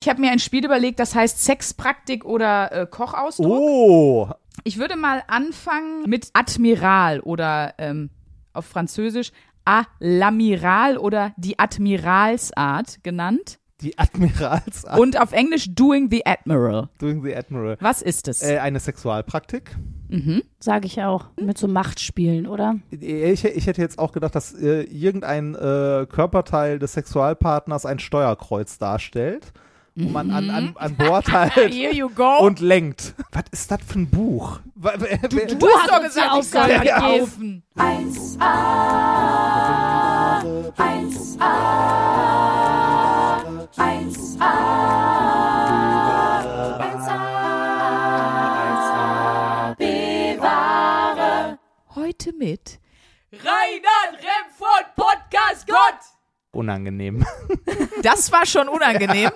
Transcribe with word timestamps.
Ich 0.00 0.08
habe 0.08 0.20
mir 0.20 0.30
ein 0.30 0.38
Spiel 0.38 0.64
überlegt, 0.64 1.00
das 1.00 1.14
heißt 1.14 1.42
Sexpraktik 1.42 2.24
oder 2.24 2.70
äh, 2.72 2.86
Kochausdruck. 2.86 3.46
Oh, 3.48 4.28
Ich 4.62 4.78
würde 4.78 4.94
mal 4.96 5.22
anfangen 5.26 6.08
mit 6.08 6.30
Admiral 6.34 7.18
oder 7.20 7.74
ähm, 7.78 8.10
auf 8.52 8.64
Französisch 8.66 9.32
à 9.66 9.82
l'amiral 10.00 10.98
oder 10.98 11.32
die 11.36 11.58
Admiralsart 11.58 13.02
genannt. 13.02 13.58
die 13.80 13.98
Admiralsart 13.98 14.98
Und 15.00 15.20
auf 15.20 15.32
Englisch 15.32 15.66
Doing 15.74 16.08
the 16.10 16.24
Admiral. 16.24 16.88
doing 16.98 17.22
the 17.24 17.34
Admiral. 17.34 17.76
Was 17.80 18.00
ist 18.00 18.28
es? 18.28 18.42
Äh, 18.42 18.58
eine 18.58 18.78
Sexualpraktik. 18.80 19.76
Sage 20.60 20.86
ich 20.86 21.02
auch. 21.02 21.26
Mit 21.38 21.58
so 21.58 21.68
Machtspielen, 21.68 22.46
oder? 22.46 22.76
Ich, 22.90 23.44
ich 23.44 23.66
hätte 23.66 23.82
jetzt 23.82 23.98
auch 23.98 24.12
gedacht, 24.12 24.34
dass 24.34 24.54
äh, 24.54 24.82
irgendein 24.84 25.54
äh, 25.54 26.06
Körperteil 26.08 26.78
des 26.78 26.94
Sexualpartners 26.94 27.84
ein 27.84 27.98
Steuerkreuz 27.98 28.78
darstellt. 28.78 29.52
Und 29.98 30.12
man 30.12 30.30
an, 30.30 30.48
an, 30.50 30.74
an 30.76 30.94
Bord 30.96 31.28
halt 31.32 31.54
Here 31.72 31.92
you 31.92 32.08
go. 32.08 32.38
und 32.38 32.60
lenkt. 32.60 33.14
Was 33.32 33.44
ist 33.50 33.70
das 33.70 33.80
für 33.86 33.98
ein 33.98 34.08
Buch? 34.08 34.60
Wer- 34.76 34.94
wer- 35.00 35.18
du 35.48 35.66
hast 35.68 35.90
doch 35.90 36.02
gesagt, 36.02 36.38
ich 36.38 36.48
soll 36.48 36.62
Aufgabe 36.62 36.86
ja 36.86 37.00
gegeben. 37.00 37.18
kaufen. 37.18 37.62
Heute 51.94 52.32
mit 52.32 52.78
Reinhard 53.32 54.14
Remford 54.14 54.94
Podcast 54.96 55.66
Gott. 55.66 56.17
Unangenehm. 56.52 57.24
Das 58.02 58.30
war 58.30 58.46
schon 58.46 58.68
unangenehm. 58.68 59.30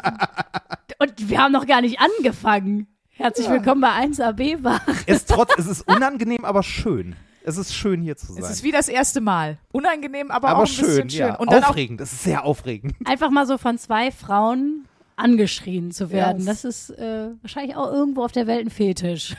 Und 1.00 1.28
wir 1.28 1.38
haben 1.38 1.50
noch 1.50 1.66
gar 1.66 1.80
nicht 1.80 1.98
angefangen. 1.98 2.86
Herzlich 3.08 3.50
willkommen 3.50 3.80
bei 3.80 3.88
1AB 3.88 4.62
Wach. 4.62 4.86
es, 5.06 5.16
ist 5.16 5.30
trotz, 5.30 5.50
es 5.58 5.66
ist 5.66 5.82
unangenehm, 5.88 6.44
aber 6.44 6.62
schön. 6.62 7.16
Es 7.44 7.56
ist 7.56 7.74
schön, 7.74 8.00
hier 8.02 8.16
zu 8.16 8.32
sein. 8.32 8.42
Es 8.44 8.50
ist 8.50 8.62
wie 8.62 8.70
das 8.70 8.88
erste 8.88 9.20
Mal. 9.20 9.58
Unangenehm, 9.72 10.30
aber, 10.30 10.50
aber 10.50 10.58
auch 10.60 10.62
ein 10.62 10.68
schön, 10.68 10.86
bisschen 10.86 11.10
schön. 11.10 11.18
ja. 11.26 11.34
Und 11.34 11.50
dann 11.50 11.64
auch 11.64 11.70
aufregend. 11.70 12.00
Es 12.00 12.12
ist 12.12 12.22
sehr 12.22 12.44
aufregend. 12.44 12.94
Einfach 13.04 13.30
mal 13.30 13.44
so 13.46 13.58
von 13.58 13.78
zwei 13.78 14.12
Frauen 14.12 14.86
angeschrien 15.16 15.90
zu 15.90 16.12
werden. 16.12 16.42
Ja. 16.42 16.46
Das 16.46 16.64
ist 16.64 16.90
äh, 16.90 17.30
wahrscheinlich 17.42 17.74
auch 17.74 17.90
irgendwo 17.90 18.24
auf 18.24 18.32
der 18.32 18.46
Welt 18.46 18.64
ein 18.66 18.70
Fetisch. 18.70 19.34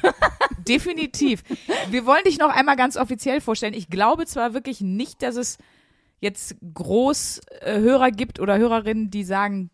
definitiv. 0.68 1.44
Wir 1.90 2.06
wollen 2.06 2.24
dich 2.26 2.40
noch 2.40 2.50
einmal 2.50 2.76
ganz 2.76 2.98
offiziell 2.98 3.40
vorstellen. 3.40 3.74
Ich 3.74 3.90
glaube 3.90 4.26
zwar 4.26 4.54
wirklich 4.54 4.82
nicht, 4.82 5.24
dass 5.24 5.38
es 5.38 5.58
jetzt 6.24 6.56
groß 6.74 7.42
äh, 7.62 7.80
Hörer 7.80 8.10
gibt 8.10 8.40
oder 8.40 8.58
Hörerinnen, 8.58 9.12
die 9.12 9.24
sagen, 9.24 9.70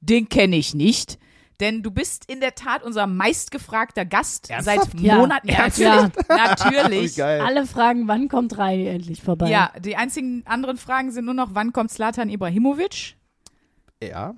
den 0.00 0.28
kenne 0.28 0.56
ich 0.56 0.74
nicht. 0.74 1.18
Denn 1.60 1.82
du 1.82 1.90
bist 1.90 2.30
in 2.30 2.40
der 2.40 2.54
Tat 2.54 2.82
unser 2.82 3.06
meistgefragter 3.06 4.04
Gast 4.04 4.50
Ernsthaft? 4.50 4.90
seit 4.92 5.00
Ja. 5.00 5.16
Monaten. 5.16 5.48
Ja, 5.48 5.54
Ernsthaft? 5.60 6.28
natürlich. 6.28 7.16
natürlich. 7.16 7.24
Alle 7.24 7.66
fragen, 7.66 8.08
wann 8.08 8.28
kommt 8.28 8.58
Reini 8.58 8.86
endlich 8.88 9.22
vorbei? 9.22 9.48
Ja, 9.48 9.72
die 9.80 9.96
einzigen 9.96 10.42
anderen 10.46 10.76
Fragen 10.76 11.12
sind 11.12 11.24
nur 11.24 11.32
noch, 11.32 11.54
wann 11.54 11.72
kommt 11.72 11.90
Zlatan 11.90 12.28
Ibrahimovic? 12.28 13.16
Ja. 14.02 14.34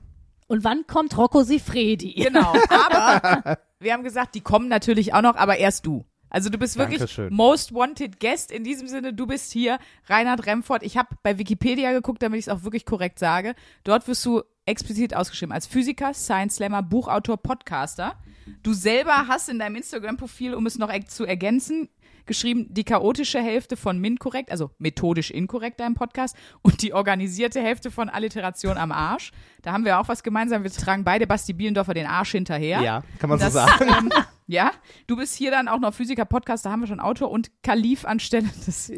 Und 0.46 0.62
wann 0.62 0.86
kommt 0.86 1.18
Rocco 1.18 1.42
Sifredi? 1.42 2.12
Genau. 2.14 2.54
Aber 2.68 3.58
wir 3.80 3.92
haben 3.92 4.04
gesagt, 4.04 4.36
die 4.36 4.40
kommen 4.40 4.68
natürlich 4.68 5.12
auch 5.12 5.22
noch, 5.22 5.34
aber 5.34 5.56
erst 5.56 5.86
du. 5.86 6.04
Also 6.30 6.50
du 6.50 6.58
bist 6.58 6.76
wirklich 6.76 6.98
Dankeschön. 6.98 7.32
Most 7.32 7.74
Wanted 7.74 8.20
Guest. 8.20 8.52
In 8.52 8.64
diesem 8.64 8.88
Sinne, 8.88 9.12
du 9.14 9.26
bist 9.26 9.52
hier, 9.52 9.78
Reinhard 10.06 10.46
Remford. 10.46 10.82
Ich 10.82 10.96
habe 10.96 11.16
bei 11.22 11.38
Wikipedia 11.38 11.92
geguckt, 11.92 12.22
damit 12.22 12.38
ich 12.38 12.46
es 12.46 12.52
auch 12.52 12.64
wirklich 12.64 12.84
korrekt 12.84 13.18
sage. 13.18 13.54
Dort 13.84 14.08
wirst 14.08 14.24
du 14.24 14.42
explizit 14.66 15.14
ausgeschrieben 15.14 15.52
als 15.52 15.66
Physiker, 15.66 16.12
Science 16.12 16.56
Slammer, 16.56 16.82
Buchautor, 16.82 17.38
Podcaster. 17.38 18.16
Du 18.62 18.72
selber 18.72 19.28
hast 19.28 19.48
in 19.48 19.58
deinem 19.58 19.76
Instagram-Profil, 19.76 20.54
um 20.54 20.66
es 20.66 20.78
noch 20.78 20.92
zu 21.06 21.24
ergänzen, 21.24 21.88
geschrieben, 22.28 22.72
die 22.72 22.84
chaotische 22.84 23.40
Hälfte 23.40 23.76
von 23.76 23.98
MINT-korrekt, 23.98 24.52
also 24.52 24.70
methodisch 24.78 25.32
inkorrekt 25.32 25.80
deinem 25.80 25.94
Podcast, 25.94 26.36
und 26.62 26.82
die 26.82 26.92
organisierte 26.92 27.60
Hälfte 27.60 27.90
von 27.90 28.08
Alliteration 28.08 28.76
am 28.76 28.92
Arsch. 28.92 29.32
Da 29.62 29.72
haben 29.72 29.84
wir 29.84 29.98
auch 29.98 30.06
was 30.06 30.22
gemeinsam. 30.22 30.62
Wir 30.62 30.70
tragen 30.70 31.02
beide 31.02 31.26
Basti 31.26 31.52
Bielendorfer 31.52 31.94
den 31.94 32.06
Arsch 32.06 32.30
hinterher. 32.30 32.80
Ja, 32.80 33.02
kann 33.18 33.28
man 33.28 33.40
so 33.40 33.46
Das, 33.46 33.54
sagen. 33.54 33.84
ähm, 33.98 34.12
ja, 34.46 34.70
du 35.08 35.16
bist 35.16 35.34
hier 35.36 35.50
dann 35.50 35.66
auch 35.66 35.80
noch 35.80 35.92
Physiker, 35.92 36.24
Podcast, 36.24 36.64
da 36.64 36.70
haben 36.70 36.80
wir 36.80 36.86
schon 36.86 37.00
Autor 37.00 37.30
und 37.30 37.50
Kalif 37.62 38.04
anstelle 38.04 38.46
des, 38.66 38.92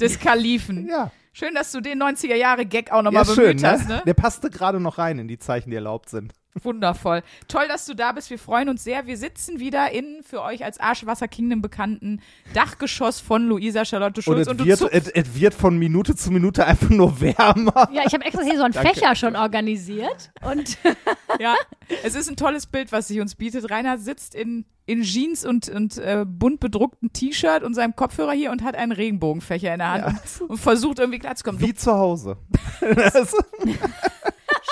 des 0.00 0.18
Kalifen. 0.20 0.86
Ja. 0.88 1.10
Schön, 1.32 1.54
dass 1.54 1.70
du 1.72 1.80
den 1.80 2.02
90er-Jahre-Gag 2.02 2.90
auch 2.90 3.02
nochmal 3.02 3.24
Ja, 3.24 3.34
bemüht 3.34 3.60
schön, 3.60 3.70
hast, 3.70 3.88
ne? 3.88 3.96
ne? 3.96 4.02
Der 4.04 4.14
passte 4.14 4.50
gerade 4.50 4.80
noch 4.80 4.98
rein 4.98 5.18
in 5.18 5.28
die 5.28 5.38
Zeichen, 5.38 5.70
die 5.70 5.76
erlaubt 5.76 6.08
sind. 6.08 6.34
Wundervoll. 6.62 7.22
Toll, 7.48 7.68
dass 7.68 7.86
du 7.86 7.94
da 7.94 8.12
bist. 8.12 8.30
Wir 8.30 8.38
freuen 8.38 8.68
uns 8.68 8.82
sehr. 8.84 9.06
Wir 9.06 9.16
sitzen 9.16 9.60
wieder 9.60 9.92
in 9.92 10.22
für 10.22 10.42
euch 10.42 10.64
als 10.64 10.80
Arschwasser 10.80 11.28
Kingdom 11.28 11.62
bekannten 11.62 12.20
Dachgeschoss 12.54 13.20
von 13.20 13.46
Luisa 13.46 13.84
Charlotte 13.84 14.18
Und 14.18 14.24
Schulz. 14.24 14.40
es 14.42 14.48
Und, 14.48 14.60
du 14.60 14.66
wird, 14.66 15.34
wird 15.34 15.54
von 15.54 15.78
Minute 15.78 16.16
zu 16.16 16.30
Minute 16.30 16.66
einfach 16.66 16.90
nur 16.90 17.20
wärmer. 17.20 17.88
Ja, 17.92 18.02
ich 18.06 18.12
habe 18.12 18.24
extra 18.24 18.42
hier 18.42 18.56
so 18.56 18.64
einen 18.64 18.74
Fächer 18.74 19.14
schon 19.14 19.36
organisiert. 19.36 20.32
Und 20.42 20.78
Ja, 21.40 21.54
es 22.02 22.14
ist 22.14 22.28
ein 22.28 22.36
tolles 22.36 22.66
Bild, 22.66 22.92
was 22.92 23.08
sich 23.08 23.20
uns 23.20 23.34
bietet. 23.34 23.70
Rainer 23.70 23.98
sitzt 23.98 24.34
in, 24.34 24.64
in 24.86 25.02
Jeans 25.02 25.44
und, 25.44 25.68
und 25.68 25.98
äh, 25.98 26.24
bunt 26.26 26.60
bedrucktem 26.60 27.12
T-Shirt 27.12 27.62
und 27.62 27.74
seinem 27.74 27.94
Kopfhörer 27.96 28.32
hier 28.32 28.50
und 28.50 28.62
hat 28.62 28.74
einen 28.74 28.92
Regenbogenfächer 28.92 29.72
in 29.72 29.78
der 29.78 29.90
Hand 29.90 30.06
und, 30.40 30.50
und 30.50 30.58
versucht 30.58 30.98
irgendwie 30.98 31.18
klarzukommen. 31.18 31.60
Wie 31.60 31.74
zu 31.74 31.92
Hause. 31.92 32.36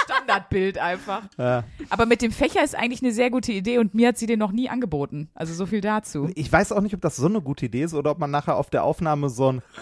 Standardbild 0.05 0.79
einfach. 0.79 1.23
ja. 1.39 1.65
Aber 1.91 2.07
mit 2.07 2.23
dem 2.23 2.33
Fächer 2.33 2.63
ist 2.63 2.75
eigentlich 2.75 3.03
eine 3.03 3.13
sehr 3.13 3.31
gute 3.31 3.53
Idee 3.53 3.79
und 3.79 3.95
mir 3.95 4.09
hat 4.09 4.19
sie 4.19 4.27
den 4.27 4.39
noch 4.39 4.53
nie 4.53 4.69
angeboten. 4.69 5.29
Also 5.35 5.55
so 5.55 5.67
viel 5.67 5.81
dazu. 5.81 6.31
Ich 6.35 6.53
weiß 6.53 6.73
auch 6.73 6.81
nicht, 6.81 6.95
ob 6.95 7.01
das 7.01 7.17
so 7.17 7.27
eine 7.27 7.41
gute 7.41 7.67
Idee 7.67 7.83
ist 7.83 7.95
oder 7.95 8.11
ob 8.11 8.19
man 8.19 8.31
nachher 8.31 8.57
auf 8.57 8.71
der 8.71 8.85
Aufnahme 8.85 9.29
so 9.29 9.53
ein. 9.53 9.63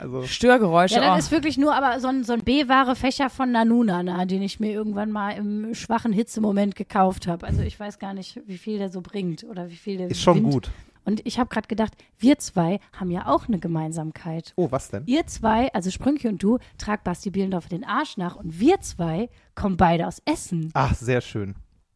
Also, 0.00 0.22
Störgeräusche. 0.22 0.94
ja, 0.94 1.00
das 1.00 1.14
oh. 1.14 1.18
ist 1.18 1.30
wirklich 1.30 1.58
nur 1.58 1.74
aber 1.74 2.00
so 2.00 2.08
ein, 2.08 2.24
so 2.24 2.32
ein 2.32 2.42
B-wahre 2.42 2.96
Fächer 2.96 3.28
von 3.28 3.52
Nanuna, 3.52 4.02
na, 4.02 4.24
den 4.24 4.42
ich 4.42 4.58
mir 4.58 4.72
irgendwann 4.72 5.10
mal 5.10 5.30
im 5.32 5.74
schwachen 5.74 6.12
Hitzemoment 6.12 6.74
gekauft 6.74 7.26
habe. 7.26 7.46
Also 7.46 7.62
ich 7.62 7.78
weiß 7.78 7.98
gar 7.98 8.14
nicht, 8.14 8.40
wie 8.46 8.56
viel 8.56 8.78
der 8.78 8.88
so 8.88 9.02
bringt 9.02 9.44
oder 9.44 9.70
wie 9.70 9.76
viel 9.76 9.98
der 9.98 10.10
ist 10.10 10.22
schon 10.22 10.36
Wind. 10.36 10.52
gut. 10.52 10.70
Und 11.04 11.20
ich 11.26 11.38
habe 11.38 11.48
gerade 11.50 11.68
gedacht, 11.68 11.92
wir 12.18 12.38
zwei 12.38 12.80
haben 12.98 13.10
ja 13.10 13.26
auch 13.26 13.46
eine 13.48 13.58
Gemeinsamkeit. 13.58 14.52
Oh, 14.56 14.68
was 14.70 14.90
denn? 14.90 15.02
Ihr 15.06 15.26
zwei, 15.26 15.72
also 15.74 15.90
Sprünki 15.90 16.28
und 16.28 16.42
du, 16.42 16.58
tragt 16.78 17.04
Basti 17.04 17.30
Bielendorfer 17.30 17.68
den 17.68 17.84
Arsch 17.84 18.16
nach 18.16 18.36
und 18.36 18.58
wir 18.58 18.80
zwei 18.80 19.28
kommen 19.54 19.76
beide 19.76 20.06
aus 20.06 20.22
Essen. 20.24 20.70
Ach, 20.74 20.94
sehr 20.94 21.20
schön. 21.20 21.54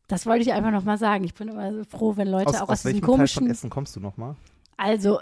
Das 0.08 0.24
wollte 0.26 0.42
ich 0.42 0.52
einfach 0.52 0.70
nochmal 0.70 0.98
sagen. 0.98 1.24
Ich 1.24 1.34
bin 1.34 1.48
immer 1.48 1.72
so 1.72 1.84
froh, 1.84 2.16
wenn 2.16 2.28
Leute 2.28 2.48
Aus, 2.48 2.56
auch 2.56 2.62
aus 2.62 2.68
aus 2.70 2.82
diesem 2.82 2.94
welchem 2.94 3.00
Teil 3.00 3.06
von 3.06 3.16
komischen. 3.16 3.50
Essen 3.50 3.70
kommst 3.70 3.96
du 3.96 4.00
nochmal? 4.00 4.36
Also, 4.76 5.18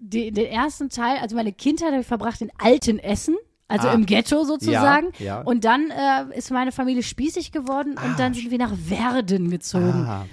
die, 0.00 0.32
den 0.32 0.46
ersten 0.46 0.88
Teil, 0.90 1.18
also 1.22 1.36
meine 1.36 1.52
Kindheit 1.52 1.92
habe 1.92 2.00
ich 2.00 2.06
verbracht 2.06 2.40
in 2.40 2.50
alten 2.58 2.98
Essen. 2.98 3.36
Also 3.68 3.88
Ah. 3.88 3.94
im 3.94 4.06
Ghetto 4.06 4.44
sozusagen. 4.44 5.08
Ja, 5.18 5.24
ja. 5.24 5.40
Und 5.40 5.64
dann 5.64 5.90
äh, 5.90 6.38
ist 6.38 6.52
meine 6.52 6.70
Familie 6.70 7.02
spießig 7.02 7.50
geworden 7.50 7.96
und 8.04 8.16
dann 8.16 8.32
sind 8.32 8.50
wir 8.52 8.58
nach 8.58 8.72
Werden 8.76 9.50
gezogen. 9.50 10.04
Ah, 10.06 10.24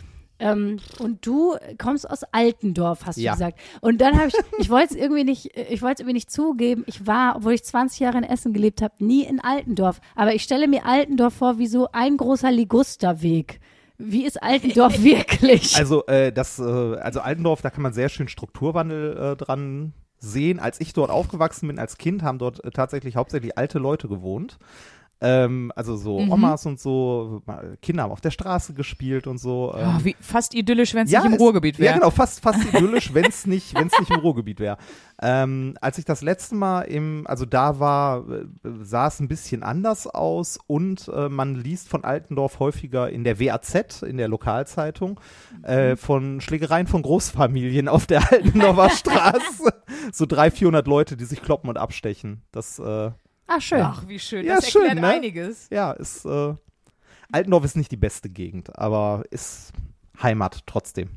Ähm, 0.43 0.77
und 0.99 1.25
du 1.25 1.55
kommst 1.77 2.09
aus 2.09 2.23
Altendorf, 2.31 3.05
hast 3.05 3.17
du 3.17 3.21
Ja. 3.21 3.33
gesagt. 3.33 3.59
Und 3.81 4.01
dann 4.01 4.17
habe 4.17 4.27
ich, 4.27 4.33
ich 4.59 4.69
wollte 4.69 4.93
es 4.93 4.99
irgendwie 4.99 5.23
nicht, 5.23 5.55
ich 5.57 5.81
wollte 5.81 5.93
es 5.95 5.99
irgendwie 6.01 6.13
nicht 6.15 6.31
zugeben. 6.31 6.83
Ich 6.87 7.07
war, 7.07 7.37
obwohl 7.37 7.53
ich 7.53 7.63
20 7.63 7.99
Jahre 8.01 8.17
in 8.17 8.23
Essen 8.23 8.51
gelebt 8.53 8.81
habe, 8.81 8.93
nie 8.99 9.23
in 9.23 9.39
Altendorf. 9.39 10.01
Aber 10.15 10.33
ich 10.35 10.43
stelle 10.43 10.67
mir 10.67 10.85
Altendorf 10.85 11.33
vor 11.33 11.57
wie 11.59 11.67
so 11.67 11.87
ein 11.93 12.17
großer 12.17 12.51
Ligusterweg. 12.51 13.59
Wie 13.97 14.25
ist 14.25 14.41
Altendorf 14.41 15.01
wirklich? 15.03 15.77
Also, 15.77 16.05
äh, 16.07 16.31
das, 16.33 16.59
äh, 16.59 16.63
also 16.63 17.21
Altendorf, 17.21 17.61
da 17.61 17.69
kann 17.69 17.83
man 17.83 17.93
sehr 17.93 18.09
schön 18.09 18.27
Strukturwandel 18.27 19.17
äh, 19.17 19.35
dran 19.37 19.93
sehen. 20.17 20.59
Als 20.59 20.81
ich 20.81 20.93
dort 20.93 21.09
aufgewachsen 21.11 21.67
bin, 21.67 21.79
als 21.79 21.97
Kind, 21.97 22.23
haben 22.23 22.37
dort 22.39 22.63
äh, 22.65 22.71
tatsächlich 22.71 23.15
hauptsächlich 23.15 23.57
alte 23.57 23.79
Leute 23.79 24.07
gewohnt. 24.07 24.57
Ähm, 25.25 25.71
also 25.73 25.95
so 25.95 26.19
Mhm. 26.19 26.31
Omas 26.33 26.65
und 26.65 26.79
so, 26.81 27.41
Kinder 27.81 28.03
haben 28.03 28.11
auf 28.11 28.19
der 28.19 28.31
Straße 28.31 28.73
gespielt 28.73 29.25
und 29.25 29.37
so. 29.37 29.73
Ähm, 29.77 29.95
Oh, 29.97 30.03
wie, 30.03 30.15
fast 30.19 30.53
idyllisch, 30.53 30.93
wenn 30.93 31.05
es 31.05 31.11
nicht 31.11 31.23
im 31.25 31.33
Ruhrgebiet 31.35 31.79
wäre. 31.79 31.93
Ja, 31.93 31.97
genau, 31.97 32.09
fast, 32.09 32.41
fast 32.41 32.59
idyllisch, 32.73 33.13
wenn 33.13 33.25
es 33.25 33.45
nicht, 33.45 33.73
wenn's 33.73 33.97
nicht 33.97 34.11
im 34.11 34.19
Ruhrgebiet 34.19 34.59
wäre. 34.59 34.77
Ähm, 35.21 35.77
als 35.79 35.97
ich 35.97 36.03
das 36.03 36.21
letzte 36.21 36.55
Mal 36.55 36.81
im, 36.81 37.25
also 37.25 37.45
da 37.45 37.79
war, 37.79 38.29
äh, 38.29 38.45
sah 38.81 39.07
es 39.07 39.21
ein 39.21 39.29
bisschen 39.29 39.63
anders 39.63 40.07
aus 40.07 40.59
und 40.67 41.07
äh, 41.15 41.29
man 41.29 41.55
liest 41.55 41.87
von 41.87 42.03
Altendorf 42.03 42.59
häufiger 42.59 43.09
in 43.09 43.23
der 43.23 43.39
WAZ, 43.39 44.01
in 44.01 44.17
der 44.17 44.27
Lokalzeitung, 44.27 45.19
äh, 45.61 45.95
von 45.95 46.41
Schlägereien 46.41 46.87
von 46.87 47.01
Großfamilien 47.01 47.87
auf 47.87 48.07
der 48.07 48.29
Altendorfer 48.29 48.89
Straße. 48.97 49.73
So 50.11 50.25
300, 50.25 50.53
400 50.57 50.87
Leute, 50.87 51.15
die 51.15 51.25
sich 51.25 51.41
kloppen 51.41 51.69
und 51.69 51.77
abstechen. 51.77 52.41
Das, 52.51 52.77
äh, 52.79 53.11
Ach, 53.47 53.61
schön. 53.61 53.81
Ach, 53.81 54.07
wie 54.07 54.19
schön. 54.19 54.45
Ja, 54.45 54.55
das 54.55 54.69
schön, 54.71 54.83
erklärt 54.83 55.01
ne? 55.01 55.07
einiges. 55.07 55.67
ja, 55.69 55.91
ist, 55.91 56.25
äh, 56.25 56.53
Altendorf 57.31 57.65
ist 57.65 57.75
nicht 57.77 57.91
die 57.91 57.97
beste 57.97 58.29
Gegend, 58.29 58.77
aber 58.77 59.23
ist 59.31 59.71
Heimat 60.21 60.61
trotzdem. 60.65 61.09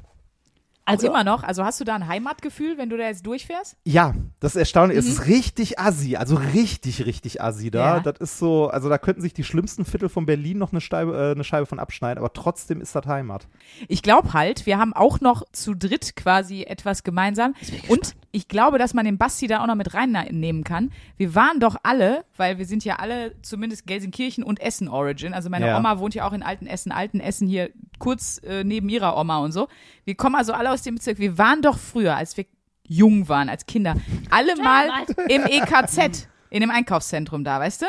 Also- 0.88 1.08
also 1.08 1.08
immer 1.08 1.25
noch. 1.25 1.43
Also 1.43 1.64
hast 1.64 1.81
du 1.81 1.84
da 1.84 1.96
ein 1.96 2.06
Heimatgefühl, 2.06 2.78
wenn 2.78 2.88
du 2.88 2.96
da 2.96 3.05
jetzt 3.06 3.26
durchfährst? 3.26 3.76
Ja, 3.84 4.14
das 4.38 4.52
ist 4.55 4.61
erstaunlich. 4.61 4.96
Es 4.96 5.06
ist 5.08 5.26
richtig 5.26 5.81
assi, 5.81 6.14
also 6.14 6.37
richtig, 6.37 7.05
richtig 7.05 7.43
assi 7.43 7.73
da. 7.73 7.96
Ja. 7.96 8.00
Das 8.00 8.19
ist 8.20 8.38
so, 8.38 8.69
also 8.69 8.88
da 8.88 8.96
könnten 8.96 9.20
sich 9.20 9.34
die 9.34 9.43
schlimmsten 9.43 9.84
Viertel 9.84 10.08
von 10.08 10.26
Berlin 10.26 10.58
noch 10.58 10.70
eine 10.70 10.81
Scheibe, 10.81 11.17
äh, 11.17 11.32
eine 11.32 11.43
Scheibe 11.43 11.67
von 11.67 11.81
abschneiden, 11.81 12.19
aber 12.19 12.32
trotzdem 12.32 12.81
ist 12.81 12.94
das 12.94 13.05
Heimat. 13.06 13.49
Ich 13.88 14.00
glaube 14.02 14.32
halt, 14.32 14.64
wir 14.64 14.79
haben 14.79 14.93
auch 14.93 15.20
noch 15.20 15.43
zu 15.50 15.75
dritt 15.75 16.14
quasi 16.14 16.62
etwas 16.62 17.02
gemeinsam. 17.02 17.55
Und 17.88 18.14
ich 18.37 18.49
glaube, 18.49 18.77
dass 18.77 18.93
man 18.93 19.06
den 19.06 19.17
Basti 19.17 19.47
da 19.47 19.62
auch 19.62 19.67
noch 19.67 19.77
mit 19.77 19.94
reinnehmen 19.94 20.62
kann. 20.62 20.93
Wir 21.17 21.35
waren 21.35 21.59
doch 21.59 21.77
alle, 21.83 22.23
weil 22.37 22.59
wir 22.59 22.67
sind 22.67 22.85
ja 22.85 22.97
alle 22.97 23.35
zumindest 23.41 23.87
Gelsenkirchen 23.87 24.44
und 24.44 24.61
Essen 24.61 24.88
Origin. 24.88 25.33
Also 25.33 25.49
meine 25.49 25.69
Ja. 25.69 25.79
Oma 25.79 25.99
wohnt 25.99 26.15
ja 26.15 26.29
auch 26.29 26.35
in 26.35 26.43
Alten 26.43 26.67
Essen, 26.67 26.93
Alten 26.93 27.19
Essen 27.19 27.49
hier 27.49 27.71
kurz 27.99 28.38
äh, 28.44 28.62
neben 28.62 28.91
ihrer 28.91 29.17
Oma 29.19 29.38
und 29.38 29.53
so. 29.53 29.69
Wir 30.05 30.17
kommen 30.17 30.35
also 30.35 30.53
alle 30.53 30.71
aus 30.71 30.83
dem 30.83 30.97
Bezirk. 30.97 31.19
Wir 31.19 31.38
waren 31.38 31.62
doch 31.62 31.79
früher, 31.79 32.15
als 32.15 32.37
wir 32.37 32.44
jung 32.87 33.27
waren, 33.31 33.49
als 33.49 33.65
Kinder, 33.65 33.97
alle 34.31 34.55
mal 34.62 34.91
im 35.29 35.47
EKZ, 35.47 36.29
in 36.50 36.61
dem 36.61 36.71
Einkaufszentrum 36.71 37.43
da, 37.43 37.59
weißt 37.59 37.82
du? 37.82 37.87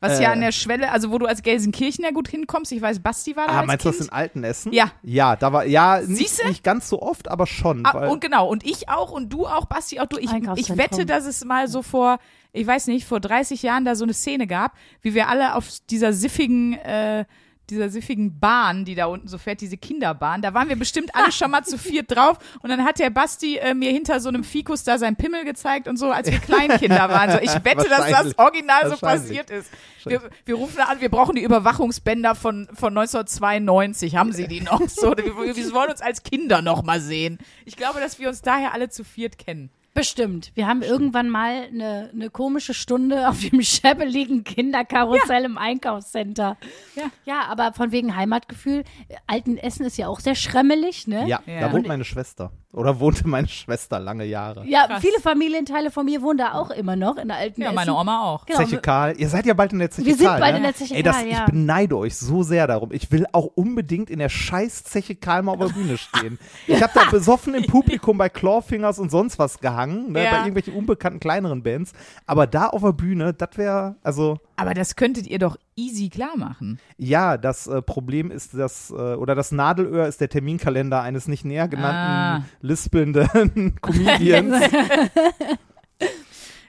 Was 0.00 0.20
ja 0.20 0.28
Äh. 0.30 0.32
an 0.32 0.40
der 0.40 0.52
Schwelle, 0.52 0.90
also 0.92 1.10
wo 1.10 1.18
du 1.18 1.26
als 1.26 1.42
Gelsenkirchener 1.42 2.12
gut 2.12 2.28
hinkommst. 2.28 2.72
Ich 2.72 2.82
weiß, 2.82 3.00
Basti 3.00 3.36
war 3.36 3.46
da 3.46 3.52
Ah, 3.54 3.58
als 3.60 3.66
meinst 3.66 3.84
du 3.84 3.90
das 3.90 4.00
in 4.00 4.10
Altenessen? 4.10 4.72
Ja. 4.72 4.90
Ja, 5.02 5.36
da 5.36 5.52
war, 5.52 5.64
ja, 5.64 6.00
nicht, 6.06 6.44
nicht 6.46 6.62
ganz 6.62 6.88
so 6.88 7.00
oft, 7.00 7.28
aber 7.28 7.46
schon. 7.46 7.86
Ah, 7.86 7.94
weil, 7.94 8.08
und 8.10 8.20
genau, 8.20 8.46
und 8.48 8.64
ich 8.66 8.88
auch 8.90 9.10
und 9.10 9.30
du 9.32 9.46
auch, 9.46 9.64
Basti 9.64 10.00
auch 10.00 10.06
du. 10.06 10.18
Ich, 10.18 10.30
ich 10.56 10.76
wette, 10.76 11.06
dass 11.06 11.24
es 11.24 11.44
mal 11.44 11.68
so 11.68 11.82
vor, 11.82 12.18
ich 12.52 12.66
weiß 12.66 12.88
nicht, 12.88 13.06
vor 13.06 13.20
30 13.20 13.62
Jahren 13.62 13.84
da 13.84 13.94
so 13.94 14.04
eine 14.04 14.12
Szene 14.14 14.46
gab, 14.46 14.72
wie 15.00 15.14
wir 15.14 15.28
alle 15.28 15.54
auf 15.54 15.68
dieser 15.88 16.12
siffigen, 16.12 16.74
äh, 16.74 17.24
dieser 17.70 17.88
siffigen 17.88 18.38
Bahn, 18.38 18.84
die 18.84 18.94
da 18.94 19.06
unten 19.06 19.28
so 19.28 19.38
fährt, 19.38 19.60
diese 19.60 19.76
Kinderbahn, 19.76 20.42
da 20.42 20.54
waren 20.54 20.68
wir 20.68 20.76
bestimmt 20.76 21.14
alle 21.14 21.32
schon 21.32 21.50
mal 21.50 21.64
zu 21.64 21.78
viert 21.78 22.14
drauf 22.14 22.38
und 22.62 22.70
dann 22.70 22.84
hat 22.84 22.98
der 22.98 23.10
Basti 23.10 23.56
äh, 23.56 23.74
mir 23.74 23.90
hinter 23.90 24.20
so 24.20 24.28
einem 24.28 24.44
Fikus 24.44 24.84
da 24.84 24.98
sein 24.98 25.16
Pimmel 25.16 25.44
gezeigt 25.44 25.88
und 25.88 25.96
so, 25.96 26.10
als 26.10 26.30
wir 26.30 26.38
Kleinkinder 26.38 27.08
waren. 27.08 27.30
So, 27.30 27.38
ich 27.38 27.64
wette, 27.64 27.88
dass 27.88 28.10
das 28.10 28.38
original 28.38 28.90
so 28.90 28.96
passiert 28.96 29.50
ist. 29.50 29.70
Wir, 30.04 30.20
wir 30.44 30.54
rufen 30.56 30.80
an, 30.80 31.00
wir 31.00 31.08
brauchen 31.08 31.34
die 31.34 31.42
Überwachungsbänder 31.42 32.34
von, 32.34 32.68
von 32.74 32.96
1992. 32.96 34.16
Haben 34.16 34.32
sie 34.32 34.46
die 34.46 34.60
noch? 34.60 34.82
So, 34.88 35.16
wir, 35.16 35.56
wir 35.56 35.72
wollen 35.72 35.90
uns 35.90 36.02
als 36.02 36.22
Kinder 36.22 36.62
noch 36.62 36.82
mal 36.82 37.00
sehen. 37.00 37.38
Ich 37.64 37.76
glaube, 37.76 38.00
dass 38.00 38.18
wir 38.18 38.28
uns 38.28 38.42
daher 38.42 38.74
alle 38.74 38.88
zu 38.90 39.04
viert 39.04 39.38
kennen. 39.38 39.70
Bestimmt. 39.94 40.50
Wir 40.54 40.66
haben 40.66 40.82
irgendwann 40.82 41.30
mal 41.30 41.66
eine, 41.72 42.10
eine 42.12 42.28
komische 42.28 42.74
Stunde 42.74 43.28
auf 43.28 43.40
dem 43.40 43.62
scheppeligen 43.62 44.42
Kinderkarussell 44.42 45.44
im 45.44 45.56
Einkaufscenter. 45.56 46.56
Ja. 46.96 47.02
Ja, 47.24 47.42
aber 47.48 47.72
von 47.72 47.92
wegen 47.92 48.16
Heimatgefühl. 48.16 48.82
Altenessen 49.28 49.86
ist 49.86 49.96
ja 49.96 50.08
auch 50.08 50.18
sehr 50.20 50.34
schremmelig, 50.34 51.06
ne? 51.06 51.26
ja, 51.28 51.40
Ja. 51.46 51.60
da 51.60 51.72
wohnt 51.72 51.86
meine 51.86 52.04
Schwester. 52.04 52.50
Oder 52.72 52.98
wohnte 52.98 53.28
meine 53.28 53.46
Schwester 53.46 54.00
lange 54.00 54.24
Jahre. 54.24 54.66
Ja, 54.66 54.88
Krass. 54.88 55.00
viele 55.00 55.20
Familienteile 55.20 55.92
von 55.92 56.06
mir 56.06 56.22
wohnen 56.22 56.38
da 56.38 56.54
auch 56.54 56.70
immer 56.70 56.96
noch 56.96 57.18
in 57.18 57.28
der 57.28 57.36
alten 57.36 57.60
Ja, 57.60 57.68
Essen. 57.68 57.76
meine 57.76 57.94
Oma 57.94 58.22
auch. 58.24 58.46
Genau. 58.46 58.58
Zeche 58.58 58.78
Karl, 58.78 59.14
ihr 59.16 59.28
seid 59.28 59.46
ja 59.46 59.54
bald 59.54 59.72
in 59.72 59.78
der 59.78 59.92
Zeche 59.92 60.08
Wir 60.08 60.16
sind 60.16 60.26
bald 60.26 60.54
ne? 60.54 60.56
in 60.56 60.62
der 60.64 60.74
Zeche 60.74 60.96
Ey, 60.96 61.04
das, 61.04 61.18
Karl, 61.18 61.28
ja. 61.28 61.38
Ich 61.46 61.52
beneide 61.52 61.96
euch 61.96 62.16
so 62.16 62.42
sehr 62.42 62.66
darum. 62.66 62.90
Ich 62.90 63.12
will 63.12 63.26
auch 63.30 63.44
unbedingt 63.54 64.10
in 64.10 64.18
der 64.18 64.28
scheiß 64.28 64.82
Zeche 64.82 65.14
Karl 65.14 65.42
mal 65.44 65.52
auf 65.52 65.58
der 65.58 65.66
Bühne 65.80 65.96
stehen. 65.98 66.38
Ich 66.66 66.82
habe 66.82 66.92
da 66.94 67.04
besoffen 67.08 67.54
im 67.54 67.66
Publikum 67.68 68.18
bei 68.18 68.28
Clawfingers 68.28 68.98
und 68.98 69.08
sonst 69.10 69.38
was 69.38 69.60
gehangen, 69.60 69.83
ne, 69.86 70.24
Ja. 70.24 70.30
bei 70.30 70.36
irgendwelchen 70.38 70.74
unbekannten 70.74 71.20
kleineren 71.20 71.62
Bands. 71.62 71.92
Aber 72.26 72.46
da 72.46 72.66
auf 72.68 72.82
der 72.82 72.92
Bühne, 72.92 73.32
das 73.34 73.50
wäre, 73.56 73.96
also 74.02 74.38
Aber 74.56 74.74
das 74.74 74.96
könntet 74.96 75.26
ihr 75.26 75.38
doch 75.38 75.56
easy 75.76 76.08
klar 76.08 76.36
machen. 76.36 76.78
ja, 76.98 77.36
das 77.36 77.66
äh, 77.66 77.82
Problem 77.82 78.30
ist 78.30 78.54
das, 78.54 78.90
äh, 78.90 78.94
oder 78.94 79.34
das 79.34 79.52
Nadelöhr 79.52 80.06
ist 80.06 80.20
der 80.20 80.28
Terminkalender 80.28 81.00
eines 81.02 81.28
nicht 81.28 81.44
näher 81.44 81.68
genannten 81.68 81.94
Ah. 81.94 82.44
lispelnden 82.60 83.76
Comedians. 83.80 84.56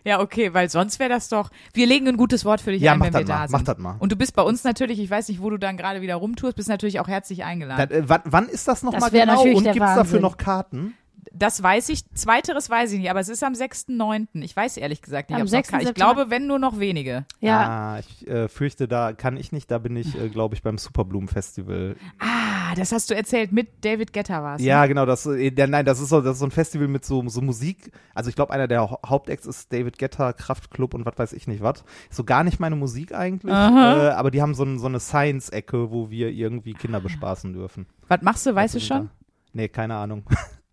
Ja, 0.08 0.20
okay, 0.22 0.54
weil 0.54 0.70
sonst 0.70 1.00
wäre 1.00 1.10
das 1.10 1.30
doch. 1.30 1.50
Wir 1.74 1.88
legen 1.88 2.08
ein 2.08 2.16
gutes 2.16 2.46
Wort 2.46 2.62
für 2.62 2.72
dich 2.72 2.80
Ja, 2.84 2.94
ein, 2.94 3.00
wenn 3.02 3.12
wir 3.12 3.26
da 3.26 3.40
mal, 3.40 3.48
sind. 3.48 3.52
mach 3.54 3.64
das 3.64 3.78
mal. 3.80 3.96
Und 3.98 4.12
du 4.12 4.16
bist 4.16 4.36
bei 4.36 4.44
uns 4.44 4.64
natürlich, 4.64 5.00
ich 5.00 5.10
weiß 5.10 5.30
nicht, 5.30 5.42
wo 5.42 5.50
du 5.50 5.58
dann 5.58 5.78
gerade 5.78 6.02
wieder 6.02 6.14
rumtust, 6.18 6.56
bist 6.56 6.70
natürlich 6.70 7.00
auch 7.00 7.08
herzlich 7.08 7.44
eingeladen. 7.44 7.88
Das, 7.90 7.98
äh, 7.98 8.04
wann, 8.08 8.22
wann 8.26 8.48
ist 8.48 8.68
das 8.68 8.84
nochmal 8.84 9.10
genau? 9.10 9.34
natürlich 9.34 9.58
Und 9.58 9.64
gibt 9.64 9.78
es 9.84 9.96
dafür 9.96 10.20
noch 10.20 10.38
Karten? 10.38 10.94
Das 11.38 11.62
weiß 11.62 11.90
ich. 11.90 12.10
Zweiteres 12.14 12.70
weiß 12.70 12.94
ich 12.94 13.00
nicht, 13.00 13.10
aber 13.10 13.20
es 13.20 13.28
ist 13.30 13.44
am 13.44 13.54
6.9. 13.54 14.28
Ich 14.42 14.56
weiß 14.56 14.78
ehrlich 14.78 15.02
gesagt 15.02 15.30
nicht, 15.30 15.36
Am 15.36 15.42
ob's 15.44 15.52
noch 15.52 15.58
6. 15.60 15.70
kann. 15.70 15.82
Ich 15.82 15.94
glaube, 15.94 16.30
wenn 16.30 16.48
nur 16.48 16.60
noch 16.60 16.80
wenige. 16.80 17.26
Ja. 17.42 17.96
Ah, 17.96 18.00
ich 18.00 18.28
äh, 18.28 18.48
fürchte, 18.48 18.88
da 18.88 19.12
kann 19.14 19.36
ich 19.38 19.52
nicht. 19.52 19.70
Da 19.70 19.78
bin 19.80 19.96
ich, 19.98 20.18
äh, 20.20 20.30
glaube 20.30 20.56
ich, 20.56 20.64
beim 20.64 20.78
Superblumen-Festival. 20.78 21.96
Ah, 22.20 22.74
das 22.76 22.92
hast 22.92 23.10
du 23.10 23.16
erzählt. 23.16 23.52
Mit 23.52 23.84
David 23.84 24.14
Guetta 24.14 24.42
war's. 24.44 24.62
ne? 24.62 24.68
Ja, 24.68 24.86
genau. 24.86 25.06
Das, 25.06 25.26
äh, 25.26 25.52
der, 25.52 25.68
nein, 25.68 25.86
das 25.86 26.00
ist, 26.00 26.10
so, 26.10 26.22
das 26.22 26.34
ist 26.34 26.40
so 26.40 26.46
ein 26.46 26.52
Festival 26.52 26.88
mit 26.88 27.04
so, 27.06 27.28
so 27.28 27.42
Musik. 27.42 27.92
Also 28.14 28.30
ich 28.30 28.36
glaube, 28.36 28.54
einer 28.54 28.68
der 28.68 28.90
Hau- 28.90 29.00
Hauptacts 29.06 29.46
ist 29.46 29.74
David 29.74 30.00
Guetta, 30.00 30.34
Kraftklub 30.34 30.94
und 30.94 31.06
was 31.06 31.18
weiß 31.18 31.34
ich 31.34 31.48
nicht 31.48 31.62
was. 31.62 31.84
So 32.10 32.24
gar 32.24 32.44
nicht 32.44 32.60
meine 32.60 32.76
Musik 32.76 33.14
eigentlich. 33.14 33.54
Äh, 33.54 33.58
aber 33.58 34.32
die 34.32 34.42
haben 34.42 34.54
so, 34.56 34.64
ein, 34.64 34.80
so 34.80 34.86
eine 34.88 35.00
Science-Ecke, 35.00 35.92
wo 35.92 36.10
wir 36.10 36.30
irgendwie 36.30 36.74
Kinder 36.74 37.00
bespaßen 37.02 37.54
dürfen. 37.54 37.88
Was 38.08 38.22
machst 38.22 38.46
du, 38.46 38.56
weißt 38.56 38.76
du 38.76 38.80
schon? 38.80 39.06
da- 39.08 39.10
Nee, 39.54 39.70
keine 39.70 39.96
Ahnung. 39.96 40.24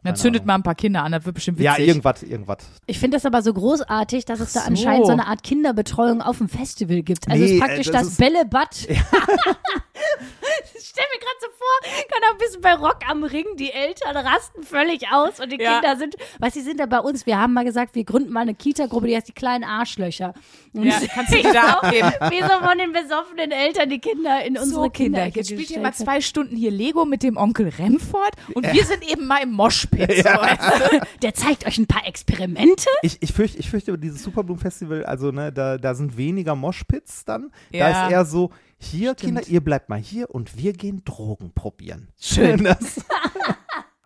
Dann 0.05 0.17
zündet 0.17 0.41
Ahnung. 0.43 0.47
mal 0.49 0.55
ein 0.57 0.63
paar 0.63 0.75
Kinder 0.75 1.03
an, 1.05 1.13
das 1.13 1.25
wird 1.25 1.35
bestimmt 1.35 1.61
Ja, 1.61 1.73
witzig. 1.75 1.89
irgendwas, 1.89 2.23
irgendwas. 2.23 2.59
Ich 2.87 2.99
finde 2.99 3.17
das 3.17 3.25
aber 3.27 3.41
so 3.43 3.53
großartig, 3.55 4.25
dass 4.25 4.41
es 4.41 4.53
da 4.53 4.61
so. 4.61 4.67
anscheinend 4.67 5.07
so 5.07 5.13
eine 5.13 5.27
Art 5.27 5.43
Kinderbetreuung 5.43 6.21
auf 6.23 6.39
dem 6.39 6.49
Festival 6.49 7.03
gibt. 7.03 7.29
Also 7.31 7.45
es 7.45 7.51
Nee, 7.51 7.57
ist 7.57 7.61
praktisch 7.63 7.89
äh, 7.89 7.93
das 7.93 8.01
das, 8.03 8.09
ist- 8.13 8.19
Bällebad. 8.19 8.89
Ich 10.75 10.89
stell 10.89 11.05
mir 11.13 11.19
gerade 11.21 11.37
so 11.41 11.47
vor, 11.57 11.91
kann 12.11 12.23
auch 12.29 12.33
ein 12.33 12.39
bisschen 12.39 12.61
bei 12.61 12.75
Rock 12.75 12.99
am 13.09 13.25
Ring, 13.25 13.45
die 13.57 13.71
Eltern 13.73 14.17
rasten 14.17 14.63
völlig 14.63 15.03
aus 15.13 15.41
und 15.41 15.51
die 15.53 15.61
Ja. 15.61 15.75
Kinder 15.81 15.97
sind, 15.97 16.17
was 16.39 16.55
sie 16.55 16.61
sind 16.63 16.81
da 16.81 16.87
bei 16.87 16.99
uns, 17.01 17.27
wir 17.27 17.39
haben 17.39 17.53
mal 17.53 17.65
gesagt, 17.65 17.95
wir 17.95 18.05
gründen 18.05 18.33
mal 18.33 18.41
eine 18.41 18.55
Kita-Gruppe, 18.55 19.07
die 19.09 19.17
heißt 19.17 19.29
die 19.29 19.33
kleinen 19.33 19.65
Arschlöcher. 19.65 20.35
Und 20.73 20.85
Ja, 20.85 21.01
kannst 21.15 21.33
du 21.33 21.37
die 21.37 21.43
da 21.43 21.75
abgeben. 21.81 22.11
wie 22.31 22.41
so 22.43 22.67
von 22.67 22.79
den 22.79 22.93
besoffenen 22.93 23.51
Eltern 23.51 23.89
die 23.91 23.99
Kinder 23.99 24.45
in 24.45 24.57
unsere 24.59 24.85
so, 24.85 24.91
Kinder, 24.91 25.27
jetzt 25.27 25.51
spielt 25.51 25.71
ihr 25.71 25.81
mal 25.81 25.93
zwei 25.95 26.21
Stunden 26.21 26.57
hier 26.57 26.71
Lego 26.71 27.05
mit 27.05 27.23
dem 27.23 27.37
Onkel 27.37 27.69
Remford 27.79 28.33
und 28.55 28.73
wir 28.73 28.85
sind 28.85 29.09
eben 29.11 29.27
mal 29.27 29.43
im 29.43 29.53
Moshpit. 29.53 30.11
So, 30.17 30.23
du? 30.23 31.01
Der 31.23 31.35
zeigt 31.35 31.67
euch 31.67 31.79
ein 31.79 31.87
paar 31.87 32.07
Experimente. 32.07 32.89
Ich, 33.03 33.19
ich, 33.21 33.33
fürchte, 33.33 33.59
ich 33.59 33.69
fürchte, 33.71 33.97
dieses 33.99 34.23
Superblumen-Festival, 34.23 35.05
also 35.05 35.31
ne, 35.31 35.53
da, 35.53 35.79
da 35.79 35.95
sind 35.95 36.17
weniger 36.17 36.55
Moshpits 36.55 37.25
dann. 37.25 37.51
Ja. 37.71 37.89
Da 37.91 38.05
ist 38.07 38.13
eher 38.13 38.25
so, 38.25 38.51
hier, 38.83 39.15
Kinder, 39.15 39.43
ihr 39.47 39.61
bleibt 39.61 39.89
mal 39.89 39.99
hier 39.99 40.31
und 40.31 40.57
wir 40.57 40.73
gehen 40.73 41.05
Drogen 41.05 41.53
probieren. 41.53 42.09
Schön. 42.21 42.65
Das, 42.65 43.01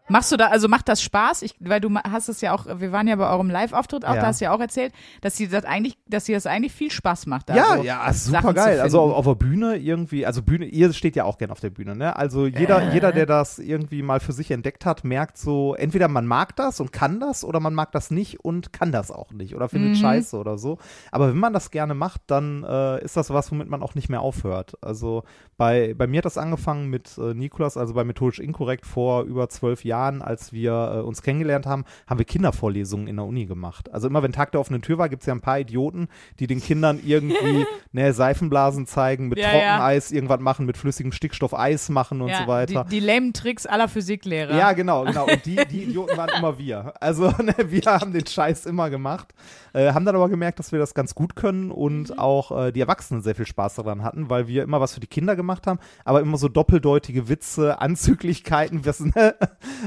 Machst 0.08 0.30
du 0.30 0.36
da, 0.36 0.46
also 0.48 0.68
macht 0.68 0.88
das 0.88 1.02
Spaß? 1.02 1.42
Ich, 1.42 1.54
weil 1.60 1.80
du 1.80 1.88
ma- 1.88 2.02
hast 2.08 2.28
es 2.28 2.40
ja 2.40 2.52
auch, 2.54 2.66
wir 2.78 2.92
waren 2.92 3.08
ja 3.08 3.16
bei 3.16 3.28
eurem 3.28 3.50
Live-Auftritt 3.50 4.04
auch, 4.04 4.14
Ja. 4.14 4.20
da 4.20 4.26
hast 4.28 4.40
du 4.40 4.44
ja 4.44 4.52
auch 4.52 4.60
erzählt, 4.60 4.92
dass 5.20 5.34
dir 5.34 5.48
das 5.48 5.64
eigentlich, 5.64 5.96
dass 6.06 6.24
dir 6.24 6.36
das 6.36 6.46
eigentlich 6.46 6.72
viel 6.72 6.90
Spaß 6.90 7.26
macht. 7.26 7.48
Da 7.48 7.56
ja, 7.56 7.76
so 7.78 7.82
ja, 7.82 8.12
Sachen 8.12 8.14
super 8.14 8.48
zu 8.48 8.54
geil. 8.54 8.80
Also 8.80 9.00
auf, 9.00 9.12
auf 9.14 9.24
der 9.24 9.34
Bühne 9.34 9.76
irgendwie, 9.76 10.24
also 10.24 10.42
Bühne, 10.42 10.66
ihr 10.66 10.92
steht 10.92 11.16
ja 11.16 11.24
auch 11.24 11.38
gern 11.38 11.50
auf 11.50 11.60
der 11.60 11.70
Bühne, 11.70 11.96
ne? 11.96 12.14
Also 12.14 12.46
jeder, 12.46 12.82
Äh. 12.90 12.92
jeder, 12.94 13.10
der 13.12 13.26
das 13.26 13.58
irgendwie 13.58 14.02
mal 14.02 14.20
für 14.20 14.32
sich 14.32 14.50
entdeckt 14.52 14.86
hat, 14.86 15.02
merkt 15.02 15.38
so, 15.38 15.74
entweder 15.74 16.08
man 16.08 16.26
mag 16.26 16.54
das 16.56 16.78
und 16.80 16.92
kann 16.92 17.18
das 17.18 17.44
oder 17.44 17.58
man 17.58 17.74
mag 17.74 17.90
das 17.92 18.10
nicht 18.12 18.40
und 18.44 18.72
kann 18.72 18.92
das 18.92 19.10
auch 19.10 19.32
nicht 19.32 19.56
oder 19.56 19.68
findet 19.68 19.90
Mhm. 19.92 19.96
scheiße 19.96 20.36
oder 20.38 20.56
so. 20.58 20.78
Aber 21.10 21.28
wenn 21.30 21.38
man 21.38 21.52
das 21.52 21.70
gerne 21.72 21.94
macht, 21.94 22.20
dann 22.28 22.62
äh, 22.62 23.02
ist 23.04 23.16
das 23.16 23.30
was, 23.30 23.50
womit 23.50 23.68
man 23.68 23.82
auch 23.82 23.94
nicht 23.96 24.08
mehr 24.08 24.20
aufhört. 24.20 24.74
Also 24.82 25.24
bei, 25.56 25.94
bei 25.96 26.06
mir 26.06 26.18
hat 26.18 26.26
das 26.26 26.38
angefangen 26.38 26.90
mit 26.90 27.18
äh, 27.18 27.34
Nikolas, 27.34 27.76
also 27.76 27.94
bei 27.94 28.04
Methodisch 28.04 28.38
Inkorrekt 28.38 28.86
vor 28.86 29.22
über 29.24 29.48
zwölf 29.48 29.84
Jahren, 29.84 29.95
als 30.22 30.52
wir 30.52 30.72
äh, 30.72 31.00
uns 31.00 31.22
kennengelernt 31.22 31.66
haben, 31.66 31.84
haben 32.06 32.18
wir 32.18 32.24
Kindervorlesungen 32.24 33.06
in 33.06 33.16
der 33.16 33.24
Uni 33.24 33.46
gemacht. 33.46 33.92
Also 33.92 34.06
immer 34.08 34.22
wenn 34.22 34.32
Tag 34.32 34.52
der 34.52 34.60
offenen 34.60 34.82
Tür 34.82 34.98
war, 34.98 35.08
gibt 35.08 35.22
es 35.22 35.26
ja 35.26 35.34
ein 35.34 35.40
paar 35.40 35.58
Idioten, 35.60 36.08
die 36.38 36.46
den 36.46 36.60
Kindern 36.60 37.00
irgendwie 37.04 37.66
ne, 37.92 38.12
Seifenblasen 38.12 38.86
zeigen, 38.86 39.28
mit 39.28 39.38
Ja, 39.38 39.44
ja. 39.44 39.50
Trockeneis 39.52 40.12
irgendwas 40.12 40.40
machen, 40.40 40.66
mit 40.66 40.76
flüssigem 40.76 41.12
Stickstoff 41.12 41.54
Eis 41.54 41.88
machen 41.88 42.20
und 42.20 42.28
ja, 42.28 42.42
so 42.42 42.46
weiter. 42.46 42.84
Die, 42.84 43.00
die 43.00 43.06
lamen 43.06 43.32
Tricks 43.32 43.66
aller 43.66 43.88
Physiklehrer. 43.88 44.56
Ja, 44.56 44.72
genau, 44.72 45.04
genau. 45.04 45.26
Und 45.26 45.44
die, 45.46 45.56
die 45.70 45.84
Idioten 45.84 46.16
waren 46.16 46.30
immer 46.36 46.58
wir. 46.58 46.94
Also 47.00 47.28
ne, 47.42 47.54
wir 47.66 47.82
haben 47.86 48.12
den 48.12 48.26
Scheiß 48.26 48.66
immer 48.66 48.90
gemacht, 48.90 49.34
äh, 49.72 49.92
haben 49.92 50.04
dann 50.04 50.16
aber 50.16 50.28
gemerkt, 50.28 50.58
dass 50.58 50.72
wir 50.72 50.78
das 50.78 50.94
ganz 50.94 51.14
gut 51.14 51.36
können 51.36 51.70
und 51.70 52.10
Mhm. 52.10 52.18
auch 52.18 52.66
äh, 52.66 52.72
die 52.72 52.80
Erwachsenen 52.80 53.22
sehr 53.22 53.34
viel 53.34 53.46
Spaß 53.46 53.76
daran 53.76 54.02
hatten, 54.02 54.30
weil 54.30 54.48
wir 54.48 54.62
immer 54.62 54.80
was 54.80 54.94
für 54.94 55.00
die 55.00 55.06
Kinder 55.06 55.36
gemacht 55.36 55.66
haben, 55.66 55.78
aber 56.04 56.20
immer 56.20 56.36
so 56.38 56.48
doppeldeutige 56.48 57.28
Witze, 57.28 57.80
Anzüglichkeiten, 57.80 58.84
was, 58.86 59.00
ne, 59.00 59.34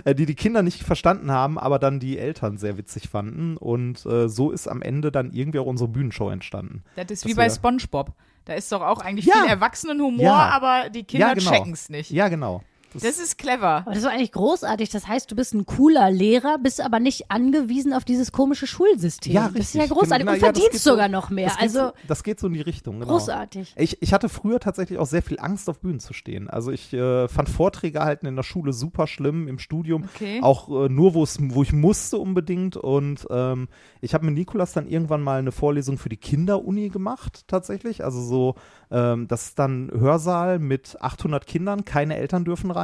die 0.05 0.25
die 0.25 0.35
Kinder 0.35 0.61
nicht 0.61 0.83
verstanden 0.83 1.31
haben, 1.31 1.57
aber 1.57 1.79
dann 1.79 1.99
die 1.99 2.17
Eltern 2.17 2.57
sehr 2.57 2.77
witzig 2.77 3.09
fanden. 3.09 3.57
Und 3.57 4.05
äh, 4.05 4.27
so 4.29 4.51
ist 4.51 4.67
am 4.67 4.81
Ende 4.81 5.11
dann 5.11 5.31
irgendwie 5.31 5.59
auch 5.59 5.65
unsere 5.65 5.87
Bühnenshow 5.89 6.29
entstanden. 6.29 6.83
Das 6.95 7.09
ist 7.11 7.25
wie 7.25 7.33
bei 7.33 7.49
SpongeBob. 7.49 8.13
Da 8.45 8.53
ist 8.53 8.71
doch 8.71 8.81
auch 8.81 9.01
eigentlich 9.01 9.25
Ja. 9.25 9.35
viel 9.41 9.49
Erwachsenenhumor, 9.49 10.23
Ja. 10.25 10.49
aber 10.49 10.89
die 10.89 11.03
Kinder 11.03 11.27
Ja, 11.27 11.33
genau. 11.33 11.51
checken's 11.51 11.89
nicht. 11.89 12.09
Ja, 12.09 12.29
genau. 12.29 12.63
Das 12.93 13.19
ist 13.19 13.37
clever. 13.37 13.67
Aber 13.67 13.85
das 13.91 13.97
ist 13.99 14.05
doch 14.05 14.11
eigentlich 14.11 14.31
großartig. 14.31 14.89
Das 14.89 15.07
heißt, 15.07 15.29
du 15.31 15.35
bist 15.35 15.53
ein 15.53 15.65
cooler 15.65 16.09
Lehrer, 16.11 16.57
bist 16.57 16.81
aber 16.81 16.99
nicht 16.99 17.29
angewiesen 17.29 17.93
auf 17.93 18.03
dieses 18.03 18.31
komische 18.31 18.67
Schulsystem. 18.67 19.33
Ja, 19.33 19.49
Das 19.49 19.59
ist 19.67 19.75
ja 19.75 19.81
richtig. 19.81 19.97
großartig. 19.97 20.25
Genau, 20.25 20.31
Und 20.35 20.41
ja, 20.41 20.47
das 20.51 20.57
verdienst 20.57 20.71
geht 20.71 20.81
so- 20.81 20.89
sogar 20.91 21.07
noch 21.09 21.29
mehr. 21.29 21.45
Das 21.47 21.53
geht, 21.57 21.63
Also 21.63 21.79
so, 21.79 21.91
das 22.07 22.23
geht 22.23 22.39
so 22.39 22.47
in 22.47 22.53
die 22.53 22.61
Richtung. 22.61 22.99
Genau. 22.99 23.11
großartig. 23.13 23.73
Ich, 23.77 24.01
ich 24.01 24.13
hatte 24.13 24.27
früher 24.29 24.59
tatsächlich 24.59 24.97
auch 24.99 25.05
sehr 25.05 25.21
viel 25.21 25.39
Angst, 25.39 25.69
auf 25.69 25.79
Bühnen 25.79 25.99
zu 25.99 26.13
stehen. 26.13 26.49
Also 26.49 26.71
ich 26.71 26.91
äh, 26.93 27.27
fand 27.27 27.47
Vorträge 27.49 28.01
halten 28.01 28.25
in 28.25 28.35
der 28.35 28.43
Schule 28.43 28.73
super 28.73 29.05
schlimm, 29.07 29.47
im 29.47 29.59
Studium 29.59 30.05
Okay. 30.15 30.39
auch 30.41 30.69
äh, 30.85 30.89
nur, 30.89 31.13
wo 31.13 31.23
es, 31.23 31.37
wo 31.39 31.61
ich 31.61 31.73
musste 31.73 32.17
unbedingt. 32.17 32.75
Und 32.75 33.27
ähm, 33.29 33.67
ich 34.01 34.13
habe 34.13 34.25
mit 34.25 34.33
Nikolas 34.35 34.73
dann 34.73 34.87
irgendwann 34.87 35.21
mal 35.21 35.39
eine 35.39 35.51
Vorlesung 35.51 35.97
für 35.97 36.09
die 36.09 36.17
Kinderuni 36.17 36.89
gemacht, 36.89 37.43
tatsächlich. 37.47 38.03
Also 38.03 38.21
so, 38.21 38.55
ähm, 38.89 39.27
das 39.27 39.49
ist 39.49 39.59
dann 39.59 39.91
Hörsaal 39.93 40.57
mit 40.59 40.97
800 41.01 41.45
Kindern, 41.45 41.85
keine 41.85 42.15
Eltern 42.17 42.45
dürfen 42.45 42.71
rein. 42.71 42.78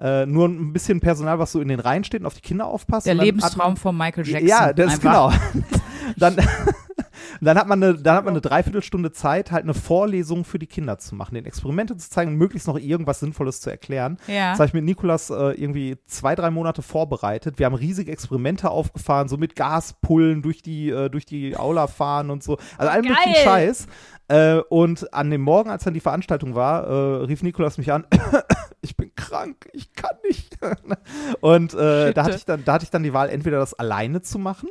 Äh, 0.00 0.24
nur 0.24 0.48
ein 0.48 0.72
bisschen 0.72 1.00
Personal, 1.00 1.38
was 1.38 1.52
so 1.52 1.60
in 1.60 1.68
den 1.68 1.78
Reihen 1.78 2.04
steht 2.04 2.20
und 2.20 2.26
auf 2.26 2.34
die 2.34 2.40
Kinder 2.40 2.66
aufpasst. 2.66 3.06
Der 3.06 3.14
Lebenstraum 3.14 3.76
von 3.76 3.96
Michael 3.96 4.26
Jackson. 4.26 4.48
ja, 4.48 4.72
das 4.72 4.94
ist 4.94 5.04
einfach. 5.04 5.38
genau. 5.52 5.66
dann, 6.16 6.36
dann 7.46 7.58
hat 7.58 7.66
man 7.66 7.82
eine, 7.82 7.94
dann 7.94 8.16
hat 8.16 8.24
man 8.24 8.34
eine 8.34 8.40
Dreiviertelstunde 8.40 9.12
Zeit, 9.12 9.50
halt 9.50 9.64
eine 9.64 9.74
Vorlesung 9.74 10.44
für 10.44 10.58
die 10.58 10.66
Kinder 10.66 10.98
zu 10.98 11.14
machen, 11.14 11.34
den 11.34 11.46
Experimente 11.46 11.96
zu 11.96 12.10
zeigen 12.10 12.32
und 12.32 12.36
möglichst 12.36 12.68
noch 12.68 12.78
irgendwas 12.78 13.20
Sinnvolles 13.20 13.60
zu 13.60 13.70
erklären. 13.70 14.18
Ja. 14.26 14.50
Das 14.50 14.60
habe 14.60 14.66
ich 14.66 14.74
mit 14.74 14.84
Nikolas 14.84 15.30
äh, 15.30 15.52
irgendwie 15.52 15.96
zwei, 16.06 16.34
drei 16.34 16.50
Monate 16.50 16.82
vorbereitet. 16.82 17.58
Wir 17.58 17.66
haben 17.66 17.74
riesige 17.74 18.12
Experimente 18.12 18.70
aufgefahren, 18.70 19.28
so 19.28 19.36
mit 19.36 19.56
Gaspullen 19.56 20.42
durch 20.42 20.62
die, 20.62 20.90
äh, 20.90 21.08
durch 21.08 21.26
die 21.26 21.56
Aula 21.56 21.86
fahren 21.86 22.30
und 22.30 22.42
so. 22.42 22.58
Also 22.76 22.90
allen 22.90 23.04
möglichen. 23.04 23.34
Scheiß. 23.44 23.86
Äh, 24.28 24.60
und 24.68 25.12
an 25.12 25.30
dem 25.30 25.40
Morgen, 25.40 25.70
als 25.70 25.84
dann 25.84 25.94
die 25.94 26.00
Veranstaltung 26.00 26.54
war, 26.54 26.86
äh, 26.86 27.24
rief 27.24 27.42
Nikolas 27.42 27.78
mich 27.78 27.92
an, 27.92 28.06
ich 28.80 28.96
bin 28.96 29.12
krank, 29.16 29.68
ich 29.72 29.92
kann 29.92 30.16
nicht. 30.28 30.56
und 31.40 31.74
äh, 31.74 32.12
da, 32.12 32.24
hatte 32.24 32.36
ich 32.36 32.44
dann, 32.44 32.64
da 32.64 32.74
hatte 32.74 32.84
ich 32.84 32.90
dann 32.90 33.02
die 33.02 33.12
Wahl, 33.12 33.28
entweder 33.28 33.58
das 33.58 33.74
alleine 33.74 34.22
zu 34.22 34.38
machen 34.38 34.68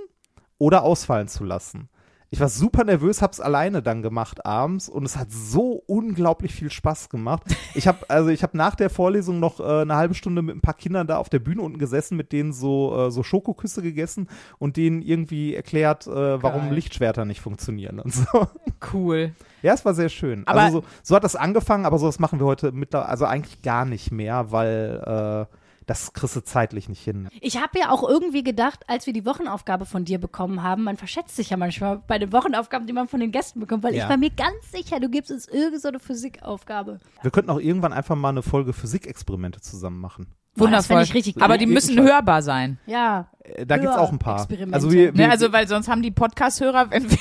oder 0.57 0.83
ausfallen 0.83 1.27
zu 1.27 1.43
lassen. 1.43 1.89
Ich 2.31 2.39
war 2.39 2.47
super 2.49 2.83
nervös, 2.83 3.23
hab's 3.23 3.39
alleine 3.39 3.81
dann 3.81 4.03
gemacht 4.03 4.45
abends 4.45 4.87
und 4.87 5.03
es 5.03 5.17
hat 5.17 5.31
so 5.31 5.81
unglaublich 5.87 6.53
viel 6.53 6.69
Spaß 6.69 7.09
gemacht. 7.09 7.41
Ich 7.73 7.87
habe 7.87 7.97
also 8.07 8.29
ich 8.29 8.43
habe 8.43 8.55
nach 8.55 8.75
der 8.75 8.91
Vorlesung 8.91 9.39
noch 9.39 9.59
äh, 9.59 9.81
eine 9.81 9.95
halbe 9.95 10.13
Stunde 10.13 10.43
mit 10.43 10.55
ein 10.55 10.61
paar 10.61 10.75
Kindern 10.75 11.07
da 11.07 11.17
auf 11.17 11.29
der 11.29 11.39
Bühne 11.39 11.63
unten 11.63 11.79
gesessen, 11.79 12.17
mit 12.17 12.31
denen 12.31 12.53
so 12.53 13.07
äh, 13.07 13.11
so 13.11 13.23
Schokoküsse 13.23 13.81
gegessen 13.81 14.27
und 14.59 14.77
denen 14.77 15.01
irgendwie 15.01 15.55
erklärt, 15.55 16.05
äh, 16.05 16.41
warum 16.43 16.65
Geil. 16.65 16.75
Lichtschwerter 16.75 17.25
nicht 17.25 17.41
funktionieren 17.41 17.99
und 17.99 18.13
so. 18.13 18.47
Cool. 18.93 19.33
Ja, 19.61 19.73
es 19.73 19.83
war 19.83 19.93
sehr 19.93 20.07
schön. 20.07 20.47
Aber- 20.47 20.61
also 20.61 20.79
so, 20.81 20.85
so 21.03 21.15
hat 21.15 21.23
das 21.25 21.35
angefangen, 21.35 21.85
aber 21.85 21.97
sowas 21.97 22.17
machen 22.19 22.39
wir 22.39 22.45
heute 22.45 22.71
mittlerweile, 22.71 23.09
also 23.09 23.25
eigentlich 23.25 23.61
gar 23.61 23.83
nicht 23.85 24.09
mehr, 24.11 24.51
weil 24.51 25.47
äh, 25.49 25.55
das 25.89 26.13
kriegst 26.13 26.35
du 26.35 26.41
zeitlich 26.41 26.87
nicht 26.87 27.03
hin. 27.03 27.29
Ich 27.41 27.57
habe 27.59 27.79
ja 27.79 27.89
auch 27.89 28.07
irgendwie 28.07 28.43
gedacht, 28.43 28.83
als 28.87 29.07
wir 29.07 29.13
die 29.13 29.25
Wochenaufgabe 29.25 29.85
von 29.85 30.05
dir 30.05 30.19
bekommen 30.19 30.61
haben, 30.61 30.83
man 30.83 30.97
verschätzt 30.97 31.35
sich 31.35 31.49
ja 31.49 31.57
manchmal 31.57 31.97
bei 32.07 32.19
den 32.19 32.31
Wochenaufgaben, 32.31 32.85
die 32.85 32.93
man 32.93 33.07
von 33.07 33.19
den 33.19 33.31
Gästen 33.31 33.59
bekommt, 33.59 33.81
weil 33.83 33.95
Ja. 33.95 34.03
ich 34.03 34.09
war 34.09 34.17
mir 34.17 34.29
ganz 34.29 34.71
sicher, 34.71 34.99
du 34.99 35.09
gibst 35.09 35.31
uns 35.31 35.47
irgendeine 35.47 35.79
so 35.79 35.87
eine 35.87 35.99
Physikaufgabe. 35.99 36.99
Wir 37.21 37.31
könnten 37.31 37.49
auch 37.49 37.59
irgendwann 37.59 37.93
einfach 37.93 38.15
mal 38.15 38.29
eine 38.29 38.43
Folge 38.43 38.71
Physikexperimente 38.73 39.61
zusammen 39.61 39.99
machen. 39.99 40.27
Wundervoll. 40.55 40.97
fänd 40.97 41.07
ich 41.09 41.13
richtig 41.15 41.41
Aber 41.41 41.57
die 41.57 41.65
müssen 41.65 41.99
hörbar 42.01 42.41
sein. 42.41 42.79
Ja. 42.85 43.29
Äh, 43.43 43.65
Da 43.65 43.77
gibt's 43.77 43.95
auch 43.95 44.11
ein 44.11 44.19
paar. 44.19 44.47
Also 44.71 44.91
wir, 44.91 45.15
wir, 45.15 45.25
Ne, 45.27 45.31
also, 45.31 45.51
weil 45.53 45.67
sonst 45.67 45.87
haben 45.87 46.01
die 46.01 46.11
Podcast-Hörer, 46.11 46.91
wenn 46.91 47.09
wir, 47.09 47.17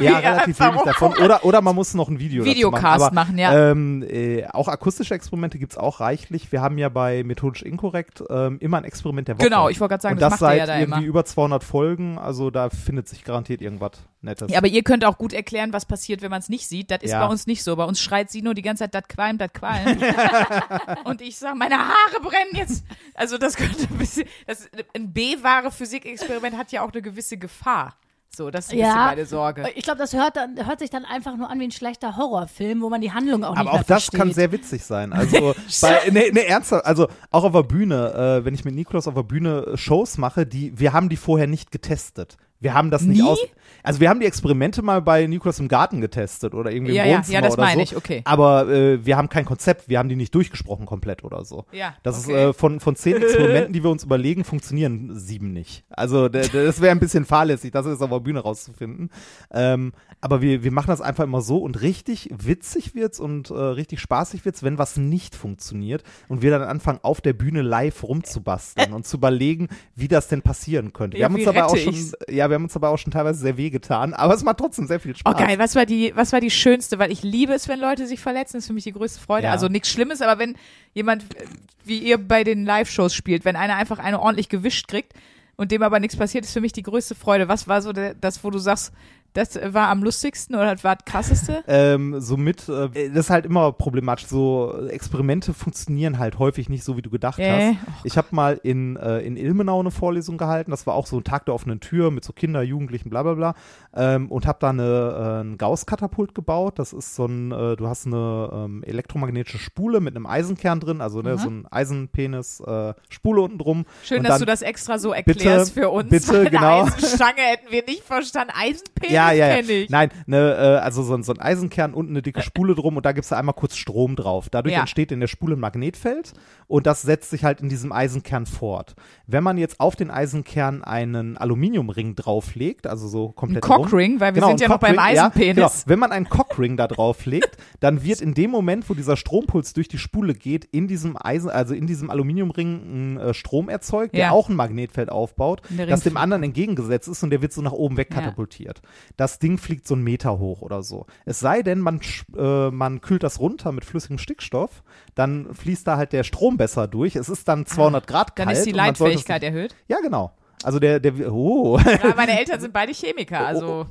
ja, 0.00 0.18
relativ 0.18 0.58
wenig 0.60 0.82
davon. 0.82 1.12
Oder, 1.22 1.44
oder 1.44 1.60
man 1.60 1.74
muss 1.74 1.94
noch 1.94 2.08
ein 2.08 2.18
Video 2.18 2.44
Videocast 2.44 2.84
dazu 2.84 3.14
machen. 3.14 3.14
machen, 3.14 3.38
ja. 3.38 3.70
Ähm, 3.70 4.02
äh, 4.02 4.46
auch 4.46 4.68
akustische 4.68 5.14
Experimente 5.14 5.58
gibt's 5.58 5.76
auch 5.76 6.00
reichlich. 6.00 6.52
Wir 6.52 6.60
haben 6.60 6.78
ja 6.78 6.88
bei 6.88 7.24
Methodisch 7.24 7.62
Inkorrekt 7.62 8.22
ähm, 8.30 8.58
immer 8.60 8.78
ein 8.78 8.84
Experiment 8.84 9.28
der 9.28 9.38
Woche. 9.38 9.44
Genau, 9.44 9.68
ich 9.68 9.80
wollte 9.80 9.92
gerade 9.92 10.02
sagen, 10.02 10.14
Und 10.14 10.22
das, 10.22 10.32
das, 10.32 10.40
macht 10.40 10.50
seit 10.50 10.58
ja 10.58 10.66
da 10.66 10.78
irgendwie 10.78 11.00
immer. 11.00 11.06
über 11.08 11.24
200 11.24 11.64
Folgen. 11.64 12.18
Also 12.18 12.50
da 12.50 12.70
findet 12.70 13.08
sich 13.08 13.24
garantiert 13.24 13.60
irgendwas 13.60 13.92
Nettes. 14.22 14.50
Ja, 14.50 14.58
aber 14.58 14.68
ihr 14.68 14.82
könnt 14.84 15.04
auch 15.04 15.18
gut 15.18 15.32
erklären, 15.32 15.72
was 15.72 15.84
passiert, 15.84 16.22
wenn 16.22 16.30
man 16.30 16.38
es 16.38 16.48
nicht 16.48 16.68
sieht. 16.68 16.90
Das 16.90 17.02
ist 17.02 17.10
Ja. 17.10 17.24
bei 17.26 17.30
uns 17.30 17.46
nicht 17.46 17.64
so. 17.64 17.74
Bei 17.74 17.84
uns 17.84 18.00
schreit 18.00 18.30
sie 18.30 18.40
nur 18.42 18.54
die 18.54 18.62
ganze 18.62 18.84
Zeit, 18.84 18.94
das 18.94 19.08
qualmt, 19.08 19.40
das 19.40 19.52
qualmt. 19.52 20.00
und 21.04 21.20
ich 21.20 21.36
sage, 21.36 21.56
meine 21.56 21.76
Haare 21.76 22.20
brennen 22.22 22.52
jetzt. 22.54 22.84
Also 23.14 23.36
das 23.36 23.56
könnte 23.56 23.82
ein 23.90 23.98
bisschen, 23.98 24.26
das, 24.46 24.68
ein 24.94 25.12
B-wahre 25.12 25.70
Physikexperiment 25.72 26.56
hat 26.56 26.70
ja 26.72 26.82
auch 26.82 26.92
eine 26.92 27.02
gewisse 27.02 27.36
Gefahr. 27.36 27.94
So, 28.34 28.50
das 28.50 28.66
ist 28.66 28.72
ein 28.72 28.78
Ja. 28.78 28.94
meine 29.08 29.26
Sorge. 29.26 29.68
Ich 29.74 29.84
glaube, 29.84 29.98
das 29.98 30.14
hört, 30.14 30.36
dann, 30.36 30.66
hört 30.66 30.78
sich 30.78 30.88
dann 30.88 31.04
einfach 31.04 31.36
nur 31.36 31.50
an 31.50 31.60
wie 31.60 31.64
ein 31.64 31.70
schlechter 31.70 32.16
Horrorfilm, 32.16 32.80
wo 32.80 32.88
man 32.88 33.02
die 33.02 33.12
Handlung 33.12 33.44
auch 33.44 33.50
nicht 33.50 33.58
Aber 33.60 33.72
mehr 33.72 33.80
auch 33.80 33.84
das 33.84 34.04
versteht. 34.04 34.18
kann 34.18 34.32
sehr 34.32 34.50
witzig 34.52 34.84
sein. 34.84 35.12
Also, 35.12 35.54
bei, 35.82 36.08
ne, 36.10 36.30
ne, 36.32 36.46
ernsthaft, 36.46 36.86
also 36.86 37.08
auch 37.30 37.44
auf 37.44 37.52
der 37.52 37.62
Bühne, 37.62 38.40
äh, 38.40 38.44
wenn 38.46 38.54
ich 38.54 38.64
mit 38.64 38.74
Nikolaus 38.74 39.06
auf 39.06 39.14
der 39.14 39.22
Bühne 39.22 39.66
äh, 39.72 39.76
Shows 39.76 40.16
mache, 40.16 40.46
die, 40.46 40.78
wir 40.78 40.94
haben 40.94 41.10
die 41.10 41.16
vorher 41.18 41.46
nicht 41.46 41.70
getestet. 41.72 42.38
Wir 42.62 42.74
haben 42.74 42.90
das 42.90 43.02
nicht 43.02 43.22
Nie? 43.22 43.28
aus. 43.28 43.38
Also 43.84 43.98
wir 43.98 44.08
haben 44.08 44.20
die 44.20 44.26
Experimente 44.26 44.80
mal 44.80 45.02
bei 45.02 45.26
Nikolaus 45.26 45.58
im 45.58 45.66
Garten 45.66 46.00
getestet 46.00 46.54
oder 46.54 46.70
irgendwie 46.70 46.92
Ja, 46.94 47.02
im 47.02 47.10
ja, 47.10 47.16
Wohnzimmer 47.16 47.34
ja, 47.34 47.40
das 47.42 47.54
oder 47.54 47.62
meine 47.64 47.78
so. 47.78 47.82
ich, 47.82 47.96
okay. 47.96 48.22
Aber 48.24 48.68
äh, 48.68 49.04
wir 49.04 49.16
haben 49.16 49.28
kein 49.28 49.44
Konzept, 49.44 49.88
wir 49.88 49.98
haben 49.98 50.08
die 50.08 50.14
nicht 50.14 50.32
durchgesprochen 50.34 50.86
komplett 50.86 51.24
oder 51.24 51.44
so. 51.44 51.64
Ja, 51.72 51.94
Das 52.04 52.24
okay. 52.24 52.32
ist 52.32 52.50
äh, 52.50 52.52
von, 52.52 52.78
von 52.78 52.94
zehn 52.94 53.16
Experimenten, 53.20 53.72
die 53.72 53.82
wir 53.82 53.90
uns 53.90 54.04
überlegen, 54.04 54.44
funktionieren 54.44 55.10
sieben 55.18 55.52
nicht. 55.52 55.84
Also 55.90 56.28
das 56.28 56.52
wäre 56.52 56.92
ein 56.92 57.00
bisschen 57.00 57.24
fahrlässig, 57.24 57.72
das 57.72 57.86
ist 57.86 58.00
auf 58.02 58.10
der 58.10 58.20
Bühne 58.20 58.38
rauszufinden. 58.40 59.10
Ähm, 59.52 59.92
aber 60.20 60.40
wir, 60.42 60.62
wir 60.62 60.70
machen 60.70 60.86
das 60.88 61.00
einfach 61.00 61.24
immer 61.24 61.40
so 61.40 61.58
und 61.58 61.80
richtig 61.82 62.30
witzig 62.32 62.94
wird's 62.94 63.18
und 63.18 63.50
äh, 63.50 63.54
richtig 63.54 63.98
spaßig 63.98 64.44
wird's, 64.44 64.62
wenn 64.62 64.78
was 64.78 64.96
nicht 64.96 65.34
funktioniert 65.34 66.04
und 66.28 66.40
wir 66.42 66.52
dann 66.52 66.62
anfangen, 66.62 67.00
auf 67.02 67.20
der 67.20 67.32
Bühne 67.32 67.62
live 67.62 68.04
rumzubasteln 68.04 68.92
und 68.92 69.06
zu 69.06 69.16
überlegen, 69.16 69.68
wie 69.96 70.06
das 70.06 70.28
denn 70.28 70.42
passieren 70.42 70.92
könnte. 70.92 71.16
Wir 71.16 71.22
Ja, 71.22 71.26
haben 71.28 71.34
uns 71.34 71.44
dabei 71.44 71.64
auch 71.64 71.76
schon, 71.76 71.92
ich's? 71.94 72.12
ja, 72.30 72.48
wir 72.52 72.56
haben 72.56 72.64
uns 72.64 72.74
dabei 72.74 72.88
auch 72.88 72.98
schon 72.98 73.10
teilweise 73.12 73.40
sehr 73.40 73.56
wehgetan, 73.56 74.12
aber 74.14 74.34
es 74.34 74.44
macht 74.44 74.58
trotzdem 74.58 74.86
sehr 74.86 75.00
viel 75.00 75.12
Oh 75.12 75.18
Spaß. 75.18 75.36
geil, 75.36 75.58
was 75.58 75.74
war 75.74 75.86
die, 75.86 76.12
was 76.14 76.32
war 76.32 76.40
die 76.40 76.50
schönste? 76.50 76.98
Weil 76.98 77.10
ich 77.10 77.22
liebe 77.22 77.52
es, 77.54 77.66
wenn 77.66 77.80
Leute 77.80 78.06
sich 78.06 78.20
verletzen. 78.20 78.58
Das 78.58 78.64
ist 78.64 78.66
für 78.68 78.72
mich 78.74 78.84
die 78.84 78.92
größte 78.92 79.20
Freude. 79.20 79.46
Ja. 79.46 79.52
Also 79.52 79.68
nichts 79.68 79.88
Schlimmes, 79.88 80.20
aber 80.22 80.38
wenn 80.38 80.54
jemand, 80.94 81.22
äh, 81.34 81.44
wie 81.84 81.98
ihr 81.98 82.18
bei 82.18 82.44
den 82.44 82.64
Live-Shows 82.64 83.14
spielt, 83.14 83.44
wenn 83.44 83.56
einer 83.56 83.74
einfach 83.76 83.98
eine 83.98 84.20
ordentlich 84.20 84.48
gewischt 84.48 84.86
kriegt 84.86 85.14
und 85.56 85.72
dem 85.72 85.82
aber 85.82 85.98
nichts 85.98 86.16
passiert, 86.16 86.44
ist 86.44 86.52
für 86.52 86.60
mich 86.60 86.72
die 86.72 86.82
größte 86.82 87.14
Freude. 87.14 87.48
Was 87.48 87.66
war 87.66 87.82
so 87.82 87.92
der, 87.92 88.14
das, 88.14 88.44
wo 88.44 88.50
du 88.50 88.58
sagst, 88.58 88.92
das 89.34 89.58
war 89.74 89.88
am 89.88 90.02
lustigsten 90.02 90.54
oder 90.54 90.72
das 90.74 90.84
war 90.84 90.96
das 90.96 91.04
krasseste? 91.04 91.62
Ähm, 91.68 92.20
somit, 92.20 92.68
äh, 92.68 93.08
das 93.10 93.26
ist 93.26 93.30
halt 93.30 93.46
immer 93.46 93.72
problematisch. 93.72 94.26
So 94.26 94.86
Experimente 94.88 95.54
funktionieren 95.54 96.18
halt 96.18 96.38
häufig 96.38 96.68
nicht 96.68 96.84
so, 96.84 96.96
wie 96.96 97.02
du 97.02 97.10
gedacht 97.10 97.38
Äh, 97.38 97.74
hast. 97.74 98.04
Ich 98.04 98.16
habe 98.16 98.28
mal 98.32 98.60
in, 98.62 98.96
äh, 98.96 99.20
in 99.20 99.36
Ilmenau 99.36 99.80
eine 99.80 99.90
Vorlesung 99.90 100.36
gehalten. 100.38 100.70
Das 100.70 100.86
war 100.86 100.94
auch 100.94 101.06
so 101.06 101.16
ein 101.18 101.24
Tag 101.24 101.46
der 101.46 101.54
offenen 101.54 101.80
Tür 101.80 102.10
mit 102.10 102.24
so 102.24 102.32
Kinder, 102.32 102.62
Jugendlichen, 102.62 103.10
bla 103.10 103.22
bla 103.22 103.34
bla. 103.34 103.54
Ähm, 103.94 104.30
und 104.30 104.46
habe 104.46 104.58
da 104.60 104.70
eine, 104.70 104.82
äh, 104.82 105.44
ein 105.44 105.56
Gauss-Katapult 105.58 106.34
gebaut. 106.34 106.78
Das 106.78 106.92
ist 106.92 107.14
so 107.14 107.26
ein, 107.26 107.52
äh, 107.52 107.76
du 107.76 107.86
hast 107.88 108.06
eine 108.06 108.50
ähm, 108.52 108.82
elektromagnetische 108.84 109.58
Spule 109.58 110.00
mit 110.00 110.14
einem 110.16 110.26
Eisenkern 110.26 110.80
drin, 110.80 111.00
also 111.00 111.22
ne, 111.22 111.34
Mhm. 111.34 111.38
so 111.38 111.48
ein 111.48 111.66
Eisenpenis, 111.70 112.60
äh, 112.60 112.94
Spule 113.08 113.42
unten 113.42 113.58
drum. 113.58 113.84
Schön, 114.04 114.18
Und 114.18 114.24
dass 114.24 114.34
dann- 114.34 114.40
du 114.40 114.46
das 114.46 114.62
extra 114.62 114.98
so 114.98 115.12
erklärst 115.12 115.72
für 115.74 115.90
uns. 115.90 116.08
bitte, 116.10 116.50
genau. 116.50 116.84
Eisenstange 116.84 117.40
hätten 117.40 117.70
wir 117.70 117.84
nicht 117.84 118.02
verstanden. 118.04 118.52
Eisenpenis 118.56 119.12
Ja, 119.12 119.21
ja, 119.30 119.48
ja. 119.54 119.58
ich. 119.60 119.88
Nein, 119.90 120.10
ne, 120.26 120.38
äh, 120.38 120.82
also 120.82 121.02
so, 121.04 121.14
ein- 121.14 121.22
so 121.22 121.32
ein 121.32 121.40
Eisenkern 121.40 121.94
und 121.94 122.08
eine 122.10 122.22
dicke 122.22 122.42
Spule 122.42 122.74
drum 122.74 122.96
und 122.96 123.06
da 123.06 123.12
gibt's 123.12 123.28
da 123.28 123.38
einmal 123.38 123.54
kurz 123.54 123.76
Strom 123.76 124.16
drauf. 124.16 124.50
Dadurch 124.50 124.74
Ja. 124.74 124.80
entsteht 124.80 125.12
in 125.12 125.20
der 125.20 125.28
Spule 125.28 125.54
ein 125.56 125.60
Magnetfeld 125.60 126.32
und 126.66 126.86
das 126.86 127.02
setzt 127.02 127.30
sich 127.30 127.44
halt 127.44 127.60
in 127.60 127.68
diesem 127.68 127.92
Eisenkern 127.92 128.46
fort. 128.46 128.94
Wenn 129.26 129.44
man 129.44 129.58
jetzt 129.58 129.78
auf 129.78 129.94
den 129.94 130.10
Eisenkern 130.10 130.82
einen 130.82 131.36
Aluminiumring 131.36 132.16
drauflegt, 132.16 132.86
also 132.86 133.06
so 133.06 133.28
Ein 133.28 133.34
komplett 133.36 133.68
rum- 133.68 133.82
Cockring, 133.84 134.18
weil 134.20 134.34
wir 134.34 134.40
Genau, 134.40 134.48
sind 134.48 134.60
ja 134.60 134.66
ein 134.66 134.70
noch 134.72 134.78
beim 134.78 134.96
Cockring, 134.96 135.14
ja, 135.16 135.22
Eisenpenis. 135.26 135.54
genau. 135.56 135.70
Wenn 135.86 135.98
man 135.98 136.12
einen 136.12 136.28
Cockring 136.28 136.76
da 136.76 136.88
drauflegt, 136.88 137.56
dann 137.80 138.02
wird 138.02 138.20
in 138.20 138.34
dem 138.34 138.50
Moment, 138.50 138.88
wo 138.90 138.94
dieser 138.94 139.16
Strompuls 139.16 139.72
durch 139.74 139.88
die 139.88 139.98
Spule 139.98 140.34
geht, 140.34 140.64
in 140.64 140.88
diesem 140.88 141.16
Eisen, 141.20 141.50
also 141.50 141.74
in 141.74 141.86
diesem 141.86 142.10
Aluminiumring 142.10 142.72
ein 143.14 143.16
äh, 143.18 143.34
Strom 143.34 143.68
erzeugt, 143.68 144.14
der 144.14 144.20
Ja. 144.20 144.30
auch 144.30 144.48
ein 144.48 144.56
Magnetfeld 144.56 145.10
aufbaut, 145.10 145.62
der 145.68 145.86
das 145.86 146.00
dem 146.02 146.16
anderen 146.16 146.42
entgegengesetzt 146.42 147.08
ist 147.08 147.22
und 147.22 147.30
der 147.30 147.42
wird 147.42 147.52
so 147.52 147.60
nach 147.62 147.72
oben 147.72 147.96
wegkatapultiert. 147.96 148.80
Das 149.16 149.38
Ding 149.38 149.58
fliegt 149.58 149.86
so 149.86 149.94
einen 149.94 150.04
Meter 150.04 150.38
hoch 150.38 150.62
oder 150.62 150.82
so. 150.82 151.06
Es 151.24 151.40
sei 151.40 151.62
denn, 151.62 151.78
man, 151.80 152.00
äh, 152.36 152.70
man 152.70 153.00
kühlt 153.00 153.22
das 153.22 153.40
runter 153.40 153.72
mit 153.72 153.84
flüssigem 153.84 154.18
Stickstoff, 154.18 154.82
dann 155.14 155.54
fließt 155.54 155.86
da 155.86 155.96
halt 155.96 156.12
der 156.12 156.24
Strom 156.24 156.56
besser 156.56 156.86
durch. 156.88 157.16
Es 157.16 157.28
ist 157.28 157.46
dann 157.48 157.66
200 157.66 158.06
Grad 158.06 158.30
Ah, 158.30 158.32
Dann 158.36 158.46
kalt. 158.46 158.58
ist 158.58 158.66
die 158.66 158.72
Leitfähigkeit 158.72 159.42
erhöht. 159.42 159.74
Ja, 159.88 159.98
genau. 160.00 160.32
Also 160.64 160.78
der, 160.78 161.00
der, 161.00 161.32
oh, 161.32 161.78
Ja, 161.78 162.12
meine 162.16 162.38
Eltern 162.38 162.60
sind 162.60 162.72
beide 162.72 162.92
Chemiker, 162.92 163.44
also 163.46 163.86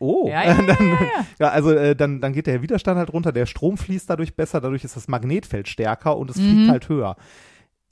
oh. 0.00 0.28
Ja, 0.28 0.42
ja, 0.44 0.54
ja, 0.54 0.62
dann, 0.62 0.88
ja. 0.88 0.98
ja, 1.38 1.48
also 1.50 1.70
äh, 1.72 1.94
dann, 1.94 2.20
dann 2.20 2.32
geht 2.32 2.46
der 2.46 2.62
Widerstand 2.62 2.98
halt 2.98 3.12
runter, 3.12 3.32
der 3.32 3.46
Strom 3.46 3.78
fließt 3.78 4.10
dadurch 4.10 4.34
besser, 4.34 4.60
dadurch 4.60 4.82
ist 4.84 4.96
das 4.96 5.08
Magnetfeld 5.08 5.68
stärker 5.68 6.16
und 6.16 6.30
es 6.30 6.36
Mhm. 6.36 6.42
fliegt 6.42 6.70
halt 6.70 6.88
höher. 6.88 7.16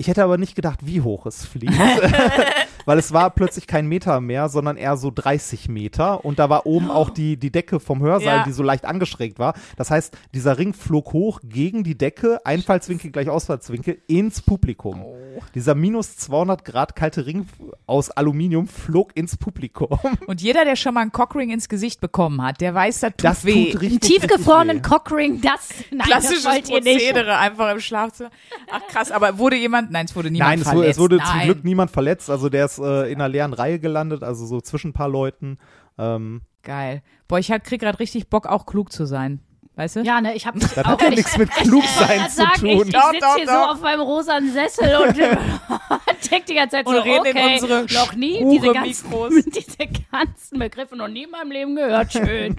Ich 0.00 0.07
hätte 0.07 0.23
aber 0.23 0.38
nicht 0.38 0.55
gedacht, 0.55 0.78
wie 0.87 1.00
hoch 1.00 1.26
es 1.26 1.45
fliegt. 1.45 1.75
weil 2.87 2.99
es 2.99 3.12
war 3.12 3.31
plötzlich 3.31 3.67
kein 3.67 3.87
Meter 3.87 4.21
mehr, 4.21 4.49
sondern 4.49 4.76
eher 4.76 4.97
so 4.97 5.11
30 5.14 5.69
Meter 5.69 6.25
und 6.25 6.38
da 6.38 6.49
war 6.49 6.64
oben 6.67 6.88
auch 6.90 7.11
die, 7.11 7.37
die 7.37 7.50
Decke 7.50 7.81
vom 7.81 8.00
Hörsaal, 8.00 8.37
Ja. 8.38 8.45
die 8.45 8.52
so 8.52 8.62
leicht 8.62 8.85
angeschrägt 8.87 9.38
war. 9.40 9.55
Das 9.76 9.90
heißt, 9.90 10.17
dieser 10.35 10.57
Ring 10.57 10.73
flog 10.73 11.12
hoch 11.12 11.40
gegen 11.43 11.83
die 11.83 11.99
Decke, 11.99 12.40
Einfallswinkel 12.47 13.11
gleich 13.11 13.28
Ausfallswinkel, 13.28 14.00
ins 14.07 14.40
Publikum. 14.40 15.02
Oh. 15.02 15.43
Dieser 15.55 15.75
minus 15.75 16.17
200 16.17 16.64
Grad 16.64 16.95
kalte 16.97 17.26
Ring 17.26 17.47
aus 17.87 18.11
Aluminium 18.11 18.69
flog 18.69 19.11
ins 19.17 19.37
Publikum. 19.37 19.99
Und 20.28 20.40
jeder, 20.40 20.64
der 20.64 20.76
schon 20.76 20.95
mal 20.95 21.00
einen 21.00 21.12
Cockring 21.12 21.50
ins 21.50 21.69
Gesicht 21.69 22.00
bekommen 22.00 22.40
hat, 22.40 22.61
der 22.61 22.73
weiß, 22.73 23.00
das 23.00 23.11
tut 23.11 23.25
Das 23.25 23.45
weh. 23.45 23.73
tut 23.73 23.83
Einen 23.83 23.90
richtig, 23.93 24.00
tiefgefrorenen 24.00 24.76
richtig 24.78 24.90
weh. 24.93 24.95
Cockring, 24.97 25.40
das, 25.43 25.69
nein, 25.90 26.07
Klassisches 26.07 26.45
das 26.45 26.55
wollt 26.55 26.69
ihr 26.71 26.81
nicht. 26.83 26.99
Prozedere 27.00 27.37
einfach 27.37 27.73
im 27.73 27.81
Schlafzimmer. 27.81 28.31
Ach 28.71 28.81
krass, 28.88 29.11
aber 29.11 29.37
wurde 29.38 29.57
jemand, 29.57 29.88
nein, 29.90 30.07
es 30.07 30.16
wurde 30.16 30.30
niemand 30.30 30.50
Nein, 30.50 30.59
es 30.61 30.68
verletzt. 30.68 30.99
wurde, 30.99 31.16
es 31.16 31.23
wurde 31.23 31.33
nein. 31.33 31.40
zum 31.40 31.40
Glück 31.52 31.64
niemand 31.64 31.90
verletzt. 31.90 32.30
Also 32.30 32.49
der 32.49 32.66
ist 32.66 32.78
äh, 32.78 33.11
in 33.11 33.16
einer 33.21 33.28
leeren 33.28 33.52
Reihe 33.52 33.78
gelandet, 33.78 34.23
also 34.23 34.47
so 34.47 34.61
zwischen 34.61 34.90
ein 34.90 34.92
paar 34.92 35.09
Leuten. 35.09 35.59
Ähm, 35.99 36.42
Geil. 36.62 37.02
Boah, 37.28 37.38
ich 37.38 37.49
krieg 37.64 37.80
gerade 37.80 37.99
richtig 37.99 38.28
Bock, 38.28 38.47
auch 38.47 38.66
klug 38.66 38.92
zu 38.92 39.04
sein. 39.07 39.40
Weißt 39.76 39.95
du? 39.95 40.00
Ja, 40.00 40.21
ne, 40.21 40.35
ich 40.35 40.45
habe 40.45 40.59
das 40.59 40.76
hat 40.76 41.00
ja 41.00 41.11
nichts 41.11 41.38
mit 41.38 41.49
Klugsein 41.52 42.28
zu 42.28 42.37
sagen, 42.37 42.66
ich, 42.66 42.78
tun. 42.78 42.87
ich 42.88 42.92
Doch, 42.92 43.12
sitze 43.12 43.26
hier 43.37 43.47
doch. 43.47 43.52
so 43.52 43.59
auf 43.75 43.80
meinem 43.80 44.00
rosanen 44.00 44.52
Sessel 44.52 44.97
und 45.07 45.16
denke 46.30 46.47
die 46.49 46.54
ganze 46.54 46.76
Zeit 46.76 46.87
Und 46.87 46.97
so, 46.97 47.00
reden 47.00 47.26
in 47.26 47.37
okay, 47.37 47.52
unsere 47.61 47.85
noch 47.95 48.12
nie 48.14 48.45
diese 48.50 48.73
ganzen, 48.73 49.09
Mikros. 49.09 49.35
diese 49.45 49.88
ganzen 50.11 50.59
Begriffe 50.59 50.97
noch 50.97 51.07
nie 51.07 51.25
in 51.25 51.30
meinem 51.30 51.52
Leben 51.52 51.76
gehört. 51.76 52.12
Schön. 52.12 52.57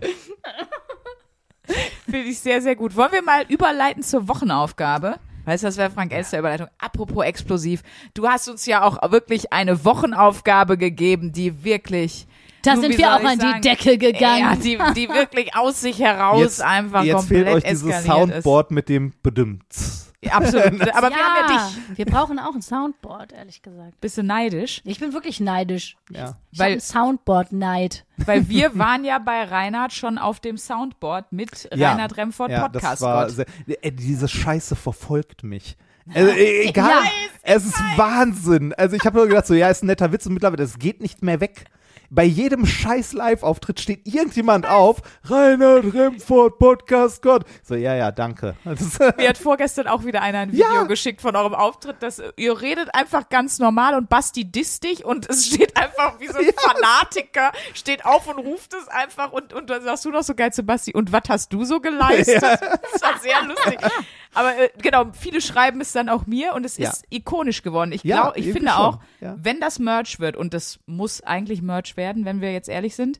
Finde 2.09 2.29
ich 2.29 2.39
sehr, 2.39 2.62
sehr 2.62 2.75
gut. 2.77 2.95
Wollen 2.95 3.12
wir 3.12 3.21
mal 3.21 3.43
überleiten 3.50 4.01
zur 4.01 4.27
Wochenaufgabe? 4.27 5.19
Weißt 5.46 5.63
du, 5.63 5.67
das 5.67 5.77
wäre 5.77 5.89
Frank 5.89 6.13
Elster 6.13 6.39
Überleitung. 6.39 6.67
Apropos 6.77 7.25
explosiv. 7.25 7.81
Du 8.13 8.27
hast 8.27 8.48
uns 8.50 8.65
ja 8.65 8.84
auch 8.84 9.12
wirklich 9.12 9.51
eine 9.53 9.84
Wochenaufgabe 9.86 10.77
gegeben, 10.77 11.31
die 11.31 11.63
wirklich. 11.63 12.27
Da 12.63 12.75
sind 12.75 12.98
wir 12.98 13.15
auch 13.15 13.24
an 13.24 13.39
die 13.39 13.46
sagen? 13.46 13.62
Decke 13.62 13.98
gegangen. 13.98 14.39
Ja, 14.39 14.55
die, 14.55 14.77
die 14.93 15.10
wirklich 15.10 15.55
aus 15.55 15.79
sich 15.79 16.00
heraus 16.00 16.41
Jetzt, 16.41 16.62
einfach 16.62 17.03
jetzt 17.03 17.15
komplett 17.15 17.46
fehlt 17.46 17.55
euch 17.55 17.63
dieses 17.63 18.03
Soundboard 18.03 18.72
mit 18.72 18.89
dem 18.89 19.13
Bedimmt. 19.24 19.65
Absolut. 20.30 20.82
Aber 20.96 21.10
wir 21.10 21.18
haben 21.18 21.50
ja 21.50 21.70
dich. 21.88 21.98
Wir 21.98 22.06
brauchen 22.06 22.40
auch 22.40 22.54
ein 22.54 22.62
Soundboard, 22.62 23.32
ehrlich 23.32 23.62
gesagt. 23.62 24.00
Bist 24.02 24.18
du 24.18 24.24
neidisch? 24.24 24.82
Ich 24.84 25.00
bin 25.00 25.14
wirklich 25.14 25.40
neidisch. 25.40 25.96
Ja. 26.10 26.36
Ich 26.52 26.60
Weil- 26.60 26.82
Soundboard-Neid. 26.82 28.06
Weil 28.18 28.50
wir 28.50 28.76
waren 28.78 29.06
ja 29.06 29.20
bei 29.20 29.44
Reinhard 29.44 29.94
schon 29.94 30.18
auf 30.18 30.40
dem 30.40 30.58
Soundboard 30.58 31.32
mit 31.32 31.70
Ja. 31.74 31.92
Reinhard 31.92 32.18
Remford 32.18 32.52
Ja, 32.52 32.68
Podcast. 32.68 32.86
das 32.86 33.02
war 33.02 33.30
sehr, 33.30 33.46
äh, 33.82 33.92
diese 33.92 34.28
Scheiße 34.28 34.76
verfolgt 34.76 35.44
mich. 35.44 35.78
Also, 36.14 36.32
äh, 36.32 36.68
egal, 36.68 36.90
Ja. 36.90 37.10
es 37.44 37.66
ist 37.66 37.80
Wahnsinn. 37.96 38.74
Also 38.74 38.96
ich 38.96 39.06
habe 39.06 39.18
nur 39.20 39.28
gedacht, 39.28 39.46
so 39.48 39.54
ja, 39.54 39.70
ist 39.70 39.84
ein 39.84 39.88
netter 39.88 40.12
Witz 40.12 40.26
und 40.26 40.34
mittlerweile, 40.34 40.64
es 40.64 40.80
geht 40.80 41.02
nicht 41.02 41.22
mehr 41.22 41.40
weg. 41.40 41.66
Bei 42.12 42.24
jedem 42.24 42.66
scheiß 42.66 43.13
Live-Auftritt 43.13 43.80
steht 43.80 44.08
irgendjemand 44.08 44.66
auf, 44.68 44.98
Reinhard 45.25 45.94
Remford, 45.94 46.58
Podcast 46.58 47.22
Gott. 47.22 47.44
So, 47.63 47.75
ja, 47.75 47.96
ja, 47.96 48.12
danke. 48.12 48.56
Mir 49.18 49.30
hat 49.30 49.38
vorgestern 49.38 49.88
auch 49.88 50.04
wieder 50.06 50.22
einer 50.24 50.39
ein 50.39 50.51
Video 50.51 50.66
Ja. 50.74 50.84
geschickt 50.84 51.22
von 51.22 51.36
eurem 51.36 51.54
Auftritt, 51.54 52.01
dass 52.01 52.22
ihr 52.36 52.62
redet 52.62 52.94
einfach 52.96 53.30
ganz 53.30 53.60
normal 53.60 53.94
und 53.96 54.10
Basti 54.10 54.46
disst 54.51 54.84
dich 54.86 55.06
und 55.06 55.30
es 55.30 55.46
steht 55.48 55.78
einfach 55.78 56.20
wie 56.20 56.28
so 56.28 56.39
ein 56.39 56.50
Fanatiker, 56.58 57.51
steht 57.75 58.04
auf 58.06 58.28
und 58.28 58.39
ruft 58.39 58.74
es 58.74 58.88
einfach 58.88 59.32
und, 59.32 59.54
und 59.54 59.70
dann 59.70 59.84
sagst 59.84 60.06
du 60.06 60.10
noch 60.10 60.24
so 60.24 60.34
geil 60.34 60.51
zu 60.51 60.63
Basti, 60.63 60.94
und 60.94 61.12
was 61.12 61.24
hast 61.30 61.54
du 61.54 61.63
so 61.63 61.80
geleistet? 61.80 62.42
Das 62.42 63.01
war 63.01 63.20
sehr 63.20 63.42
lustig. 63.44 63.80
Aber 64.33 64.55
äh, 64.57 64.69
genau, 64.81 65.05
viele 65.13 65.41
schreiben 65.41 65.81
es 65.81 65.91
dann 65.91 66.07
auch 66.09 66.25
mir 66.27 66.53
und 66.53 66.65
es 66.65 66.77
Ja. 66.77 66.89
ist 66.91 67.05
ikonisch 67.09 67.62
geworden. 67.63 67.91
Ich 67.91 68.03
Ja, 68.03 68.21
glaube, 68.21 68.39
ich 68.39 68.45
irgendwie 68.45 68.59
finde 68.59 68.71
schon, 68.74 68.81
auch, 68.81 69.00
ja. 69.21 69.36
wenn 69.41 69.59
das 69.59 69.79
Merch 69.79 70.19
wird, 70.19 70.36
und 70.38 70.53
das 70.53 70.79
muss 70.86 71.21
eigentlich 71.21 71.62
Merch 71.62 71.98
werden, 71.98 72.25
wenn 72.25 72.39
wir 72.41 72.51
jetzt 72.53 72.69
ehrlich 72.69 72.95
sind, 72.95 73.19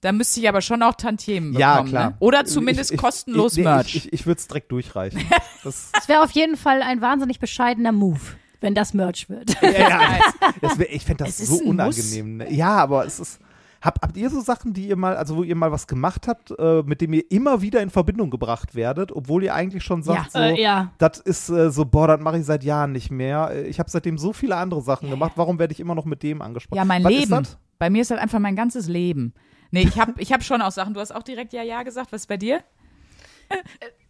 dann 0.00 0.16
müsste 0.16 0.40
ich 0.40 0.48
aber 0.48 0.60
schon 0.60 0.82
auch 0.82 0.94
Tantiemen 0.94 1.52
ja, 1.52 1.74
bekommen. 1.74 1.90
klar. 1.90 2.10
Ne? 2.10 2.16
Oder 2.18 2.44
zumindest 2.44 2.90
Ich- 2.90 2.96
ich- 2.96 3.00
kostenlos 3.00 3.52
ich, 3.52 3.58
nee, 3.58 3.64
Merch. 3.64 3.94
Ich, 3.94 4.06
ich, 4.06 4.12
ich 4.12 4.26
würde 4.26 4.40
es 4.40 4.48
direkt 4.48 4.72
durchreichen. 4.72 5.20
Das, 5.64 5.92
Das 5.92 6.08
wäre 6.08 6.22
auf 6.24 6.32
jeden 6.32 6.56
Fall 6.56 6.82
ein 6.82 7.00
wahnsinnig 7.00 7.38
bescheidener 7.38 7.92
Move, 7.92 8.18
wenn 8.60 8.74
das 8.74 8.94
Merch 8.94 9.28
wird. 9.30 9.54
ja, 9.62 9.70
ja, 9.70 10.18
das 10.60 10.76
wär, 10.76 10.92
ich 10.92 11.04
fände 11.04 11.22
das 11.22 11.38
Es 11.38 11.46
so 11.46 11.58
unangenehm. 11.62 12.38
Ne? 12.38 12.52
Ja, 12.52 12.70
aber 12.78 13.06
es 13.06 13.20
ist. 13.20 13.38
Hab, 13.82 14.00
habt 14.00 14.16
ihr 14.16 14.30
so 14.30 14.40
Sachen, 14.40 14.72
die 14.72 14.88
ihr 14.88 14.96
mal, 14.96 15.16
also 15.16 15.36
wo 15.36 15.42
ihr 15.42 15.56
mal 15.56 15.72
was 15.72 15.86
gemacht 15.88 16.28
habt, 16.28 16.52
äh, 16.58 16.82
mit 16.86 17.00
dem 17.00 17.12
ihr 17.12 17.28
immer 17.32 17.60
wieder 17.62 17.82
in 17.82 17.90
Verbindung 17.90 18.30
gebracht 18.30 18.74
werdet, 18.76 19.10
obwohl 19.10 19.42
ihr 19.42 19.54
eigentlich 19.54 19.82
schon 19.82 20.02
sagt, 20.04 20.32
so, 20.32 20.38
Äh, 20.38 20.60
ja. 20.62 20.92
das 20.98 21.18
ist 21.18 21.48
äh, 21.50 21.70
so, 21.70 21.84
boah, 21.84 22.06
das 22.06 22.20
mache 22.20 22.38
ich 22.38 22.44
seit 22.46 22.62
Jahren 22.62 22.92
nicht 22.92 23.10
mehr. 23.10 23.50
Äh, 23.52 23.62
Ich 23.66 23.78
habe 23.80 23.90
seitdem 23.90 24.18
so 24.18 24.32
viele 24.32 24.56
andere 24.56 24.82
Sachen 24.82 25.10
gemacht, 25.10 25.32
warum 25.36 25.58
werde 25.58 25.72
ich 25.72 25.80
immer 25.80 25.94
noch 25.96 26.04
mit 26.04 26.22
dem 26.22 26.40
angesprochen? 26.42 26.78
Ja, 26.78 26.84
mein 26.84 27.02
was 27.02 27.12
Leben. 27.12 27.42
Bei 27.78 27.90
mir 27.90 28.02
ist 28.02 28.10
das 28.12 28.20
einfach 28.20 28.38
mein 28.38 28.54
ganzes 28.54 28.86
Leben. 28.88 29.34
Nee, 29.72 29.82
ich 29.82 29.98
habe 29.98 30.12
ich 30.18 30.32
hab 30.32 30.44
schon 30.44 30.62
auch 30.62 30.70
Sachen. 30.70 30.94
Du 30.94 31.00
hast 31.00 31.12
auch 31.12 31.22
direkt 31.24 31.52
Ja, 31.52 31.62
Ja 31.62 31.82
gesagt. 31.82 32.12
Was 32.12 32.22
ist 32.22 32.26
bei 32.28 32.36
dir? 32.36 32.60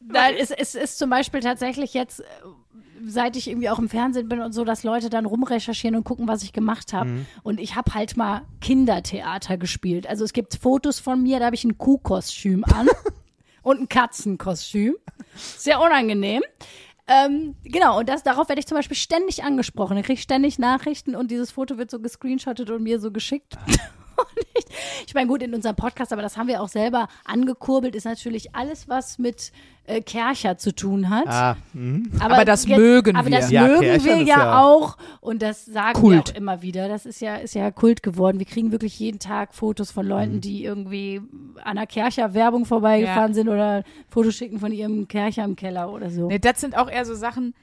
Nein, 0.01 0.35
es, 0.39 0.51
es 0.51 0.75
ist 0.75 0.99
zum 0.99 1.11
Beispiel 1.11 1.41
tatsächlich 1.41 1.95
jetzt, 1.95 2.21
äh, 2.21 2.25
seit 3.07 3.37
ich 3.37 3.49
irgendwie 3.49 3.71
auch 3.71 3.79
im 3.79 3.89
Fernsehen 3.89 4.29
bin 4.29 4.41
und 4.41 4.53
so, 4.53 4.65
dass 4.65 4.83
Leute 4.83 5.11
dann 5.11 5.27
rumrecherchieren 5.27 5.97
und 5.97 6.05
gucken, 6.05 6.29
was 6.29 6.43
ich 6.43 6.53
gemacht 6.53 6.93
habe. 6.93 7.11
Mhm. 7.11 7.27
Und 7.43 7.61
ich 7.61 7.77
habe 7.77 7.95
halt 7.95 8.17
mal 8.17 8.43
Kindertheater 8.61 9.57
gespielt. 9.57 10.07
Also 10.07 10.25
es 10.25 10.33
gibt 10.33 10.57
Fotos 10.57 10.99
von 10.99 11.23
mir, 11.23 11.39
da 11.39 11.47
habe 11.47 11.57
ich 11.57 11.65
ein 11.65 11.79
Kuhkostüm 11.79 12.65
an 12.65 12.89
und 13.63 13.81
ein 13.81 13.89
Katzenkostüm. 13.89 14.97
Sehr 15.35 15.81
unangenehm. 15.81 16.43
Ähm, 17.09 17.57
genau, 17.65 17.99
und 17.99 18.09
das, 18.09 18.23
darauf 18.23 18.49
werde 18.49 18.61
ich 18.61 18.67
zum 18.67 18.77
Beispiel 18.77 18.97
ständig 18.97 19.43
angesprochen. 19.43 19.97
Da 19.97 20.03
kriege 20.03 20.15
ich 20.15 20.23
ständig 20.23 20.59
Nachrichten 20.59 21.17
und 21.17 21.31
dieses 21.31 21.51
Foto 21.51 21.77
wird 21.77 21.91
so 21.91 21.99
gescreenshottet 21.99 22.71
und 22.71 22.83
mir 22.83 23.01
so 23.01 23.11
geschickt. 23.11 23.57
Und 24.37 24.47
ich, 24.55 24.65
ich 25.09 25.15
meine, 25.15 25.27
gut, 25.27 25.43
in 25.43 25.55
unserem 25.55 25.77
Podcast, 25.77 26.13
aber 26.13 26.23
das 26.23 26.37
haben 26.37 26.49
wir 26.49 26.63
auch 26.63 26.69
selber 26.69 27.09
angekurbelt, 27.25 27.95
ist 27.95 28.05
natürlich 28.05 28.55
alles, 28.55 28.89
was 28.89 29.19
mit 29.19 29.53
äh, 29.87 30.01
Kercher 30.01 30.57
zu 30.59 30.75
tun 30.75 31.11
hat. 31.11 31.27
Ah, 31.27 31.57
mhm. 31.73 32.11
Aber 32.21 32.45
das 32.45 32.67
mögen 32.69 33.17
aber 33.17 33.29
wir. 33.31 33.39
das 33.39 33.51
Ja, 33.51 33.67
mögen 33.67 33.81
Kerchern 33.81 34.05
wir 34.05 34.17
ist 34.23 34.29
ja, 34.29 34.39
ja- 34.39 34.63
auch 34.63 34.97
und 35.21 35.43
das 35.43 35.65
sagen 35.67 35.99
Kult. 35.99 36.29
wir 36.29 36.35
auch 36.35 36.37
immer 36.39 36.63
wieder. 36.63 36.89
Das 36.89 37.05
ist 37.05 37.21
ja, 37.21 37.37
ist 37.37 37.55
ja 37.55 37.71
Kult 37.73 38.03
geworden. 38.03 38.39
Wir 38.39 38.47
kriegen 38.47 38.71
wirklich 38.71 38.99
jeden 38.99 39.19
Tag 39.19 39.55
Fotos 39.55 39.91
von 39.91 40.07
Leuten, 40.07 40.35
Mhm. 40.37 40.41
die 40.41 40.65
irgendwie 40.65 41.21
an 41.65 41.77
der 41.77 41.87
Kercher 41.87 42.33
Werbung 42.35 42.65
vorbeigefahren 42.65 43.35
sind 43.35 43.49
oder 43.49 43.83
Fotos 44.09 44.35
schicken 44.37 44.61
von 44.61 44.71
ihrem 44.73 45.09
Kercher 45.09 45.45
im 45.45 45.57
Keller 45.57 45.91
oder 45.93 46.11
so. 46.11 46.29
Nee, 46.29 46.39
das 46.39 46.61
sind 46.61 46.77
auch 46.79 46.89
eher 46.89 47.05
so 47.05 47.15
Sachen, 47.15 47.55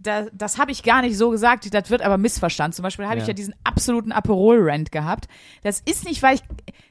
da, 0.00 0.26
das 0.32 0.58
habe 0.58 0.70
ich 0.70 0.82
gar 0.84 1.02
nicht 1.02 1.16
so 1.16 1.30
gesagt, 1.30 1.72
das 1.74 1.90
wird 1.90 2.02
aber 2.02 2.18
missverstanden. 2.18 2.72
Zum 2.74 2.84
Beispiel 2.84 3.06
habe 3.06 3.16
ich 3.16 3.22
Ja. 3.24 3.28
ja 3.28 3.34
diesen 3.34 3.54
absoluten 3.64 4.12
Aperol-Rant 4.12 4.92
gehabt. 4.92 5.26
Das 5.62 5.80
ist 5.80 6.04
nicht, 6.04 6.22
weil 6.22 6.36
ich, 6.36 6.42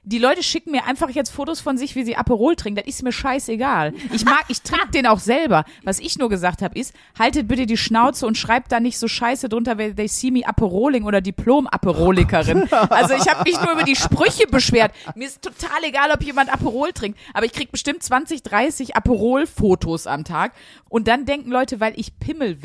die 0.03 0.19
Leute 0.19 0.43
schicken 0.43 0.71
mir 0.71 0.85
einfach 0.85 1.09
jetzt 1.09 1.29
Fotos 1.29 1.61
von 1.61 1.77
sich, 1.77 1.95
wie 1.95 2.03
sie 2.03 2.17
Aperol 2.17 2.55
trinken. 2.55 2.77
Das 2.79 2.87
ist 2.87 3.03
mir 3.03 3.13
scheißegal. 3.13 3.93
Ich 4.11 4.25
mag, 4.25 4.43
ich 4.49 4.61
trinke 4.61 4.91
den 4.91 5.07
auch 5.07 5.19
selber. 5.19 5.63
Was 5.83 5.99
ich 5.99 6.17
nur 6.17 6.29
gesagt 6.29 6.61
habe, 6.61 6.77
ist, 6.77 6.93
haltet 7.17 7.47
bitte 7.47 7.65
die 7.65 7.77
Schnauze 7.77 8.27
und 8.27 8.37
schreibt 8.37 8.71
da 8.73 8.79
nicht 8.81 8.99
so 8.99 9.07
scheiße 9.07 9.47
drunter, 9.49 9.77
wer 9.77 9.95
they 9.95 10.07
see 10.07 10.29
me 10.29 10.45
Aperoling 10.45 11.05
oder 11.05 11.21
Diplom-Aperolikerin. 11.21 12.67
Also 12.89 13.13
ich 13.15 13.27
habe 13.27 13.43
mich 13.49 13.59
nur 13.61 13.71
über 13.71 13.83
die 13.83 13.95
Sprüche 13.95 14.47
beschwert. 14.47 14.91
Mir 15.15 15.27
ist 15.27 15.41
total 15.41 15.83
egal, 15.83 16.11
ob 16.13 16.21
jemand 16.23 16.53
Aperol 16.53 16.91
trinkt, 16.91 17.17
aber 17.33 17.45
ich 17.45 17.53
krieg 17.53 17.71
bestimmt 17.71 18.03
20, 18.03 18.43
30 18.43 18.95
Aperol-Fotos 18.95 20.07
am 20.07 20.23
Tag. 20.23 20.51
Und 20.89 21.07
dann 21.07 21.25
denken 21.25 21.51
Leute, 21.51 21.79
weil 21.79 21.93
ich 21.99 22.15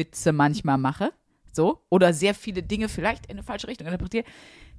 Pimmelwitze 0.05 0.33
manchmal 0.33 0.79
mache, 0.79 1.12
so, 1.53 1.81
oder 1.91 2.12
sehr 2.12 2.35
viele 2.35 2.62
Dinge 2.62 2.88
vielleicht 2.88 3.27
in 3.27 3.33
eine 3.33 3.43
falsche 3.43 3.69
Richtung 3.69 3.87
interpretiere, 3.87 4.25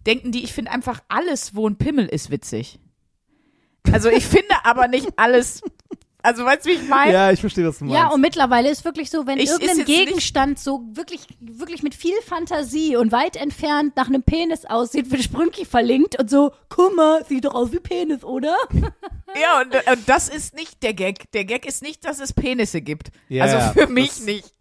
denken 0.05 0.31
die, 0.31 0.43
ich 0.43 0.53
finde 0.53 0.71
einfach 0.71 1.01
alles, 1.07 1.55
wo 1.55 1.67
ein 1.67 1.77
Pimmel 1.77 2.05
ist, 2.07 2.29
witzig. 2.29 2.79
Also 3.91 4.09
ich 4.09 4.25
finde 4.25 4.53
aber 4.63 4.87
nicht 4.87 5.07
alles, 5.17 5.61
also 6.23 6.45
weißt 6.45 6.65
du, 6.65 6.69
wie 6.69 6.73
ich 6.73 6.87
meine? 6.87 7.11
Ja, 7.13 7.31
ich 7.31 7.39
verstehe, 7.41 7.67
was 7.67 7.79
du 7.79 7.85
meinst. 7.85 7.97
Ja, 7.99 8.07
und 8.09 8.21
mittlerweile 8.21 8.69
ist 8.69 8.85
wirklich 8.85 9.09
so, 9.09 9.27
wenn 9.27 9.37
Ich- 9.39 9.49
irgendein 9.49 9.85
Gegenstand 9.85 10.57
so 10.57 10.83
wirklich, 10.93 11.21
wirklich 11.41 11.83
mit 11.83 11.93
viel 11.93 12.15
Fantasie 12.25 12.95
und 12.95 13.11
weit 13.11 13.35
entfernt 13.35 13.95
nach 13.97 14.07
einem 14.07 14.23
Penis 14.23 14.65
aussieht, 14.65 15.11
wird 15.11 15.21
Sprünki 15.21 15.65
verlinkt 15.65 16.17
und 16.19 16.29
so, 16.29 16.51
guck 16.69 16.95
mal, 16.95 17.25
sieht 17.25 17.43
doch 17.45 17.53
aus 17.53 17.71
wie 17.71 17.79
Penis, 17.79 18.23
oder? 18.23 18.55
Ja, 19.35 19.61
und, 19.61 19.73
und 19.73 20.07
das 20.07 20.29
ist 20.29 20.53
nicht 20.53 20.83
der 20.83 20.93
Gag. 20.93 21.31
Der 21.31 21.43
Gag 21.43 21.65
ist 21.65 21.81
nicht, 21.81 22.05
dass 22.05 22.19
es 22.19 22.33
Penisse 22.33 22.81
gibt. 22.81 23.09
Ja, 23.29 23.45
also 23.45 23.57
ja, 23.57 23.71
für 23.73 23.87
mich 23.87 24.09
das- 24.09 24.25
nicht. 24.25 24.51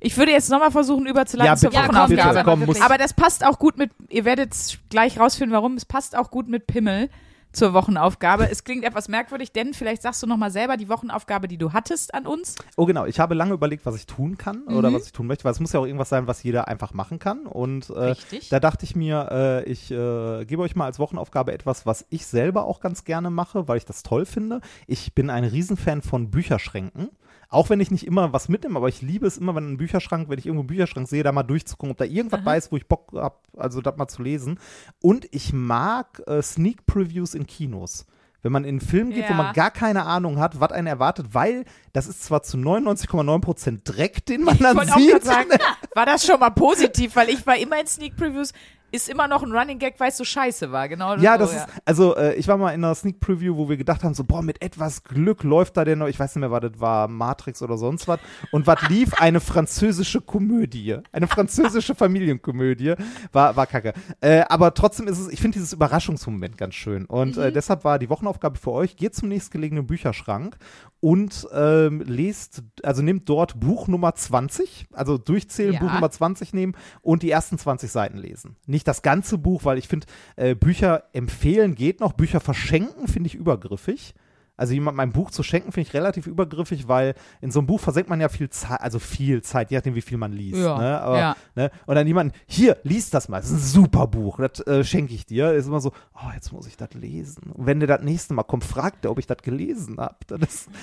Ich 0.00 0.16
würde 0.16 0.32
jetzt 0.32 0.50
nochmal 0.50 0.70
versuchen, 0.70 1.06
überzuleiten 1.06 1.52
Ja, 1.52 1.56
zur 1.56 1.70
bitte, 1.70 1.82
Ja, 1.82 1.86
komm, 1.86 1.96
Wochenaufgabe. 1.96 2.66
bitte, 2.66 2.78
komm, 2.78 2.82
Aber 2.84 2.98
das 2.98 3.12
passt 3.12 3.44
auch 3.44 3.58
gut 3.58 3.78
mit, 3.78 3.90
ihr 4.08 4.24
werdet 4.24 4.78
gleich 4.90 5.18
rausfinden, 5.18 5.52
warum. 5.54 5.74
Es 5.74 5.84
passt 5.84 6.16
auch 6.16 6.30
gut 6.30 6.48
mit 6.48 6.66
Pimmel 6.66 7.08
zur 7.52 7.72
Wochenaufgabe. 7.72 8.48
Es 8.50 8.62
klingt 8.64 8.84
etwas 8.84 9.08
merkwürdig, 9.08 9.52
denn 9.52 9.74
vielleicht 9.74 10.02
sagst 10.02 10.22
du 10.22 10.26
nochmal 10.26 10.50
selber 10.50 10.76
die 10.76 10.88
Wochenaufgabe, 10.88 11.48
die 11.48 11.56
du 11.58 11.72
hattest 11.72 12.14
an 12.14 12.26
uns. 12.26 12.56
Oh 12.76 12.86
genau, 12.86 13.06
ich 13.06 13.18
habe 13.18 13.34
lange 13.34 13.54
überlegt, 13.54 13.86
was 13.86 13.96
ich 13.96 14.06
tun 14.06 14.36
kann 14.36 14.64
oder 14.64 14.92
was 14.92 15.06
ich 15.06 15.12
tun 15.12 15.26
möchte, 15.26 15.44
weil 15.44 15.52
es 15.52 15.60
muss 15.60 15.72
ja 15.72 15.80
auch 15.80 15.86
irgendwas 15.86 16.10
sein, 16.10 16.26
was 16.26 16.42
jeder 16.42 16.68
einfach 16.68 16.92
machen 16.92 17.18
kann. 17.18 17.46
Und 17.46 17.90
äh, 17.90 17.98
Richtig. 17.98 18.48
da 18.50 18.60
dachte 18.60 18.84
ich 18.84 18.94
mir, 18.94 19.28
äh, 19.30 19.64
ich 19.64 19.90
äh, 19.90 20.44
gebe 20.44 20.62
euch 20.62 20.76
mal 20.76 20.84
als 20.84 20.98
Wochenaufgabe 20.98 21.52
etwas, 21.52 21.86
was 21.86 22.04
ich 22.10 22.26
selber 22.26 22.64
auch 22.64 22.80
ganz 22.80 23.04
gerne 23.04 23.30
mache, 23.30 23.66
weil 23.66 23.78
ich 23.78 23.86
das 23.86 24.02
toll 24.02 24.26
finde. 24.26 24.60
Ich 24.86 25.14
bin 25.14 25.30
ein 25.30 25.44
Riesenfan 25.44 26.02
von 26.02 26.30
Bücherschränken. 26.30 27.08
Auch 27.50 27.70
wenn 27.70 27.80
ich 27.80 27.90
nicht 27.90 28.06
immer 28.06 28.32
was 28.34 28.48
mitnehme, 28.50 28.76
aber 28.76 28.88
ich 28.88 29.00
liebe 29.00 29.26
es 29.26 29.38
immer, 29.38 29.54
wenn 29.54 29.72
ein 29.72 29.76
Bücherschrank, 29.78 30.28
wenn 30.28 30.38
ich 30.38 30.44
irgendwo 30.46 30.60
einen 30.62 30.66
Bücherschrank 30.68 31.08
sehe, 31.08 31.22
da 31.22 31.32
mal 31.32 31.42
durchzugucken, 31.44 31.92
ob 31.92 31.96
da 31.96 32.04
irgendwas 32.04 32.44
bei 32.44 32.58
ist, 32.58 32.70
wo 32.70 32.76
ich 32.76 32.86
Bock 32.86 33.10
habe, 33.14 33.36
also 33.56 33.80
das 33.80 33.96
mal 33.96 34.06
zu 34.08 34.22
lesen. 34.22 34.58
Und 35.00 35.26
ich 35.30 35.52
mag 35.54 36.20
äh, 36.26 36.42
Sneak 36.42 36.84
Previews 36.84 37.34
in 37.34 37.46
Kinos. 37.46 38.04
Wenn 38.42 38.52
man 38.52 38.64
in 38.64 38.68
einen 38.76 38.80
Film 38.80 39.10
geht, 39.10 39.24
wo 39.24 39.30
Ja. 39.32 39.34
man 39.36 39.52
gar 39.54 39.70
keine 39.70 40.04
Ahnung 40.04 40.38
hat, 40.38 40.60
was 40.60 40.70
einen 40.72 40.86
erwartet, 40.86 41.28
weil 41.32 41.64
das 41.94 42.06
ist 42.06 42.22
zwar 42.22 42.42
zu 42.42 42.56
99,9% 42.58 43.80
Dreck, 43.84 44.24
den 44.26 44.44
man 44.44 44.54
Ich 44.54 44.60
dann 44.60 44.78
auch 44.78 44.96
sieht. 44.98 45.10
gerade 45.10 45.24
sagen, 45.24 45.48
war 45.94 46.06
das 46.06 46.24
schon 46.26 46.38
mal 46.38 46.50
positiv, 46.50 47.16
weil 47.16 47.30
ich 47.30 47.46
war 47.46 47.56
immer 47.56 47.80
in 47.80 47.86
Sneak 47.86 48.16
Previews, 48.16 48.52
ist 48.90 49.08
immer 49.08 49.28
noch 49.28 49.42
ein 49.42 49.52
Running 49.52 49.78
Gag, 49.78 49.94
weil 49.98 50.08
es 50.10 50.16
so 50.16 50.24
scheiße 50.24 50.72
war, 50.72 50.88
genau. 50.88 51.16
Ja, 51.16 51.34
so, 51.34 51.38
das 51.40 51.54
ist, 51.54 51.66
also 51.84 52.16
äh, 52.16 52.34
ich 52.34 52.48
war 52.48 52.56
mal 52.56 52.72
in 52.72 52.82
einer 52.84 52.94
Sneak 52.94 53.20
Preview, 53.20 53.56
wo 53.56 53.68
wir 53.68 53.76
gedacht 53.76 54.02
haben, 54.04 54.14
so, 54.14 54.24
boah, 54.24 54.42
mit 54.42 54.62
etwas 54.62 55.04
Glück 55.04 55.42
läuft 55.42 55.76
da 55.76 55.84
denn 55.84 55.98
noch, 55.98 56.08
ich 56.08 56.18
weiß 56.18 56.34
nicht 56.36 56.40
mehr, 56.40 56.50
was 56.50 56.60
das 56.62 56.80
war, 56.80 57.08
Matrix 57.08 57.60
oder 57.62 57.76
sonst 57.76 58.08
was. 58.08 58.18
Und 58.52 58.66
was 58.66 58.80
lief? 58.88 59.14
Eine 59.20 59.40
französische 59.40 60.20
Komödie. 60.20 60.96
Eine 61.12 61.26
französische 61.26 61.94
Familienkomödie. 61.94 62.94
War, 63.32 63.56
war 63.56 63.66
kacke. 63.66 63.92
Äh, 64.20 64.42
aber 64.48 64.72
trotzdem 64.74 65.06
ist 65.08 65.18
es, 65.18 65.28
ich 65.28 65.40
finde 65.40 65.56
dieses 65.58 65.72
Überraschungsmoment 65.72 66.56
ganz 66.56 66.74
schön. 66.74 67.04
Und 67.04 67.36
Mhm. 67.36 67.42
äh, 67.42 67.52
deshalb 67.52 67.84
war 67.84 67.98
die 67.98 68.08
Wochenaufgabe 68.10 68.58
für 68.58 68.72
euch, 68.72 68.96
geht 68.96 69.14
zum 69.14 69.28
nächstgelegenen 69.28 69.86
Bücherschrank 69.86 70.56
und 71.00 71.46
ähm, 71.52 72.00
lest, 72.02 72.62
also 72.82 73.02
nehmt 73.02 73.28
dort 73.28 73.60
Buch 73.60 73.86
Nummer 73.88 74.14
20, 74.14 74.86
also 74.92 75.16
durchzählen, 75.18 75.74
Ja. 75.74 75.80
Buch 75.80 75.92
Nummer 75.92 76.10
20 76.10 76.52
nehmen 76.54 76.74
und 77.02 77.22
die 77.22 77.30
ersten 77.30 77.58
20 77.58 77.90
Seiten 77.90 78.18
lesen. 78.18 78.56
Nicht 78.66 78.88
das 78.88 79.02
ganze 79.02 79.38
Buch, 79.38 79.64
weil 79.64 79.78
ich 79.78 79.86
finde, 79.88 80.06
äh, 80.36 80.54
Bücher 80.54 81.04
empfehlen 81.12 81.74
geht 81.74 82.00
noch, 82.00 82.12
Bücher 82.12 82.40
verschenken 82.40 83.06
finde 83.06 83.28
ich 83.28 83.34
übergriffig. 83.34 84.14
Also 84.58 84.74
jemand 84.74 84.96
mein 84.96 85.12
Buch 85.12 85.30
zu 85.30 85.42
schenken, 85.44 85.70
finde 85.70 85.88
ich 85.88 85.94
relativ 85.94 86.26
übergriffig, 86.26 86.88
weil 86.88 87.14
in 87.40 87.52
so 87.52 87.60
einem 87.60 87.68
Buch 87.68 87.80
versenkt 87.80 88.10
man 88.10 88.20
ja 88.20 88.28
viel 88.28 88.50
Zeit, 88.50 88.80
also 88.80 88.98
viel 88.98 89.40
Zeit, 89.40 89.70
je 89.70 89.78
nachdem, 89.78 89.94
wie 89.94 90.02
viel 90.02 90.18
man 90.18 90.32
liest. 90.32 90.58
Ja, 90.60 90.78
Ne? 90.78 91.00
Aber, 91.00 91.18
ja. 91.18 91.36
ne? 91.54 91.70
Und 91.86 91.94
dann 91.94 92.06
jemand, 92.06 92.34
hier, 92.46 92.76
lies 92.82 93.08
das 93.10 93.28
mal, 93.28 93.40
das 93.40 93.50
ist 93.50 93.56
ein 93.56 93.82
super 93.82 94.06
Buch, 94.08 94.38
das 94.38 94.66
äh, 94.66 94.82
schenke 94.82 95.14
ich 95.14 95.26
dir. 95.26 95.52
Ist 95.52 95.68
immer 95.68 95.80
so, 95.80 95.92
oh, 96.14 96.30
jetzt 96.34 96.52
muss 96.52 96.66
ich 96.66 96.76
das 96.76 96.92
lesen. 96.94 97.52
Und 97.52 97.66
wenn 97.66 97.78
der 97.78 97.86
das 97.86 98.02
nächste 98.02 98.34
Mal 98.34 98.42
kommt, 98.42 98.64
fragt 98.64 99.04
er, 99.04 99.12
ob 99.12 99.18
ich 99.18 99.26
das 99.28 99.38
gelesen 99.38 99.98
habe. 99.98 100.16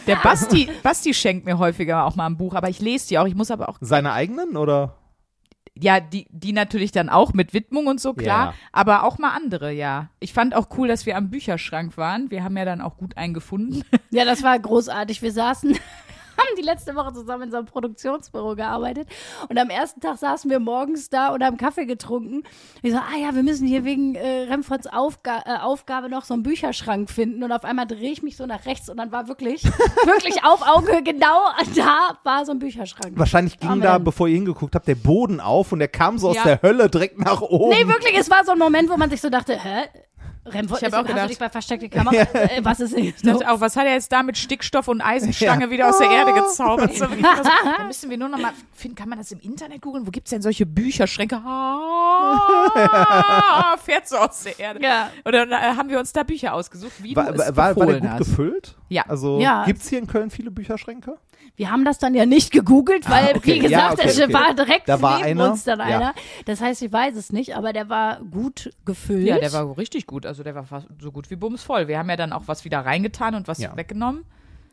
Der 0.07 0.15
Basti, 0.23 0.69
Basti 0.81 1.13
schenkt 1.13 1.45
mir 1.45 1.57
häufiger 1.57 2.05
auch 2.05 2.15
mal 2.15 2.27
ein 2.27 2.37
Buch, 2.37 2.55
aber 2.55 2.69
ich 2.69 2.79
lese 2.79 3.09
die 3.09 3.19
auch. 3.19 3.27
Ich 3.27 3.35
muss 3.35 3.51
aber 3.51 3.67
auch, 3.67 3.77
seine 3.81 4.13
eigenen 4.13 4.55
oder? 4.55 4.95
Ja, 5.77 5.99
die, 5.99 6.25
die 6.29 6.53
natürlich 6.53 6.91
dann 6.91 7.09
auch 7.09 7.33
mit 7.33 7.53
Widmung 7.53 7.87
und 7.87 7.99
so, 7.99 8.13
klar, 8.13 8.47
Ja. 8.47 8.53
aber 8.71 9.03
auch 9.03 9.17
mal 9.17 9.31
andere, 9.35 9.71
ja. 9.73 10.09
Ich 10.19 10.31
fand 10.33 10.55
auch 10.55 10.67
cool, 10.77 10.87
dass 10.87 11.05
wir 11.05 11.17
am 11.17 11.29
Bücherschrank 11.29 11.97
waren. 11.97 12.31
Wir 12.31 12.43
haben 12.43 12.55
ja 12.55 12.63
dann 12.65 12.79
auch 12.81 12.97
gut 12.97 13.17
einen 13.17 13.33
gefunden. 13.33 13.83
Ja, 14.09 14.23
das 14.25 14.41
war 14.41 14.57
großartig. 14.57 15.21
Wir 15.21 15.31
saßen, 15.33 15.77
haben 16.37 16.55
die 16.57 16.61
letzte 16.63 16.95
Woche 16.95 17.13
zusammen 17.13 17.43
in 17.43 17.51
so 17.51 17.57
einem 17.57 17.65
Produktionsbüro 17.65 18.55
gearbeitet 18.55 19.07
und 19.49 19.57
am 19.57 19.69
ersten 19.69 20.01
Tag 20.01 20.17
saßen 20.17 20.49
wir 20.49 20.59
morgens 20.59 21.09
da 21.09 21.29
und 21.29 21.43
haben 21.43 21.57
Kaffee 21.57 21.85
getrunken. 21.85 22.43
Ich 22.81 22.91
so, 22.91 22.97
ah 22.97 23.17
ja, 23.19 23.33
wir 23.35 23.43
müssen 23.43 23.67
hier 23.67 23.83
wegen 23.83 24.15
äh, 24.15 24.47
Remfords 24.49 24.87
Aufga 24.87 25.43
äh, 25.45 25.57
Aufgabe 25.61 26.09
noch 26.09 26.25
so 26.25 26.33
einen 26.33 26.43
Bücherschrank 26.43 27.09
finden 27.09 27.43
und 27.43 27.51
auf 27.51 27.63
einmal 27.65 27.87
drehe 27.87 28.11
ich 28.11 28.23
mich 28.23 28.37
so 28.37 28.45
nach 28.45 28.65
rechts 28.65 28.89
und 28.89 28.97
dann 28.97 29.11
war 29.11 29.27
wirklich, 29.27 29.63
wirklich 30.05 30.43
auf 30.43 30.61
Augenhöhe 30.67 31.03
genau 31.03 31.39
da 31.75 32.17
war 32.23 32.45
so 32.45 32.51
ein 32.51 32.59
Bücherschrank. 32.59 33.13
Wahrscheinlich 33.17 33.59
ging 33.59 33.69
Amen. 33.69 33.81
da, 33.81 33.97
bevor 33.97 34.27
ihr 34.27 34.35
hingeguckt 34.35 34.75
habt, 34.75 34.87
der 34.87 34.95
Boden 34.95 35.39
auf 35.39 35.71
und 35.71 35.79
der 35.79 35.87
kam 35.87 36.17
so 36.17 36.29
aus 36.29 36.35
Ja. 36.35 36.43
der 36.43 36.61
Hölle 36.61 36.89
direkt 36.89 37.19
nach 37.19 37.41
oben. 37.41 37.69
Nee, 37.69 37.87
wirklich, 37.87 38.17
es 38.17 38.29
war 38.29 38.43
so 38.45 38.51
ein 38.51 38.59
Moment, 38.59 38.89
wo 38.89 38.97
man 38.97 39.09
sich 39.09 39.21
so 39.21 39.29
dachte, 39.29 39.53
hä? 39.53 39.83
Remford, 40.45 40.79
Ich 40.79 40.85
hab 40.85 40.89
ist- 40.89 40.93
auch 40.93 40.99
hast 40.99 41.07
gedacht- 41.07 41.23
du 41.25 41.27
dich 41.29 41.39
bei 41.39 41.49
versteckte 41.49 41.89
Kamera? 41.89 42.15
äh, 42.33 42.59
was 42.63 42.79
ist 42.79 42.95
denn 42.95 43.03
Ich 43.05 43.15
dachte 43.21 43.49
auch, 43.51 43.59
was 43.59 43.75
hat 43.75 43.85
er 43.85 43.93
jetzt 43.93 44.11
da 44.11 44.21
mit 44.23 44.37
Stickstoff 44.37 44.87
und 44.87 45.01
Eisenstange 45.01 45.69
wieder 45.71 45.89
aus 45.89 45.97
der 45.97 46.09
Erde 46.11 46.33
gezaubert? 46.33 46.93
So, 46.95 47.05
so, 47.05 47.11
da 47.77 47.83
müssen 47.85 48.09
wir 48.09 48.17
nur 48.17 48.29
noch 48.29 48.37
mal 48.39 48.51
finden, 48.73 48.95
kann 48.95 49.09
man 49.09 49.17
das 49.17 49.31
im 49.31 49.39
Internet 49.39 49.81
googeln? 49.81 50.05
Wo 50.05 50.11
gibt's 50.11 50.29
denn 50.29 50.41
solche 50.43 50.65
Bücherschränke? 50.65 51.41
Ah, 52.45 53.75
fährt 53.83 54.07
so 54.07 54.17
aus 54.17 54.43
der 54.43 54.59
Erde. 54.59 54.81
Ja. 54.83 55.09
Und 55.23 55.31
dann 55.33 55.51
äh, 55.51 55.55
haben 55.55 55.89
wir 55.89 55.99
uns 55.99 56.13
da 56.13 56.23
Bücher 56.23 56.53
ausgesucht, 56.53 56.93
wie 57.01 57.15
war, 57.15 57.31
du 57.31 57.41
es 57.41 57.55
war, 57.55 57.75
war 57.75 57.85
der 57.87 57.99
gut 58.01 58.09
hast. 58.09 58.17
gefüllt? 58.19 58.75
Ja. 58.89 59.03
Also 59.07 59.39
Ja. 59.39 59.65
gibt 59.65 59.81
es 59.81 59.89
hier 59.89 59.99
in 59.99 60.07
Köln 60.07 60.29
viele 60.29 60.51
Bücherschränke? 60.51 61.17
Wir 61.57 61.71
haben 61.71 61.85
das 61.85 61.99
dann 61.99 62.13
ja 62.15 62.25
nicht 62.25 62.51
gegoogelt, 62.51 63.09
weil, 63.09 63.27
Ah, 63.27 63.37
okay. 63.37 63.55
wie 63.55 63.59
gesagt, 63.59 63.71
Ja, 63.71 63.91
okay, 63.93 64.07
es 64.07 64.19
okay. 64.21 64.33
war 64.33 64.53
direkt 64.53 64.89
Da 64.89 65.01
war 65.01 65.17
neben 65.19 65.39
einer. 65.39 65.51
uns 65.51 65.63
dann 65.63 65.79
Ja. 65.79 65.85
einer. 65.85 66.13
Das 66.45 66.59
heißt, 66.61 66.81
ich 66.81 66.91
weiß 66.91 67.15
es 67.15 67.31
nicht, 67.31 67.55
aber 67.55 67.71
der 67.71 67.87
war 67.89 68.19
gut 68.29 68.71
gefüllt. 68.85 69.25
Ja, 69.25 69.39
der 69.39 69.53
war 69.53 69.77
richtig 69.77 70.05
gut. 70.05 70.25
Also 70.25 70.43
der 70.43 70.53
war 70.55 70.65
fast 70.65 70.87
so 70.99 71.11
gut 71.11 71.29
wie 71.29 71.35
bumsvoll. 71.37 71.87
Wir 71.87 71.97
haben 71.97 72.09
ja 72.09 72.17
dann 72.17 72.33
auch 72.33 72.43
was 72.47 72.65
wieder 72.65 72.79
reingetan 72.85 73.35
und 73.35 73.47
was 73.47 73.59
Ja. 73.59 73.75
weggenommen. 73.77 74.25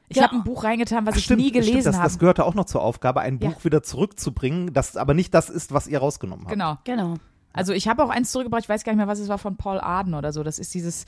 Ich 0.08 0.16
Ja. 0.16 0.24
habe 0.24 0.34
ein 0.36 0.44
Buch 0.44 0.64
reingetan, 0.64 1.06
was 1.06 1.14
Ach, 1.14 1.18
ich 1.18 1.30
nie 1.30 1.48
stimmt, 1.48 1.52
gelesen 1.66 1.84
das, 1.84 1.94
habe. 1.96 2.04
das 2.04 2.18
gehörte 2.18 2.44
auch 2.44 2.54
noch 2.54 2.64
zur 2.66 2.82
Aufgabe, 2.82 3.20
ein 3.20 3.38
Ja. 3.40 3.48
Buch 3.50 3.64
wieder 3.64 3.82
zurückzubringen, 3.82 4.72
das 4.72 4.96
aber 4.96 5.14
nicht 5.14 5.32
das 5.34 5.48
ist, 5.50 5.72
was 5.72 5.86
ihr 5.86 6.00
rausgenommen 6.00 6.44
habt. 6.46 6.52
Genau. 6.52 6.78
Genau. 6.84 7.14
Also 7.54 7.72
ich 7.74 7.86
habe 7.86 8.02
auch 8.02 8.10
eins 8.10 8.32
zurückgebracht, 8.32 8.64
ich 8.64 8.68
weiß 8.68 8.82
gar 8.82 8.92
nicht 8.92 8.98
mehr, 8.98 9.06
was 9.08 9.18
es 9.18 9.28
war, 9.28 9.38
von 9.38 9.56
Paul 9.56 9.78
Arden 9.78 10.14
oder 10.14 10.32
so. 10.32 10.42
Das 10.42 10.58
ist 10.58 10.74
dieses, 10.74 11.04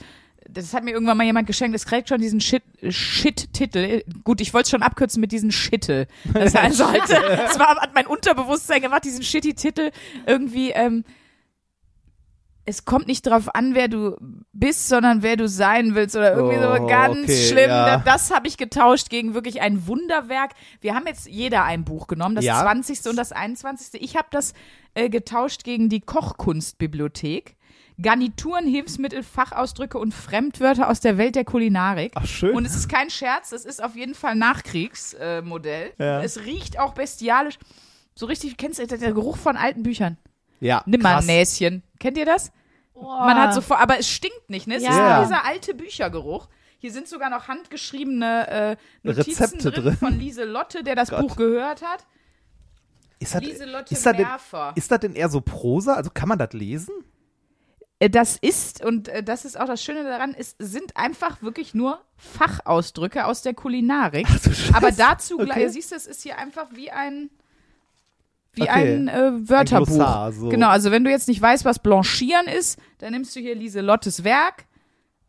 das 0.49 0.75
hat 0.75 0.85
mir 0.85 0.93
irgendwann 0.93 1.17
mal 1.17 1.25
jemand 1.25 1.47
geschenkt, 1.47 1.75
es 1.75 1.87
kriegt 1.87 2.09
schon 2.09 2.21
diesen 2.21 2.41
Shit- 2.41 2.63
Shit-Titel. 2.89 4.03
Gut, 4.25 4.41
ich 4.41 4.53
wollte 4.55 4.65
es 4.65 4.71
schon 4.71 4.83
abkürzen 4.83 5.21
mit 5.21 5.33
diesen 5.33 5.51
Schittel. 5.53 6.07
Das, 6.33 6.55
also 6.55 6.91
halt, 6.91 7.03
das 7.09 7.59
war, 7.59 7.77
hat 7.77 7.95
mein 7.95 8.07
Unterbewusstsein 8.07 8.83
gemacht, 8.83 9.05
diesen 9.05 9.23
Shitty-Titel 9.23 9.91
irgendwie, 10.27 10.71
ähm, 10.71 11.05
es 12.67 12.87
kommt 12.87 13.07
nicht 13.09 13.27
drauf 13.27 13.55
an, 13.55 13.75
wer 13.75 13.89
du 13.89 14.17
bist, 14.55 14.89
sondern 14.89 15.23
wer 15.23 15.37
du 15.37 15.49
sein 15.49 15.95
willst 15.95 16.17
oder 16.17 16.35
irgendwie 16.35 16.57
Oh, 16.65 16.77
so 16.79 16.87
ganz 16.87 17.25
okay, 17.25 17.49
schlimm. 17.49 17.69
ja. 17.69 17.99
Das 17.99 18.31
habe 18.31 18.49
ich 18.49 18.57
getauscht 18.57 19.11
gegen 19.11 19.35
wirklich 19.35 19.61
ein 19.61 19.87
Wunderwerk. 19.87 20.53
Wir 20.81 20.95
haben 20.95 21.07
jetzt 21.07 21.27
jeder 21.27 21.65
ein 21.65 21.85
Buch 21.85 22.07
genommen, 22.07 22.35
das 22.37 22.45
Ja. 22.47 22.63
20. 22.63 23.05
und 23.11 23.17
das 23.17 23.33
21. 23.33 24.01
Ich 24.03 24.17
habe 24.17 24.29
das 24.31 24.55
äh, 24.95 25.11
getauscht 25.11 25.65
gegen 25.65 25.91
die 25.91 26.01
Kochkunstbibliothek. 26.01 27.57
Garnituren, 28.03 28.67
Hilfsmittel, 28.67 29.23
Fachausdrücke 29.23 29.99
und 29.99 30.13
Fremdwörter 30.13 30.89
aus 30.89 31.01
der 31.01 31.17
Welt 31.17 31.37
der 31.37 31.45
Kulinarik. 31.45 32.13
Ach, 32.17 32.27
schön. 32.27 32.55
Und 32.57 32.65
es 32.65 32.75
ist 32.75 32.89
kein 32.89 33.09
Scherz, 33.11 33.53
es 33.53 33.65
ist 33.65 33.83
auf 33.83 33.95
jeden 33.95 34.15
Fall 34.15 34.35
Nachkriegsmodell. 34.35 35.93
Äh. 35.99 36.05
Ja. 36.05 36.23
Es 36.23 36.41
riecht 36.45 36.79
auch 36.79 36.95
bestialisch. 36.95 37.59
So 38.15 38.27
richtig, 38.27 38.57
kennst 38.57 38.79
du 38.79 38.87
der 38.87 39.13
Geruch 39.13 39.37
von 39.37 39.57
alten 39.57 39.83
Büchern? 39.83 40.17
ja, 40.61 40.83
Nimm 40.87 41.03
mal 41.03 41.19
ein. 41.19 41.27
Näschen. 41.27 41.83
Kennt 41.99 42.17
ihr 42.17 42.25
das? 42.27 42.53
Man 42.95 43.37
hat 43.37 43.55
sofort, 43.55 43.81
aber 43.81 43.99
es 43.99 44.09
stinkt 44.09 44.49
nicht, 44.49 44.67
ne? 44.67 44.77
Es 44.77 44.83
Ja. 44.85 44.91
ist 44.91 44.97
nur 44.97 45.25
dieser 45.27 45.45
alte 45.45 45.75
Büchergeruch. 45.75 46.49
Hier 46.79 46.93
sind 46.93 47.09
sogar 47.09 47.29
noch 47.31 47.49
handgeschriebene 47.49 48.47
äh, 48.49 48.77
Notizen 49.03 49.43
Rezepte 49.43 49.71
drin, 49.73 49.85
drin. 49.85 49.97
von 49.97 50.19
Lieselotte, 50.19 50.85
der 50.85 50.95
das 50.95 51.11
Gott. 51.11 51.21
Buch 51.21 51.37
gehört 51.37 51.83
hat. 51.83 52.07
Ist 53.19 53.35
das, 53.35 53.43
Lieselotte 53.43 53.95
ist, 53.95 54.05
das 54.07 54.17
denn, 54.17 54.27
ist 54.75 54.91
das 54.91 55.01
denn 55.01 55.15
eher 55.15 55.29
so 55.29 55.41
Prosa? 55.41 55.95
Also 55.95 56.11
kann 56.11 56.29
man 56.29 56.39
das 56.39 56.53
lesen? 56.53 56.93
Äh, 58.05 58.11
Das 58.11 58.37
ist, 58.37 58.85
und 58.85 59.09
äh, 59.09 59.23
das 59.23 59.45
ist 59.45 59.59
auch 59.59 59.67
das 59.67 59.83
Schöne 59.83 60.05
daran, 60.05 60.35
es 60.37 60.57
sind 60.59 60.97
einfach 60.97 61.43
wirklich 61.43 61.75
nur 61.75 62.01
Fachausdrücke 62.17 63.25
aus 63.27 63.43
der 63.43 63.55
Kulinarik. 63.55 64.27
Scheiße. 64.29 64.75
Aber 64.75 64.93
dazu, 64.93 65.35
Okay. 65.37 65.45
gleich, 65.47 65.73
siehst 65.73 65.93
du, 65.93 65.97
es 65.97 66.07
ist 66.07 66.23
hier 66.23 66.39
einfach 66.39 66.67
wie 66.75 66.91
ein 66.91 67.31
wie 68.57 68.63
Okay. 68.63 68.95
ein 68.97 69.09
äh, 69.09 69.49
Wörterbuch. 69.49 69.89
Ein 69.89 69.95
Glossar, 69.97 70.33
so. 70.33 70.49
Genau, 70.49 70.69
also 70.69 70.93
wenn 70.93 71.03
du 71.03 71.11
jetzt 71.11 71.27
nicht 71.27 71.43
weißt, 71.43 71.65
was 71.65 71.81
Blanchieren 71.81 72.47
ist, 72.47 72.79
dann 72.99 73.13
nimmst 73.13 73.35
du 73.35 73.41
hier 73.41 73.57
Lieselottes 73.57 74.23
Werk 74.23 74.67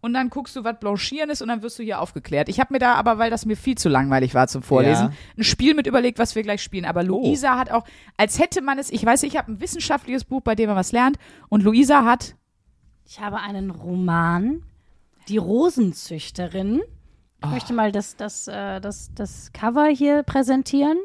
und 0.02 0.14
dann 0.14 0.30
guckst 0.30 0.56
du, 0.56 0.64
was 0.64 0.80
Blanchieren 0.80 1.32
ist 1.32 1.42
und 1.42 1.48
dann 1.48 1.64
wirst 1.64 1.80
du 1.80 1.84
hier 1.84 2.02
aufgeklärt. 2.02 2.50
Ich 2.50 2.60
habe 2.60 2.72
mir 2.74 2.78
da 2.80 2.94
aber, 2.94 3.18
weil 3.18 3.32
das 3.32 3.48
mir 3.48 3.58
viel 3.58 3.76
zu 3.80 3.90
langweilig 3.90 4.36
war 4.36 4.48
zum 4.48 4.62
Vorlesen, 4.62 5.06
Ja. 5.08 5.12
ein 5.40 5.44
Spiel 5.44 5.74
mit 5.74 5.88
überlegt, 5.88 6.20
was 6.20 6.36
wir 6.36 6.44
gleich 6.44 6.62
spielen. 6.62 6.86
Aber 6.86 7.02
Luisa 7.04 7.58
hat 7.58 7.72
auch, 7.72 7.86
als 8.16 8.38
hätte 8.38 8.62
man 8.62 8.78
es, 8.78 8.92
ich 8.92 9.04
weiß, 9.04 9.24
ich 9.24 9.38
habe 9.38 9.52
ein 9.54 9.60
wissenschaftliches 9.60 10.24
Buch, 10.26 10.42
bei 10.42 10.54
dem 10.54 10.68
man 10.68 10.76
was 10.78 10.92
lernt 10.92 11.18
und 11.50 11.64
Luisa 11.64 12.06
hat 12.06 12.36
Ich 13.06 13.20
habe 13.20 13.38
einen 13.38 13.70
Roman, 13.72 14.64
Die 15.28 15.38
Rosenzüchterin. 15.38 16.82
Ich 17.44 17.50
möchte 17.50 17.74
mal 17.74 17.92
das, 17.92 18.16
das, 18.16 18.48
äh, 18.48 18.80
das, 18.82 19.12
das 19.14 19.52
Cover 19.54 19.88
hier 19.88 20.24
präsentieren. 20.24 20.98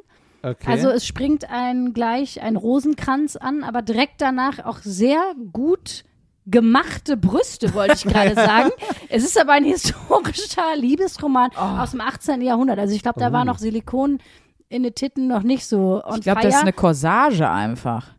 Okay. 0.43 0.71
Also 0.71 0.89
es 0.89 1.07
springt 1.07 1.51
ein 1.51 1.93
gleich 1.93 2.41
ein 2.43 2.57
Rosenkranz 2.57 3.37
an, 3.37 3.63
aber 3.63 3.83
direkt 3.83 4.23
danach 4.23 4.65
auch 4.65 4.79
sehr 4.79 5.21
gut 5.53 6.05
gemachte 6.47 7.19
Brüste, 7.19 7.75
wollte 7.75 7.95
ich 7.95 8.05
gerade 8.05 8.35
sagen. 8.35 8.71
Es 9.11 9.23
ist 9.23 9.39
aber 9.39 9.53
ein 9.53 9.65
historischer 9.65 10.77
Liebesroman 10.77 11.51
aus 11.57 11.91
dem 11.91 12.01
18. 12.01 12.41
Jahrhundert. 12.41 12.79
Also 12.79 12.95
ich 12.95 13.03
glaube, 13.03 13.21
da 13.21 13.33
war 13.33 13.45
noch 13.45 13.59
Silikon 13.59 14.19
in 14.71 14.83
den 14.83 14.95
Titten 14.95 15.27
noch 15.29 15.43
nicht 15.43 15.67
so 15.67 16.03
Ich 16.15 16.23
glaube, 16.23 16.41
das 16.41 16.55
ist 16.55 16.61
eine 16.61 16.73
Corsage 16.73 17.49
einfach. 17.49 18.15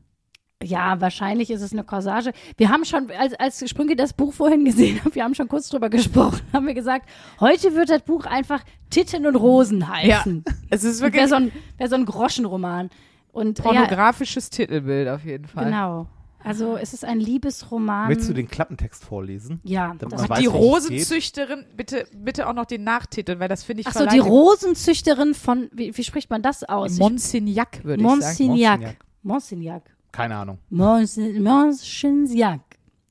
Ja, 0.64 1.00
wahrscheinlich 1.02 1.50
ist 1.50 1.62
es 1.62 1.74
eine 1.74 1.84
Corsage. 1.84 2.32
Wir 2.58 2.70
haben 2.70 2.86
schon, 2.86 3.10
als, 3.12 3.34
als 3.36 3.68
Sprünge 3.70 3.96
das 3.96 4.14
Buch 4.14 4.34
vorhin 4.34 4.64
gesehen 4.66 5.00
haben, 5.04 5.14
wir 5.16 5.24
haben 5.24 5.36
schon 5.36 5.48
kurz 5.48 5.70
drüber 5.70 5.90
gesprochen, 5.98 6.42
haben 6.54 6.68
wir 6.68 6.74
gesagt, 6.74 7.10
heute 7.40 7.74
wird 7.76 7.90
das 7.90 8.04
Buch 8.04 8.26
einfach 8.26 8.64
Titten 8.90 9.26
und 9.26 9.36
Rosen 9.36 9.88
heißen. 9.88 10.44
Es 10.70 10.84
ist 10.84 11.02
Wäre 11.02 11.14
wirklich 11.14 11.30
so, 11.30 11.36
ein, 11.36 11.52
wär 11.78 11.90
so 11.90 11.96
ein 11.96 12.06
Groschenroman. 12.06 12.90
Und 13.32 13.60
ja, 13.60 13.64
pornografisches 13.64 14.50
Titelbild 14.50 15.08
auf 15.08 15.24
jeden 15.24 15.46
Fall. 15.48 15.66
genau. 15.66 16.08
Also 16.44 16.76
es 16.76 16.92
ist 16.94 17.06
ein 17.06 17.20
Liebesroman. 17.20 18.08
Möchtest 18.08 18.30
du 18.32 18.34
den 18.34 18.48
Klappentext 18.48 19.06
vorlesen? 19.06 19.62
Ja, 19.64 19.94
Damit 20.00 20.14
das 20.14 20.22
man 20.22 20.30
weiß, 20.32 20.40
die? 20.40 20.48
Rosenzüchterin, 20.48 21.66
bitte, 21.78 22.08
bitte 22.14 22.48
auch 22.50 22.54
noch 22.54 22.66
den 22.66 22.84
Nachtitel, 22.84 23.38
weil 23.40 23.48
das 23.48 23.64
finde 23.64 23.82
ich 23.82 23.88
Achso, 23.88 24.00
die 24.06 24.18
verleitet- 24.18 24.28
Rosenzüchterin 24.28 25.34
von, 25.36 25.70
wie, 25.72 25.96
wie 25.96 26.04
spricht 26.04 26.30
man 26.32 26.42
das 26.42 26.64
aus? 26.64 26.98
Monsignac, 26.98 27.84
würde 27.84 28.02
ich 28.04 28.10
sagen. 28.10 28.48
Monsignac. 28.48 28.98
Monsignac. 29.24 29.84
Keine 30.12 30.36
Ahnung. 30.36 30.58
Monsignac. 30.70 32.60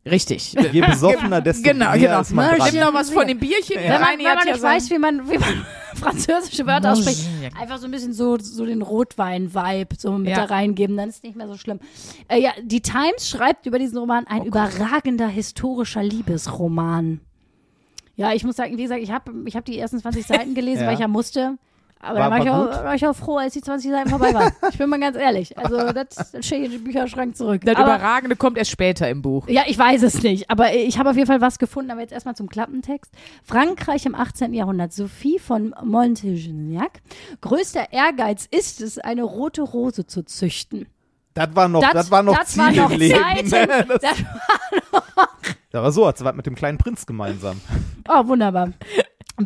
Richtig. 0.06 0.54
Je 0.72 0.80
besoffener, 0.86 1.40
desto 1.42 1.62
Genau, 1.62 1.90
mehr 1.90 1.98
genau. 1.98 2.20
ist 2.20 2.32
man 2.32 2.56
dran. 2.56 2.70
Nimm 2.72 2.80
noch 2.80 2.94
was 2.94 3.10
von 3.10 3.26
dem 3.26 3.38
Bierchen. 3.38 3.76
Wenn 3.76 4.00
man, 4.00 4.18
wenn 4.18 4.24
man 4.24 4.38
ja 4.38 4.44
nicht 4.44 4.60
sein- 4.60 4.76
weiß, 4.76 4.90
wie 4.90 4.98
man, 4.98 5.30
wie 5.30 5.36
man 5.38 5.66
französische 5.94 6.66
Wörter 6.66 6.92
ausspricht, 6.92 7.28
einfach 7.60 7.76
so 7.78 7.84
ein 7.84 7.90
bisschen 7.90 8.14
so, 8.14 8.38
so 8.38 8.64
den 8.64 8.80
Rotwein-Vibe 8.80 9.96
so 9.98 10.12
mit 10.12 10.30
Ja. 10.30 10.36
da 10.46 10.54
reingeben, 10.54 10.96
dann 10.96 11.10
ist 11.10 11.16
es 11.16 11.22
nicht 11.22 11.36
mehr 11.36 11.48
so 11.48 11.56
schlimm. 11.56 11.80
Äh, 12.28 12.40
ja, 12.40 12.52
die 12.62 12.80
Times 12.80 13.28
schreibt 13.28 13.66
über 13.66 13.78
diesen 13.78 13.98
Roman 13.98 14.26
ein 14.26 14.44
überragender 14.46 15.28
historischer 15.28 16.02
Liebesroman. 16.02 17.20
Ja, 18.16 18.32
ich 18.32 18.42
muss 18.44 18.56
sagen, 18.56 18.76
wie 18.78 18.82
gesagt, 18.82 19.02
ich 19.02 19.10
habe 19.10 19.32
ich 19.44 19.54
hab 19.56 19.64
die 19.66 19.78
ersten 19.78 19.98
20 19.98 20.26
Seiten 20.26 20.54
gelesen, 20.54 20.80
Ja. 20.82 20.86
weil 20.88 20.94
ich 20.94 21.00
ja 21.00 21.08
musste. 21.08 21.58
Aber 22.02 22.18
War- 22.18 22.30
da 22.30 22.30
war, 22.30 22.38
ich 22.38 22.46
war 22.50 22.58
auch, 22.58 22.64
gut? 22.76 22.84
war 22.84 22.94
ich 22.94 23.06
auch 23.06 23.14
froh, 23.16 23.36
als 23.36 23.52
die 23.52 23.60
20 23.60 23.90
Seiten 23.90 24.08
vorbei 24.08 24.32
waren. 24.32 24.52
Ich 24.70 24.78
bin 24.78 24.88
mal 24.88 24.98
ganz 24.98 25.16
ehrlich. 25.18 25.58
Also, 25.58 25.76
das, 25.92 26.32
das 26.32 26.46
stehe 26.46 26.60
ich 26.62 26.66
in 26.66 26.72
den 26.72 26.84
Bücherschrank 26.84 27.36
zurück. 27.36 27.60
Das 27.64 27.76
Aber- 27.76 27.94
Überragende 27.96 28.36
kommt 28.36 28.56
erst 28.56 28.70
später 28.70 29.08
im 29.10 29.20
Buch. 29.20 29.46
ja, 29.48 29.64
ich 29.66 29.78
weiß 29.78 30.02
es 30.02 30.22
nicht, 30.22 30.48
aber 30.50 30.72
ich 30.74 30.98
habe 30.98 31.10
auf 31.10 31.16
jeden 31.16 31.26
Fall 31.26 31.40
was 31.42 31.58
gefunden, 31.58 31.90
aber 31.90 32.00
jetzt 32.00 32.12
erstmal 32.12 32.34
zum 32.36 32.48
Klappentext. 32.48 33.12
Frankreich 33.44 34.06
im 34.06 34.14
18. 34.14 34.54
Jahrhundert. 34.54 34.92
Sophie 34.94 35.38
von 35.38 35.74
Montignac. 35.84 37.00
Größter 37.42 37.92
Ehrgeiz 37.92 38.46
ist 38.50 38.80
es, 38.80 38.98
eine 38.98 39.22
rote 39.22 39.62
Rose 39.62 40.06
zu 40.06 40.22
züchten. 40.24 40.86
Das 41.34 41.54
war 41.54 41.68
noch, 41.68 41.80
das, 41.92 42.10
war 42.10 42.22
noch 42.22 42.36
das 42.36 42.48
Ziel 42.48 42.62
war 42.62 42.72
noch 42.72 42.90
im 42.90 42.98
Leben. 42.98 43.46
Zeiten. 43.46 43.50
ne? 43.50 43.86
Das, 44.00 44.16
Das, 45.70 45.82
das 45.82 45.82
war 45.82 45.92
so, 45.92 46.04
als 46.06 46.24
was 46.24 46.34
mit 46.34 46.46
dem 46.46 46.54
kleinen 46.56 46.78
Prinz 46.78 47.06
gemeinsam. 47.06 47.60
oh, 48.08 48.26
wunderbar. 48.26 48.72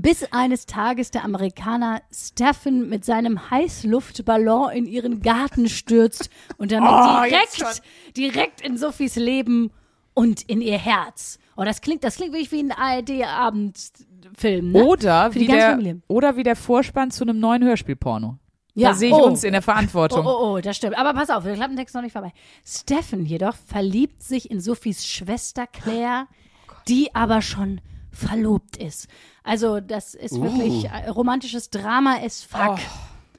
Bis 0.00 0.24
eines 0.32 0.66
Tages 0.66 1.10
der 1.10 1.24
Amerikaner 1.24 2.02
Stephen 2.12 2.88
mit 2.88 3.04
seinem 3.04 3.50
Heißluftballon 3.50 4.70
in 4.72 4.86
ihren 4.86 5.20
Garten 5.22 5.68
stürzt 5.68 6.30
und 6.56 6.72
damit 6.72 6.90
Oh, 6.90 7.22
direkt, 7.24 7.82
direkt 8.16 8.60
in 8.60 8.76
Sophies 8.76 9.16
Leben 9.16 9.70
und 10.14 10.42
in 10.42 10.60
ihr 10.60 10.78
Herz. 10.78 11.38
Oh, 11.56 11.64
das 11.64 11.80
klingt, 11.80 12.04
das 12.04 12.16
klingt 12.16 12.32
wirklich 12.32 12.52
wie 12.52 12.62
ein 12.62 12.72
ARD-Abendfilm, 12.72 14.72
ne? 14.72 14.84
Oder 14.84 15.32
Für 15.32 15.40
wie, 15.40 15.46
der, 15.46 15.70
Familie. 15.70 16.00
oder 16.08 16.36
wie 16.36 16.42
der 16.42 16.56
Vorspann 16.56 17.10
zu 17.10 17.24
einem 17.24 17.38
neuen 17.38 17.62
Hörspielporno. 17.64 18.38
Ja, 18.76 18.88
Da 18.88 18.94
sehe 18.94 19.10
ich 19.10 19.14
oh. 19.14 19.24
uns 19.26 19.44
in 19.44 19.52
der 19.52 19.60
Oh, 19.60 19.64
Verantwortung. 19.64 20.26
oh, 20.26 20.56
oh, 20.56 20.60
das 20.60 20.76
stimmt. 20.76 20.98
Aber 20.98 21.14
pass 21.14 21.30
auf, 21.30 21.44
der 21.44 21.54
Klappentext 21.54 21.92
ist 21.92 21.94
noch 21.94 22.02
nicht 22.02 22.12
vorbei. 22.12 22.32
Stephen 22.66 23.24
jedoch 23.24 23.54
verliebt 23.66 24.20
sich 24.22 24.50
in 24.50 24.60
Sophies 24.60 25.06
Schwester 25.06 25.66
Claire, 25.68 26.26
die 26.88 27.14
aber 27.14 27.40
schon 27.40 27.80
verlobt 28.14 28.76
ist. 28.76 29.08
Also, 29.42 29.80
das 29.80 30.14
ist 30.14 30.32
Uh. 30.32 30.42
wirklich 30.44 30.88
romantisches 31.14 31.70
Drama 31.70 32.16
as 32.24 32.42
fuck, 32.42 32.78
Oh. 32.78 32.98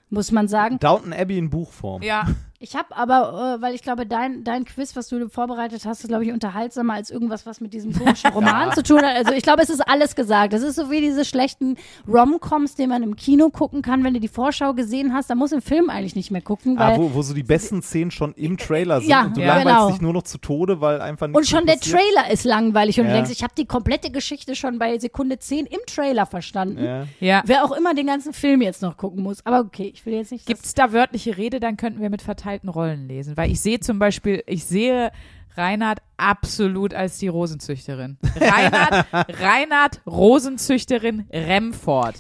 muss 0.10 0.32
man 0.32 0.48
sagen. 0.48 0.78
Downton 0.80 1.14
Abbey 1.14 1.38
in 1.38 1.50
Buchform. 1.50 2.02
Ja, 2.04 2.28
Ich 2.60 2.76
habe 2.76 2.96
aber, 2.96 3.58
äh, 3.58 3.62
weil 3.62 3.76
ich 3.76 3.82
glaube, 3.82 4.06
dein, 4.06 4.44
dein 4.46 4.64
Quiz, 4.64 4.96
was 4.96 5.10
du 5.10 5.28
vorbereitet 5.28 5.86
hast, 5.86 6.02
ist, 6.04 6.08
glaube 6.08 6.24
ich, 6.24 6.32
unterhaltsamer 6.32 6.94
als 6.94 7.10
irgendwas, 7.10 7.46
was 7.46 7.60
mit 7.60 7.74
diesem 7.74 7.92
komischen 7.94 8.30
Roman 8.34 8.72
zu 8.74 8.82
tun 8.82 9.02
hat. 9.02 9.16
Also 9.18 9.34
ich 9.34 9.44
glaube, 9.44 9.62
es 9.62 9.70
ist 9.70 9.82
alles 9.82 10.16
gesagt. 10.16 10.54
Das 10.54 10.62
ist 10.62 10.76
so 10.78 10.90
wie 10.90 11.02
diese 11.02 11.26
schlechten 11.26 11.76
Rom-Coms, 12.08 12.76
die 12.76 12.88
man 12.88 13.04
im 13.04 13.18
Kino 13.18 13.50
gucken 13.50 13.82
kann. 13.82 14.04
Wenn 14.06 14.14
du 14.14 14.20
die 14.22 14.30
Vorschau 14.30 14.74
gesehen 14.74 15.14
hast, 15.14 15.30
dann 15.30 15.38
muss 15.38 15.52
im 15.52 15.62
Film 15.62 15.90
eigentlich 15.90 16.16
nicht 16.16 16.32
mehr 16.32 16.42
gucken, 16.42 16.78
weil 16.80 16.94
Ah, 16.94 16.98
wo, 16.98 17.14
wo 17.14 17.22
so 17.22 17.34
die 17.34 17.44
besten 17.44 17.82
Szenen 17.82 18.10
schon 18.12 18.34
im 18.36 18.58
Trailer 18.58 19.02
sind 19.02 19.10
Ja, 19.10 19.26
und 19.26 19.36
du 19.36 19.42
ja, 19.42 19.48
langweilst 19.56 19.78
genau. 19.78 19.90
dich 19.92 20.02
nur 20.02 20.14
noch 20.14 20.24
zu 20.24 20.38
Tode, 20.38 20.80
weil 20.80 21.02
einfach 21.02 21.28
nichts 21.28 21.38
Und 21.38 21.48
schon 21.48 21.66
der 21.66 21.76
passiert. 21.76 21.98
Trailer 22.00 22.32
ist 22.32 22.46
langweilig 22.46 23.00
und 23.00 23.08
du 23.08 23.12
Ja. 23.12 23.18
denkst, 23.18 23.32
ich 23.32 23.44
habe 23.44 23.54
die 23.58 23.66
komplette 23.66 24.12
Geschichte 24.12 24.56
schon 24.56 24.80
bei 24.80 24.98
Sekunde 24.98 25.40
10 25.40 25.66
im 25.66 25.80
Trailer 25.88 26.26
verstanden. 26.26 26.84
Ja. 26.84 27.06
ja. 27.20 27.44
Wer 27.46 27.66
auch 27.66 27.74
immer 27.74 27.94
den 27.94 28.08
ganzen 28.08 28.32
Film 28.32 28.62
jetzt 28.62 28.82
noch 28.82 28.96
gucken 28.96 29.24
muss. 29.24 29.46
Aber 29.46 29.60
okay, 29.60 29.92
ich 29.94 30.06
will 30.06 30.14
jetzt 30.14 30.32
nicht. 30.32 30.46
Gibt 30.46 30.64
es 30.64 30.74
da 30.74 30.94
wörtliche 30.94 31.36
Rede, 31.36 31.60
dann 31.60 31.76
könnten 31.76 32.02
wir 32.02 32.10
mit 32.10 32.22
verteilten 32.46 32.70
Rollen 32.70 33.08
lesen. 33.08 33.36
Weil 33.38 33.52
ich 33.52 33.60
sehe 33.60 33.80
zum 33.80 33.98
Beispiel, 34.00 34.44
ich 34.46 34.66
sehe 34.66 35.12
Reinhard 35.56 36.00
absolut 36.18 36.94
als 36.94 37.18
die 37.18 37.28
Rosenzüchterin. 37.28 38.18
Reinhard, 38.40 39.06
Reinhard 39.42 40.02
Rosenzüchterin 40.06 41.26
Remford. 41.32 42.16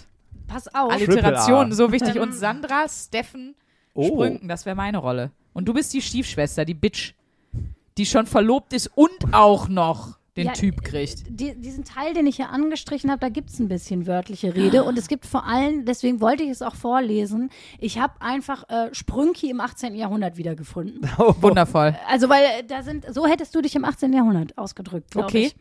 pass 0.47 0.67
auf. 0.73 0.91
Alliteration, 0.91 1.71
so 1.73 1.91
wichtig. 1.91 2.19
Und 2.19 2.33
Sandra, 2.33 2.85
Steffen, 2.89 3.55
Oh. 3.97 4.07
Sprünken, 4.07 4.49
das 4.49 4.65
wäre 4.65 4.75
meine 4.75 4.97
Rolle. 4.97 5.31
Und 5.53 5.69
du 5.69 5.73
bist 5.73 5.93
die 5.93 6.01
Stiefschwester, 6.01 6.65
die 6.65 6.73
Bitch, 6.73 7.13
die 7.97 8.05
schon 8.05 8.25
verlobt 8.25 8.73
ist 8.73 8.87
und 8.93 9.33
auch 9.33 9.69
noch 9.69 10.17
den 10.37 10.47
Ja, 10.47 10.53
Typ 10.53 10.83
kriegt. 10.83 11.23
Die, 11.29 11.55
diesen 11.55 11.85
Teil, 11.85 12.13
den 12.13 12.27
ich 12.27 12.35
hier 12.35 12.49
angestrichen 12.49 13.09
habe, 13.09 13.19
da 13.19 13.29
gibt 13.29 13.49
es 13.49 13.59
ein 13.59 13.67
bisschen 13.69 14.05
wörtliche 14.05 14.53
Rede 14.53 14.83
und 14.83 14.97
es 14.97 15.07
gibt 15.07 15.25
vor 15.25 15.45
allem, 15.45 15.85
deswegen 15.85 16.19
wollte 16.19 16.43
ich 16.43 16.49
es 16.49 16.61
auch 16.61 16.75
vorlesen, 16.75 17.49
ich 17.79 17.99
habe 17.99 18.13
einfach 18.21 18.67
äh, 18.69 18.93
Sprünki 18.93 19.49
im 19.49 19.61
18. 19.61 19.95
Jahrhundert 19.95 20.35
wiedergefunden. 20.37 21.01
Wundervoll. 21.41 21.95
Also, 22.07 22.27
weil 22.27 22.43
äh, 22.43 22.63
da 22.67 22.83
sind, 22.83 23.05
so 23.13 23.25
hättest 23.27 23.55
du 23.55 23.61
dich 23.61 23.75
im 23.75 23.85
18. 23.85 24.11
Jahrhundert 24.13 24.57
ausgedrückt, 24.57 25.15
Okay. 25.15 25.47
ich. 25.47 25.55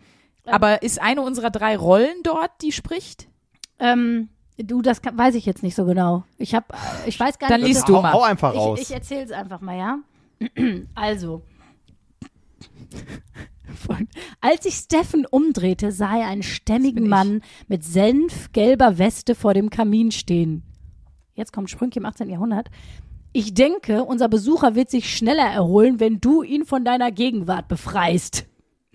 Aber 0.47 0.83
ist 0.83 1.01
eine 1.01 1.23
unserer 1.23 1.51
drei 1.51 1.77
Rollen 1.77 2.23
dort, 2.23 2.51
die 2.61 2.73
spricht? 2.73 3.29
Ähm, 3.79 4.29
du, 4.59 4.83
das 4.83 5.01
kann, 5.01 5.17
weiß 5.17 5.37
ich 5.37 5.47
jetzt 5.47 5.63
nicht 5.63 5.75
so 5.75 5.85
genau. 5.87 6.25
Ich 6.37 6.55
habe, 6.55 6.67
äh, 6.73 7.09
ich 7.09 7.19
weiß 7.19 7.39
gar 7.39 7.49
Dann 7.49 7.61
nicht. 7.61 7.69
liest 7.69 7.83
ob 7.83 7.87
du 7.87 7.93
mal. 8.03 8.13
Hau, 8.13 8.19
hau 8.19 8.25
einfach 8.25 8.55
raus. 8.55 8.79
Ich, 8.81 8.91
ich 8.91 8.95
erzähle 8.95 9.23
es 9.23 9.31
einfach 9.31 9.61
mal, 9.61 9.79
ja? 9.79 9.99
also. 10.95 11.43
Als 14.41 14.65
sich 14.65 14.75
Steffen 14.75 15.27
umdrehte, 15.27 15.93
sah 15.93 16.17
er 16.19 16.29
einen 16.29 16.43
stämmigen 16.43 17.05
ich. 17.05 17.11
Mann 17.11 17.43
mit 17.69 17.85
senfgelber 17.85 18.99
Weste 18.99 19.35
vor 19.35 19.55
dem 19.55 19.71
Kamin 19.71 20.11
stehen. 20.11 20.63
Jetzt 21.35 21.53
kommt 21.53 21.71
Sprünke 21.71 21.99
im 21.99 22.07
18. 22.07 22.29
Jahrhundert. 22.31 22.69
Ich 23.33 23.53
denke, 23.55 24.05
unser 24.05 24.29
Besucher 24.29 24.75
wird 24.77 24.91
sich 24.91 25.15
schneller 25.17 25.47
erholen, 25.51 25.99
wenn 25.99 26.21
du 26.21 26.43
ihn 26.43 26.65
von 26.65 26.85
deiner 26.85 27.11
Gegenwart 27.11 27.67
befreist. 27.67 28.47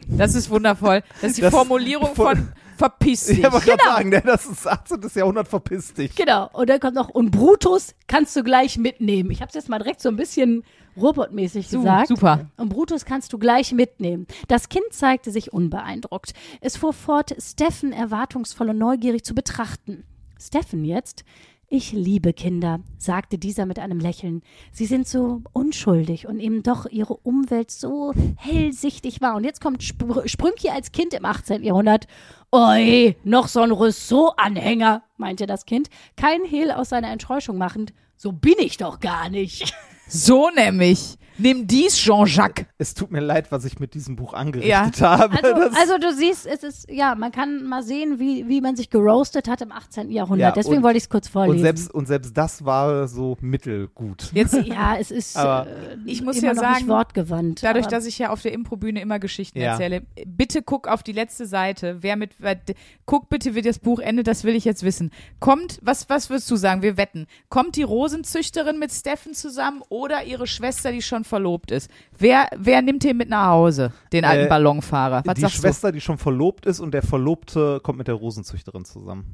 Das 0.08 0.34
ist 0.34 0.50
wundervoll. 0.50 1.04
Das 1.22 1.32
ist 1.32 1.38
die 1.38 1.42
Das- 1.42 1.54
Formulierung 1.54 2.16
von 2.16 2.48
verpiss 2.78 3.26
dich. 3.26 3.40
Ich 3.40 3.52
wollte 3.52 3.66
gerade 3.66 3.84
sagen, 3.84 4.10
ne, 4.10 4.22
das 4.26 4.46
ist 4.46 4.66
18. 4.66 5.02
Jahrhundert, 5.14 5.50
verpiss 5.50 5.94
dich. 5.94 6.16
Genau. 6.16 6.50
Und 6.54 6.70
dann 6.70 6.80
kommt 6.80 6.96
noch, 6.96 7.10
und 7.10 7.32
Brutus 7.32 7.94
kannst 8.08 8.34
du 8.38 8.44
gleich 8.44 8.78
mitnehmen. 8.78 9.30
Ich 9.32 9.42
habe 9.42 9.50
es 9.50 9.56
jetzt 9.56 9.68
mal 9.68 9.80
direkt 9.80 10.00
so 10.00 10.08
ein 10.08 10.16
bisschen 10.16 10.64
robotmäßig 11.02 11.68
Su- 11.70 11.78
gesagt. 11.80 12.08
Super. 12.08 12.50
Und 12.58 12.70
Brutus 12.70 13.06
kannst 13.06 13.34
du 13.34 13.38
gleich 13.38 13.72
mitnehmen. 13.72 14.28
Das 14.48 14.70
Kind 14.70 14.86
zeigte 14.92 15.32
sich 15.32 15.54
unbeeindruckt. 15.54 16.34
Es 16.62 16.78
fuhr 16.78 16.94
fort, 16.94 17.36
Steffen 17.40 17.92
erwartungsvoll 17.94 18.70
und 18.70 18.78
neugierig 18.78 19.24
zu 19.24 19.34
betrachten. 19.36 20.04
Steffen 20.40 20.86
jetzt? 20.86 21.24
Ich 21.72 21.92
liebe 21.92 22.34
Kinder, 22.34 22.80
sagte 22.98 23.38
dieser 23.38 23.68
mit 23.68 23.78
einem 23.78 24.00
Lächeln. 24.00 24.42
Sie 24.72 24.88
sind 24.88 25.08
so 25.08 25.44
unschuldig 25.54 26.26
und 26.28 26.40
eben 26.40 26.64
doch 26.64 26.88
ihre 26.88 27.16
Umwelt 27.16 27.70
so 27.70 28.12
hellsichtig 28.38 29.22
war. 29.22 29.36
Und 29.36 29.44
jetzt 29.44 29.62
kommt 29.62 29.84
Spr 29.84 30.28
Sprünki 30.28 30.70
als 30.70 30.92
Kind 30.92 31.14
im 31.14 31.26
18. 31.26 31.62
Jahrhundert. 31.64 32.08
Oi, 32.52 33.16
noch 33.24 33.48
so 33.48 33.62
ein 33.62 33.70
Rousseau-Anhänger, 33.70 35.04
meinte 35.18 35.46
das 35.46 35.68
Kind, 35.68 35.92
kein 36.16 36.44
Hehl 36.44 36.72
aus 36.72 36.90
seiner 36.90 37.12
Enttäuschung 37.12 37.60
machend. 37.60 37.94
So 38.18 38.32
bin 38.32 38.56
ich 38.58 38.78
doch 38.78 39.00
gar 39.00 39.30
nicht. 39.30 39.72
So 40.10 40.50
nämlich. 40.56 41.16
Nimm 41.42 41.68
dies, 41.68 41.96
Jean-Jacques. 41.96 42.66
Es 42.78 42.94
tut 42.94 43.12
mir 43.12 43.22
leid, 43.22 43.50
was 43.50 43.64
ich 43.64 43.80
mit 43.80 43.94
diesem 43.94 44.18
Buch 44.18 44.34
angerichtet 44.34 45.00
habe. 45.02 45.42
Also, 45.42 45.58
Das- 45.70 45.74
also 45.78 45.98
du 45.98 46.14
siehst, 46.14 46.46
es 46.46 46.64
ist, 46.64 46.92
ja, 46.92 47.16
man 47.16 47.32
kann 47.32 47.64
mal 47.64 47.82
sehen, 47.82 48.20
wie, 48.20 48.50
wie 48.50 48.60
man 48.60 48.76
sich 48.76 48.90
geroastet 48.90 49.48
hat 49.48 49.62
im 49.62 49.72
18. 49.72 50.12
Jahrhundert. 50.12 50.50
Ja, 50.50 50.52
Deswegen 50.52 50.78
und- 50.80 50.84
wollte 50.84 50.98
ich 50.98 51.04
es 51.04 51.10
kurz 51.10 51.30
vorlesen. 51.30 51.56
und, 51.60 51.62
selbst, 51.64 51.94
und 51.94 52.08
selbst 52.10 52.36
das 52.38 52.66
war 52.66 53.08
so 53.08 53.38
mittelgut. 53.40 54.32
Jetzt, 54.34 54.54
ja, 54.66 54.98
es 55.00 55.12
ist 55.12 55.38
Aber 55.38 55.66
äh, 55.70 55.98
ich 56.06 56.22
muss 56.22 56.36
immer 56.40 56.48
ja 56.48 56.54
noch 56.56 56.62
sagen, 56.62 56.76
nicht 56.76 56.88
wortgewandt. 56.90 57.64
dadurch, 57.64 57.86
aber, 57.86 57.96
dass 57.96 58.06
ich 58.06 58.20
ja 58.20 58.32
auf 58.32 58.42
der 58.42 58.52
Improbühne 58.52 59.00
immer 59.00 59.20
Geschichten 59.20 59.60
Ja. 59.62 59.72
erzähle, 59.72 60.02
bitte 60.26 60.62
guck 60.62 60.90
auf 60.90 61.04
die 61.04 61.14
letzte 61.14 61.46
Seite. 61.46 62.00
Wer 62.02 62.18
mit, 62.18 62.32
wer- 62.40 62.60
guck 63.06 63.30
bitte, 63.30 63.56
wie 63.56 63.62
das 63.62 63.80
Buch 63.80 64.00
endet, 64.00 64.28
das 64.28 64.44
will 64.44 64.56
ich 64.56 64.66
jetzt 64.66 64.84
wissen. 64.84 65.12
Kommt, 65.40 65.80
was, 65.84 66.10
was 66.10 66.30
würdest 66.30 66.52
du 66.52 66.58
sagen? 66.58 66.82
Wir 66.82 66.98
wetten. 66.98 67.28
Kommt 67.48 67.78
die 67.78 67.84
Rosenzüchterin 67.84 68.78
mit 68.78 68.92
Steffen 68.92 69.34
zusammen 69.34 69.82
oder 70.00 70.24
ihre 70.24 70.48
Schwester, 70.48 70.92
die 70.92 71.02
schon 71.02 71.24
verlobt 71.24 71.72
ist? 71.72 71.90
Wer, 72.18 72.48
wer 72.58 72.82
nimmt 72.82 73.04
den 73.04 73.18
mit 73.18 73.30
nach 73.30 73.48
Hause? 73.48 73.92
Den 74.14 74.26
alten 74.26 74.46
Äh, 74.46 74.50
Ballonfahrer. 74.50 75.22
Was 75.26 75.36
die 75.36 75.50
Schwester, 75.50 75.92
die 75.92 76.02
schon 76.02 76.18
verlobt 76.18 76.66
ist 76.66 76.80
und 76.80 76.92
der 76.92 77.02
Verlobte 77.04 77.80
kommt 77.84 77.98
mit 77.98 78.08
der 78.08 78.16
Rosenzüchterin 78.16 78.86
zusammen. 78.86 79.26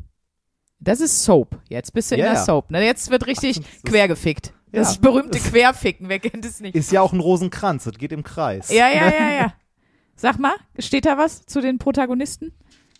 du? 0.80 0.86
Das 0.86 1.00
ist 1.00 1.24
Soap. 1.24 1.58
Jetzt 1.70 1.94
bist 1.94 2.12
du 2.12 2.16
in 2.16 2.22
Ja, 2.22 2.34
der. 2.34 2.44
Soap. 2.44 2.70
Ne? 2.72 2.84
Jetzt 2.86 3.10
wird 3.10 3.28
richtig 3.28 3.62
Ach, 3.62 3.90
quergefickt. 3.90 4.54
Das 4.72 4.88
Ja. 4.88 4.92
ist 4.94 5.02
berühmte 5.02 5.40
Querficken. 5.40 6.10
Wer 6.10 6.20
kennt 6.20 6.44
es 6.44 6.60
nicht? 6.60 6.76
Ist 6.76 6.92
ja 6.92 7.02
auch 7.02 7.14
ein 7.14 7.20
Rosenkranz, 7.22 7.86
das 7.86 7.98
geht 7.98 8.12
im 8.12 8.24
Kreis. 8.24 8.70
Ja, 8.72 8.90
ja, 8.90 9.10
ja, 9.20 9.30
ja. 9.40 9.54
Sag 10.18 10.38
mal, 10.40 10.54
steht 10.80 11.06
da 11.06 11.18
was 11.18 11.46
zu 11.46 11.62
den 11.62 11.78
Protagonisten? 11.78 12.54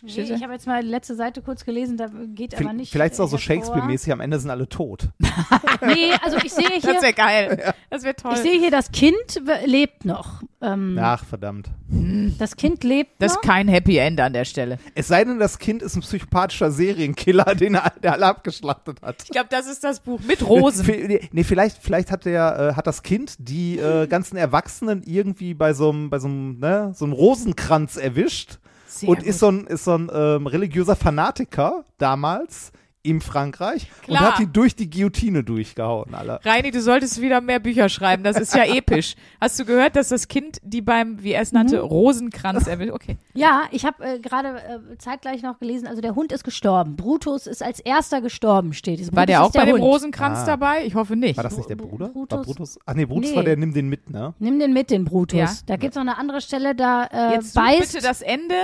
Da? 0.06 0.22
ich 0.36 0.44
habe 0.44 0.54
jetzt 0.54 0.68
mal 0.68 0.82
die 0.84 0.90
letzte 0.90 1.16
Seite 1.16 1.42
kurz 1.42 1.66
gelesen, 1.66 1.98
da 1.98 2.08
geht 2.34 2.56
aber 2.60 2.74
nicht. 2.74 2.92
Vielleicht 2.92 3.14
ist 3.14 3.20
es 3.20 3.26
auch 3.26 3.30
so 3.30 3.38
äh, 3.38 3.40
hervor. 3.40 3.56
Shakespeare-mäßig, 3.56 4.14
am 4.14 4.20
Ende 4.22 4.40
sind 4.40 4.50
alle 4.50 4.68
tot. 4.70 5.10
Nee, 5.86 6.14
also 6.24 6.38
ich 6.44 6.52
sehe 6.54 6.64
Das 6.82 6.84
hier, 6.84 7.02
wäre 7.02 7.14
geil. 7.14 7.74
Das 7.90 8.04
wäre 8.04 8.16
toll. 8.16 8.32
ich 8.34 8.40
sehe 8.40 8.60
hier, 8.60 8.72
das 8.72 8.92
Kind 8.92 9.16
lebt 9.66 10.06
noch. 10.06 10.42
Ähm, 10.62 10.98
Ach, 11.00 11.24
verdammt. 11.24 11.70
Das 12.40 12.56
Kind 12.56 12.84
lebt 12.84 13.12
das 13.20 13.34
ist 13.34 13.36
noch. 13.36 13.42
kein 13.44 13.68
Happy 13.68 13.98
End 13.98 14.20
an 14.20 14.34
der 14.34 14.46
Stelle. 14.46 14.80
Es 14.96 15.08
sei 15.08 15.24
denn, 15.24 15.38
das 15.40 15.60
Kind 15.60 15.82
ist 15.82 15.96
ein 15.96 16.02
psychopathischer 16.02 16.72
Serienkiller, 16.72 17.56
den 17.60 17.76
er, 17.76 17.92
der 18.02 18.14
alle 18.14 18.26
abgeschlachtet 18.26 19.02
hat. 19.02 19.24
Ich 19.24 19.30
glaube, 19.32 19.48
das 19.50 19.68
ist 19.68 19.84
das 19.84 20.00
Buch 20.00 20.20
mit 20.28 20.46
Rosen. 20.48 20.86
V- 20.86 20.92
Nee, 21.32 21.44
vielleicht, 21.44 21.78
vielleicht 21.82 22.12
hat 22.12 22.26
der, 22.26 22.72
äh, 22.72 22.76
hat 22.76 22.88
das 22.88 23.04
Kind 23.04 23.36
die 23.38 23.78
äh, 23.78 24.08
ganzen 24.08 24.38
Erwachsenen 24.38 25.04
irgendwie 25.06 25.54
bei 25.54 25.74
so 25.74 25.90
einem, 25.92 26.10
bei 26.10 26.20
so 26.20 26.28
einem, 26.28 26.60
ne, 26.60 26.92
so 26.96 27.06
einem 27.06 27.14
Rosenkranz 27.14 27.98
erwischt 27.98 28.60
Sehr 29.00 29.10
und 29.10 29.20
gut. 29.20 29.26
ist 29.28 29.40
so 29.40 29.50
ein, 29.50 29.68
ist 29.68 29.84
so 29.86 29.96
ein 29.98 30.10
ähm, 30.14 30.48
religiöser 30.48 30.96
Fanatiker 30.96 31.84
damals 31.98 32.72
in 33.04 33.22
Frankreich 33.22 33.88
und 34.08 34.16
Klar. 34.16 34.32
hat 34.32 34.40
die 34.40 34.48
durch 34.52 34.76
die 34.76 34.90
Guillotine 34.90 35.44
durchgehauen, 35.44 36.16
alle. 36.16 36.40
Reini, 36.44 36.72
du 36.72 36.82
solltest 36.82 37.22
wieder 37.22 37.40
mehr 37.40 37.60
Bücher 37.60 37.88
schreiben. 37.88 38.24
Das 38.24 38.36
ist 38.40 38.56
ja 38.56 38.64
episch. 38.76 39.14
Hast 39.40 39.60
du 39.60 39.66
gehört, 39.66 39.96
dass 39.96 40.10
das 40.10 40.28
Kind, 40.28 40.58
die 40.64 40.82
beim, 40.82 41.22
wie 41.22 41.34
er 41.34 41.44
es 41.44 41.52
nannte, 41.52 41.76
Mhm. 41.84 41.88
Rosenkranz 41.88 42.66
erwischt? 42.66 42.94
Okay. 42.94 43.18
Ja, 43.36 43.62
ich 43.70 43.86
habe 43.86 44.04
äh, 44.04 44.20
gerade 44.20 44.58
äh, 44.58 44.98
zeitgleich 44.98 45.44
noch 45.44 45.60
gelesen, 45.60 45.86
also 45.86 46.02
der 46.02 46.16
Hund 46.16 46.32
ist 46.32 46.44
gestorben. 46.44 46.96
Brutus 46.96 47.46
ist 47.46 47.62
als 47.62 47.80
erster 47.80 48.22
gestorben, 48.22 48.74
steht. 48.74 49.00
es. 49.00 49.16
War 49.16 49.28
der 49.28 49.44
auch 49.44 49.50
ist 49.50 49.54
bei 49.54 49.66
dem 49.66 49.74
Hund. 49.74 49.84
Rosenkranz 49.84 50.40
Ah. 50.40 50.46
dabei? 50.48 50.84
Ich 50.88 50.96
hoffe 50.96 51.16
nicht. 51.16 51.38
War 51.38 51.44
das 51.44 51.58
nicht 51.58 51.70
der 51.70 51.78
Bru- 51.78 51.90
Bruder? 51.90 52.08
Brutus? 52.10 52.38
War 52.40 52.44
Brutus? 52.44 52.80
Ach 52.88 52.94
nee, 52.96 53.06
Brutus 53.06 53.30
Nee. 53.30 53.36
war 53.36 53.44
der, 53.44 53.56
nimm 53.56 53.72
den 53.72 53.88
mit, 53.88 54.10
ne? 54.10 54.34
Nimm 54.40 54.58
den 54.58 54.74
mit, 54.74 54.90
den 54.90 55.06
Brutus. 55.06 55.38
Ja. 55.38 55.52
Da 55.68 55.76
gibt's 55.76 55.96
noch 55.96 56.02
eine 56.02 56.18
andere 56.18 56.42
Stelle, 56.42 56.74
da 56.74 57.04
äh, 57.04 57.34
Jetzt 57.36 57.54
beißt. 57.54 57.94
bitte 57.94 58.04
das 58.04 58.24
Ende. 58.24 58.56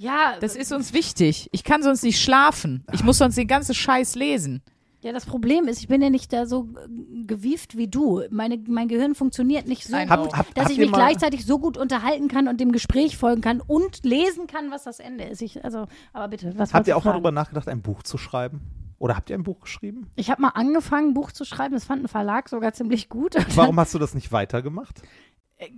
Ja, 0.00 0.34
Das 0.40 0.56
ist 0.56 0.72
uns 0.72 0.92
wichtig. 0.92 1.48
Ich 1.52 1.62
kann 1.64 1.82
sonst 1.82 2.02
nicht 2.02 2.20
schlafen. 2.20 2.84
Ich 2.92 3.04
muss 3.04 3.18
sonst 3.18 3.36
den 3.36 3.46
ganzen 3.46 3.74
Scheiß 3.74 4.14
lesen. 4.14 4.62
ja, 5.02 5.12
das 5.12 5.26
Problem 5.26 5.66
ist, 5.68 5.78
ich 5.80 5.88
bin 5.88 6.00
ja 6.02 6.10
nicht 6.10 6.32
da 6.32 6.46
so 6.46 6.68
äh, 6.76 7.24
gewieft 7.26 7.76
wie 7.76 7.86
du. 7.88 8.22
Meine, 8.30 8.58
mein 8.68 8.88
Gehirn 8.88 9.14
funktioniert 9.14 9.66
nicht 9.68 9.84
so 9.86 9.96
I 9.96 10.00
gut, 10.00 10.06
know. 10.08 10.16
Habt- 10.24 10.36
habt- 10.36 10.56
dass 10.56 10.64
habt 10.64 10.72
ich 10.72 10.78
mich 10.78 10.92
gleichzeitig 10.92 11.44
so 11.46 11.58
gut 11.58 11.76
unterhalten 11.76 12.28
kann 12.28 12.48
und 12.48 12.60
dem 12.60 12.72
Gespräch 12.72 13.16
folgen 13.16 13.40
kann 13.42 13.60
und 13.60 14.04
lesen 14.04 14.46
kann, 14.46 14.70
was 14.70 14.84
das 14.84 15.00
Ende 15.00 15.24
ist. 15.24 15.42
Ich, 15.42 15.64
also, 15.64 15.86
aber 16.12 16.28
bitte, 16.28 16.52
was 16.58 16.72
Habt 16.74 16.86
ihr 16.88 16.96
auch 16.96 17.04
mal 17.04 17.10
fragen? 17.12 17.22
drüber 17.22 17.32
nachgedacht, 17.32 17.68
ein 17.68 17.82
Buch 17.82 18.02
zu 18.02 18.18
schreiben? 18.18 18.60
Oder 18.98 19.16
habt 19.16 19.30
ihr 19.30 19.36
ein 19.38 19.44
Buch 19.44 19.60
geschrieben? 19.60 20.10
Ich 20.16 20.30
habe 20.30 20.42
mal 20.42 20.48
angefangen, 20.50 21.08
ein 21.08 21.14
Buch 21.14 21.32
zu 21.32 21.46
schreiben. 21.46 21.72
Das 21.74 21.84
fand 21.84 22.04
ein 22.04 22.08
Verlag 22.08 22.48
sogar 22.50 22.74
ziemlich 22.74 23.08
gut. 23.08 23.34
Warum 23.54 23.80
hast 23.80 23.94
du 23.94 23.98
das 23.98 24.14
nicht 24.14 24.30
weitergemacht? 24.32 25.00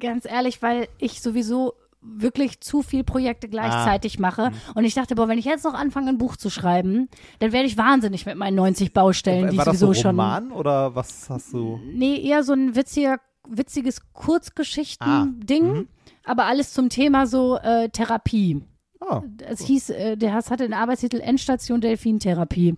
Ganz 0.00 0.24
ehrlich, 0.26 0.60
weil 0.62 0.88
ich 0.98 1.20
sowieso 1.22 1.74
wirklich 2.02 2.60
zu 2.60 2.82
viel 2.82 3.04
Projekte 3.04 3.48
gleichzeitig 3.48 4.18
mache. 4.18 4.50
Mhm. 4.50 4.54
Und 4.74 4.84
ich 4.84 4.94
dachte, 4.94 5.14
boah, 5.14 5.28
wenn 5.28 5.38
ich 5.38 5.44
jetzt 5.44 5.64
noch 5.64 5.74
anfange, 5.74 6.08
ein 6.10 6.18
Buch 6.18 6.36
zu 6.36 6.50
schreiben, 6.50 7.08
dann 7.38 7.52
werde 7.52 7.66
ich 7.66 7.78
wahnsinnig 7.78 8.26
mit 8.26 8.36
meinen 8.36 8.56
90 8.56 8.92
Baustellen, 8.92 9.50
die 9.50 9.56
War 9.56 9.66
ich 9.66 9.70
das 9.70 9.78
so 9.80 9.86
sowieso 9.86 10.00
ein 10.00 10.02
schon. 10.14 10.20
Roman 10.20 10.52
oder 10.52 10.94
was 10.94 11.30
hast 11.30 11.52
du? 11.52 11.78
Nee, 11.94 12.20
eher 12.20 12.42
so 12.42 12.52
ein 12.54 12.74
witziger, 12.74 13.18
witziges 13.48 14.00
Kurzgeschichten-Ding, 14.12 15.64
Ah, 15.70 15.74
mhm. 15.74 15.88
aber 16.24 16.44
alles 16.46 16.72
zum 16.72 16.88
Thema 16.88 17.26
so 17.26 17.56
äh, 17.58 17.88
Therapie. 17.88 18.62
Ah, 19.00 19.22
Es 19.48 19.62
hieß, 19.62 19.90
äh, 19.90 20.16
der 20.16 20.32
Hass 20.34 20.50
hatte 20.50 20.62
den 20.64 20.74
Arbeitstitel 20.74 21.18
Endstation 21.20 21.80
Delfintherapie. 21.80 22.76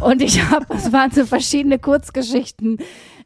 Und 0.00 0.20
ich 0.20 0.42
habe, 0.50 0.66
es 0.74 0.92
waren 0.92 1.10
so 1.10 1.24
verschiedene 1.24 1.78
Kurzgeschichten 1.78 2.78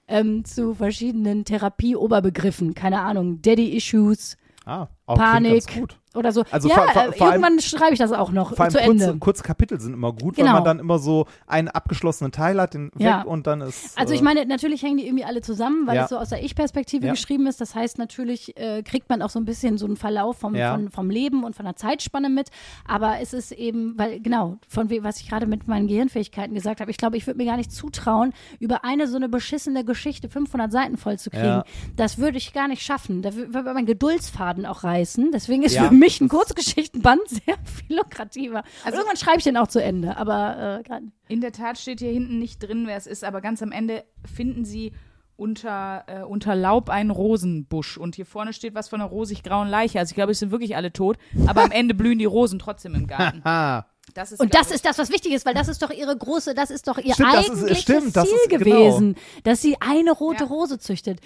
ähm, 0.07 0.44
zu 0.44 0.74
verschiedenen 0.74 1.44
Therapie-Oberbegriffen. 1.44 2.74
Keine 2.74 3.01
Ahnung, 3.01 3.42
Daddy-Issues 3.42 4.37
ah 4.68 4.88
auch 5.07 5.16
Panik. 5.16 5.66
Ganz 5.66 5.78
gut. 5.78 5.98
Oder 6.18 6.33
so. 6.33 6.44
Also 6.50 6.68
ja, 6.68 6.74
vor- 6.74 6.88
vor- 6.88 7.02
äh, 7.09 7.12
vor 7.12 7.26
allem- 7.28 7.42
irgendwann 7.42 7.61
schreibe 7.61 7.92
ich 7.92 7.98
das 7.98 8.12
auch 8.12 8.31
noch 8.31 8.54
Vor 8.54 8.64
allem 8.64 8.70
zu 8.72 8.78
kurze, 8.78 9.04
Ende. 9.04 9.18
kurze 9.18 9.42
Kapitel 9.42 9.81
sind 9.81 9.94
immer 9.94 10.12
gut, 10.12 10.37
weil 10.37 10.44
Genau. 10.44 10.57
man 10.57 10.64
dann 10.64 10.78
immer 10.78 10.98
so 10.98 11.26
einen 11.46 11.68
abgeschlossenen 11.68 12.33
Teil 12.33 12.61
hat, 12.61 12.74
den 12.74 12.90
Ja. 12.98 13.20
weg 13.20 13.26
und 13.26 13.46
dann 13.46 13.61
ist. 13.61 13.96
Also 13.98 14.12
ich 14.14 14.20
äh, 14.20 14.24
meine, 14.24 14.44
natürlich 14.46 14.83
hängen 14.83 14.98
die 14.98 15.07
irgendwie 15.07 15.24
alle 15.24 15.40
zusammen, 15.40 15.87
weil 15.87 15.96
Ja. 15.96 16.04
es 16.04 16.11
so 16.11 16.18
aus 16.18 16.28
der 16.31 16.42
Ich-Perspektive 16.44 17.07
Ja. 17.07 17.12
geschrieben 17.12 17.46
ist. 17.46 17.61
Das 17.61 17.74
heißt, 17.74 17.98
natürlich 17.98 18.57
äh, 18.57 18.83
kriegt 18.83 19.09
man 19.09 19.22
auch 19.22 19.31
so 19.31 19.38
ein 19.38 19.44
bisschen 19.44 19.78
so 19.78 19.87
einen 19.87 19.96
Verlauf 19.96 20.38
vom, 20.38 20.54
von, 20.54 20.90
vom 20.90 21.11
Leben 21.11 21.44
und 21.44 21.54
von 21.57 21.64
der 21.64 21.76
Zeitspanne 21.76 22.28
mit. 22.28 22.48
Aber 22.87 23.20
es 23.20 23.33
ist 23.33 23.52
eben, 23.52 23.96
weil 23.98 24.20
genau, 24.20 24.59
von 24.68 24.90
was 25.02 25.20
ich 25.20 25.28
gerade 25.28 25.46
mit 25.46 25.68
meinen 25.68 25.87
Gehirnfähigkeiten 25.87 26.54
gesagt 26.54 26.81
habe, 26.81 26.90
ich 26.90 26.96
glaube, 26.96 27.16
ich 27.16 27.26
würde 27.26 27.37
mir 27.38 27.44
gar 27.46 27.57
nicht 27.57 27.70
zutrauen, 27.72 28.33
über 28.59 28.85
eine 28.85 29.07
so 29.07 29.16
eine 29.16 29.28
beschissene 29.28 29.85
Geschichte 29.85 30.28
500 30.28 30.72
Seiten 30.72 30.96
voll 30.96 31.18
zu 31.18 31.31
kriegen. 31.31 31.62
Das 31.96 32.18
würde 32.18 32.38
ich 32.38 32.52
gar 32.52 32.68
nicht 32.68 32.83
schaffen. 32.83 33.22
Da 33.22 33.28
wür- 33.31 33.52
würde 33.54 33.74
mein 33.74 33.87
Geduldsfaden 33.87 34.66
auch 34.66 34.83
reißen. 34.85 35.31
Deswegen 35.33 35.62
ist 35.62 35.76
für 35.78 35.90
mich 35.90 36.08
ein 36.21 36.29
Kurzgeschichtenband 36.29 37.21
sehr 37.29 37.57
viel 37.64 37.97
lukrativer. 37.97 38.62
Also- 38.85 38.97
irgendwann 38.99 39.16
schreibe 39.16 39.38
ich 39.38 39.44
den 39.44 39.57
auch 39.57 39.68
zu 39.68 39.83
Ende. 39.83 40.16
Aber 40.16 40.79
äh, 40.81 40.83
gerade 40.83 41.07
In 41.29 41.40
der 41.40 41.53
Tat 41.53 41.79
steht 41.79 42.01
hier 42.01 42.12
hinten 42.12 42.38
nicht 42.38 42.59
drin, 42.62 42.87
wer 42.87 42.97
es 42.97 43.07
ist, 43.07 43.25
aber 43.25 43.40
ganz 43.40 43.62
am 43.62 43.73
Ende 43.73 44.05
finden 44.35 44.64
sie 44.64 44.92
unter, 45.37 46.05
äh, 46.09 46.23
unter 46.25 46.57
Laub 46.57 46.90
einen 46.90 47.11
Rosenbusch. 47.11 47.97
Und 47.97 48.16
hier 48.16 48.27
vorne 48.27 48.53
steht 48.53 48.75
was 48.75 48.88
von 48.88 49.01
einer 49.01 49.09
rosig-grauen 49.11 49.68
Leiche. 49.68 49.99
Also 50.01 50.11
ich 50.11 50.16
glaube, 50.16 50.33
es 50.33 50.40
sind 50.40 50.51
wirklich 50.51 50.75
alle 50.75 50.92
tot. 50.92 51.16
Aber 51.47 51.62
am 51.62 51.71
Ende 51.73 51.94
blühen 51.94 52.18
die 52.18 52.25
Rosen 52.25 52.59
trotzdem 52.59 52.94
im 52.94 53.07
Garten. 53.07 53.42
Das 54.14 54.33
ist, 54.33 54.40
Und 54.40 54.55
das 54.55 54.71
ist 54.71 54.85
das, 54.85 54.99
was 54.99 55.11
wichtig 55.11 55.33
ist, 55.33 55.44
weil 55.47 55.55
das 55.55 55.68
ist 55.68 55.83
doch 55.83 55.90
ihre 55.90 56.16
große, 56.16 56.55
das 56.55 56.71
ist 56.71 56.88
doch 56.88 56.99
ihr 56.99 57.14
Stimmt, 57.14 57.33
das 57.35 57.40
ist- 57.44 57.51
eigentliches 57.51 57.83
stimmt, 57.83 58.16
das 58.16 58.25
Ziel 58.29 58.35
ist- 58.42 58.49
genau. 58.51 58.64
gewesen, 58.64 59.16
dass 59.44 59.62
sie 59.62 59.77
eine 59.81 60.12
rote 60.12 60.44
Ja. 60.44 60.49
Rose 60.51 60.79
züchtet. 60.79 61.21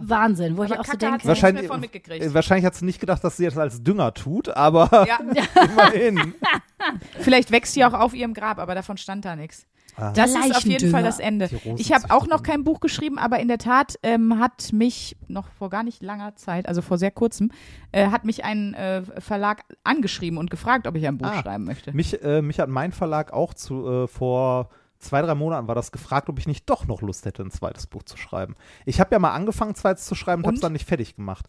Wahnsinn, 0.00 0.56
wo 0.56 0.64
ich 0.64 0.72
Aber 0.72 0.80
auch 0.80 0.84
so 0.84 0.90
Kacke 0.92 1.06
hat 1.06 1.12
denke. 1.12 1.22
sie- 1.22 1.28
wahrscheinlich, 1.28 2.22
äh, 2.22 2.34
wahrscheinlich 2.34 2.64
hat 2.66 2.74
sie 2.74 2.84
nicht 2.84 3.00
gedacht, 3.00 3.22
dass 3.24 3.36
sie 3.36 3.44
das 3.44 3.56
als 3.56 3.82
Dünger 3.82 4.12
tut, 4.14 4.48
aber 4.48 5.06
Ja, 5.06 5.18
immerhin. 5.64 6.34
vielleicht 7.20 7.50
wächst 7.50 7.74
sie 7.74 7.84
auch 7.84 7.92
auf 7.94 8.14
ihrem 8.14 8.34
Grab, 8.34 8.58
aber 8.58 8.74
davon 8.74 8.96
stand 8.96 9.24
da 9.24 9.36
nichts. 9.36 9.66
Ah. 9.96 10.12
Das 10.12 10.30
ist 10.34 10.54
auf 10.56 10.64
jeden. 10.64 10.90
Fall 10.90 11.02
das 11.02 11.18
Ende. 11.18 11.48
Ich 11.76 11.92
habe 11.92 12.10
auch 12.10 12.26
noch 12.26 12.42
kein 12.42 12.64
Buch 12.64 12.80
geschrieben, 12.80 13.18
aber 13.18 13.38
in 13.40 13.48
der 13.48 13.58
Tat 13.58 13.98
ähm, 14.02 14.38
hat 14.38 14.72
mich 14.72 15.16
noch 15.28 15.48
vor 15.58 15.70
gar 15.70 15.82
nicht 15.82 16.02
langer 16.02 16.36
Zeit, 16.36 16.68
also 16.68 16.82
vor 16.82 16.98
sehr 16.98 17.10
kurzem, 17.10 17.50
äh, 17.92 18.08
hat 18.08 18.24
mich 18.24 18.44
ein 18.44 18.74
äh, 18.74 19.02
Verlag 19.20 19.62
angeschrieben 19.84 20.38
und 20.38 20.50
gefragt, 20.50 20.86
ob 20.86 20.96
ich 20.96 21.06
ein 21.06 21.18
Buch 21.18 21.26
Ah. 21.28 21.40
schreiben 21.42 21.64
möchte. 21.64 21.92
Mich, 21.92 22.22
äh, 22.22 22.42
mich 22.42 22.60
hat 22.60 22.68
mein 22.68 22.92
Verlag 22.92 23.32
auch 23.32 23.54
zu, 23.54 23.86
äh, 23.88 24.06
vor 24.08 24.68
zwei, 24.98 25.22
drei 25.22 25.34
Monaten 25.34 25.68
war 25.68 25.74
das 25.74 25.92
gefragt, 25.92 26.28
ob 26.28 26.38
ich 26.38 26.46
nicht 26.46 26.68
doch 26.68 26.86
noch 26.86 27.00
Lust 27.02 27.24
hätte, 27.26 27.42
ein 27.42 27.50
zweites 27.50 27.86
Buch 27.86 28.02
zu 28.02 28.16
schreiben. 28.16 28.54
Ich 28.84 29.00
habe 29.00 29.14
ja 29.14 29.18
mal 29.18 29.32
angefangen, 29.32 29.74
zweites 29.74 30.04
zu 30.06 30.14
schreiben 30.14 30.42
und 30.42 30.46
habe 30.46 30.54
es 30.54 30.60
Und? 30.60 30.64
dann 30.64 30.72
nicht 30.72 30.86
fertig 30.88 31.16
gemacht. 31.16 31.46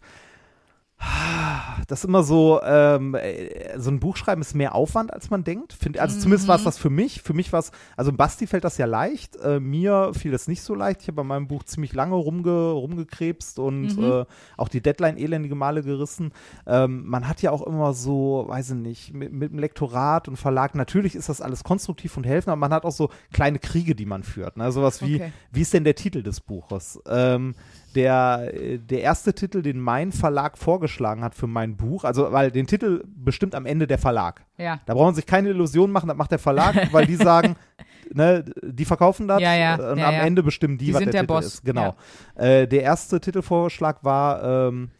Das 1.86 2.00
ist 2.00 2.04
immer 2.04 2.22
so, 2.22 2.60
ähm, 2.62 3.14
äh, 3.14 3.78
so 3.78 3.90
ein 3.90 4.00
Buch 4.00 4.16
schreiben 4.16 4.42
ist 4.42 4.54
mehr 4.54 4.74
Aufwand, 4.74 5.12
als 5.12 5.30
man 5.30 5.44
denkt. 5.44 5.72
Find, 5.72 5.98
also 5.98 6.18
zumindest 6.18 6.48
war 6.48 6.56
es 6.56 6.64
das 6.64 6.76
für 6.76 6.90
mich. 6.90 7.22
Für 7.22 7.32
mich 7.32 7.52
war 7.52 7.60
es, 7.60 7.70
also 7.96 8.12
Basti 8.12 8.46
fällt 8.46 8.64
das 8.64 8.76
ja 8.78 8.86
leicht. 8.86 9.36
Äh, 9.36 9.58
mir 9.60 10.12
fiel 10.12 10.32
das 10.32 10.48
nicht 10.48 10.60
so 10.62 10.74
leicht. 10.74 11.00
Ich 11.02 11.08
habe 11.08 11.16
bei 11.16 11.22
meinem 11.22 11.48
Buch 11.48 11.62
ziemlich 11.64 11.92
lange 11.94 12.14
rumge, 12.16 12.70
rumgekrebst 12.72 13.58
und 13.58 13.96
äh, 13.98 14.24
auch 14.56 14.68
die 14.68 14.82
Deadline 14.82 15.16
elendige 15.16 15.54
Male 15.54 15.82
gerissen. 15.82 16.32
Ähm, 16.66 17.06
man 17.06 17.26
hat 17.28 17.40
ja 17.42 17.52
auch 17.52 17.62
immer 17.66 17.94
so, 17.94 18.44
weiß 18.48 18.70
ich 18.70 18.76
nicht, 18.76 19.14
mit, 19.14 19.32
mit 19.32 19.52
dem 19.52 19.58
Lektorat 19.58 20.28
und 20.28 20.36
Verlag, 20.36 20.74
natürlich 20.74 21.14
ist 21.14 21.28
das 21.28 21.40
alles 21.40 21.64
konstruktiv 21.64 22.16
und 22.16 22.24
helfen, 22.24 22.50
aber 22.50 22.58
man 22.60 22.72
hat 22.72 22.84
auch 22.84 22.92
so 22.92 23.08
kleine 23.32 23.58
Kriege, 23.60 23.94
die 23.94 24.06
man 24.06 24.24
führt. 24.24 24.56
Ne? 24.56 24.72
Sowas 24.72 25.00
wie, 25.00 25.16
Okay. 25.16 25.32
wie 25.52 25.62
ist 25.62 25.72
denn 25.72 25.84
der 25.84 25.94
Titel 25.94 26.22
des 26.22 26.40
Buches? 26.40 27.00
Ähm, 27.08 27.54
der, 27.94 28.50
äh, 28.52 28.78
der 28.78 29.02
erste 29.02 29.34
Titel, 29.34 29.62
den 29.62 29.80
mein 29.80 30.12
Verlag 30.12 30.58
vorgeschlagen 30.58 31.22
hat 31.22 31.34
für 31.34 31.46
mein 31.46 31.76
Buch, 31.76 32.04
also 32.04 32.32
weil 32.32 32.50
den 32.50 32.66
Titel 32.66 33.02
bestimmt 33.06 33.54
am 33.54 33.66
Ende 33.66 33.86
der 33.86 33.98
Verlag. 33.98 34.44
Ja. 34.56 34.80
Da 34.86 34.94
brauchen 34.94 35.14
sich 35.14 35.26
keine 35.26 35.50
Illusionen 35.50 35.92
machen, 35.92 36.08
das 36.08 36.16
macht 36.16 36.30
der 36.30 36.38
Verlag, 36.38 36.92
weil 36.92 37.06
die 37.06 37.16
sagen, 37.16 37.56
ne, 38.12 38.44
die 38.62 38.84
verkaufen 38.84 39.28
das 39.28 39.40
Ja, 39.40 39.54
ja, 39.54 39.74
und 39.74 39.98
ja, 39.98 40.08
am. 40.08 40.14
Ende 40.14 40.42
bestimmen 40.42 40.78
die, 40.78 40.86
Die 40.86 40.94
was 40.94 41.02
der, 41.02 41.12
der 41.12 41.20
Titel 41.22 41.32
Boss, 41.32 41.46
ist. 41.46 41.64
Genau. 41.64 41.94
Äh, 42.34 42.66
der 42.66 42.82
erste 42.82 43.20
Titelvorschlag 43.20 44.04
war, 44.04 44.68
ähm, 44.68 44.90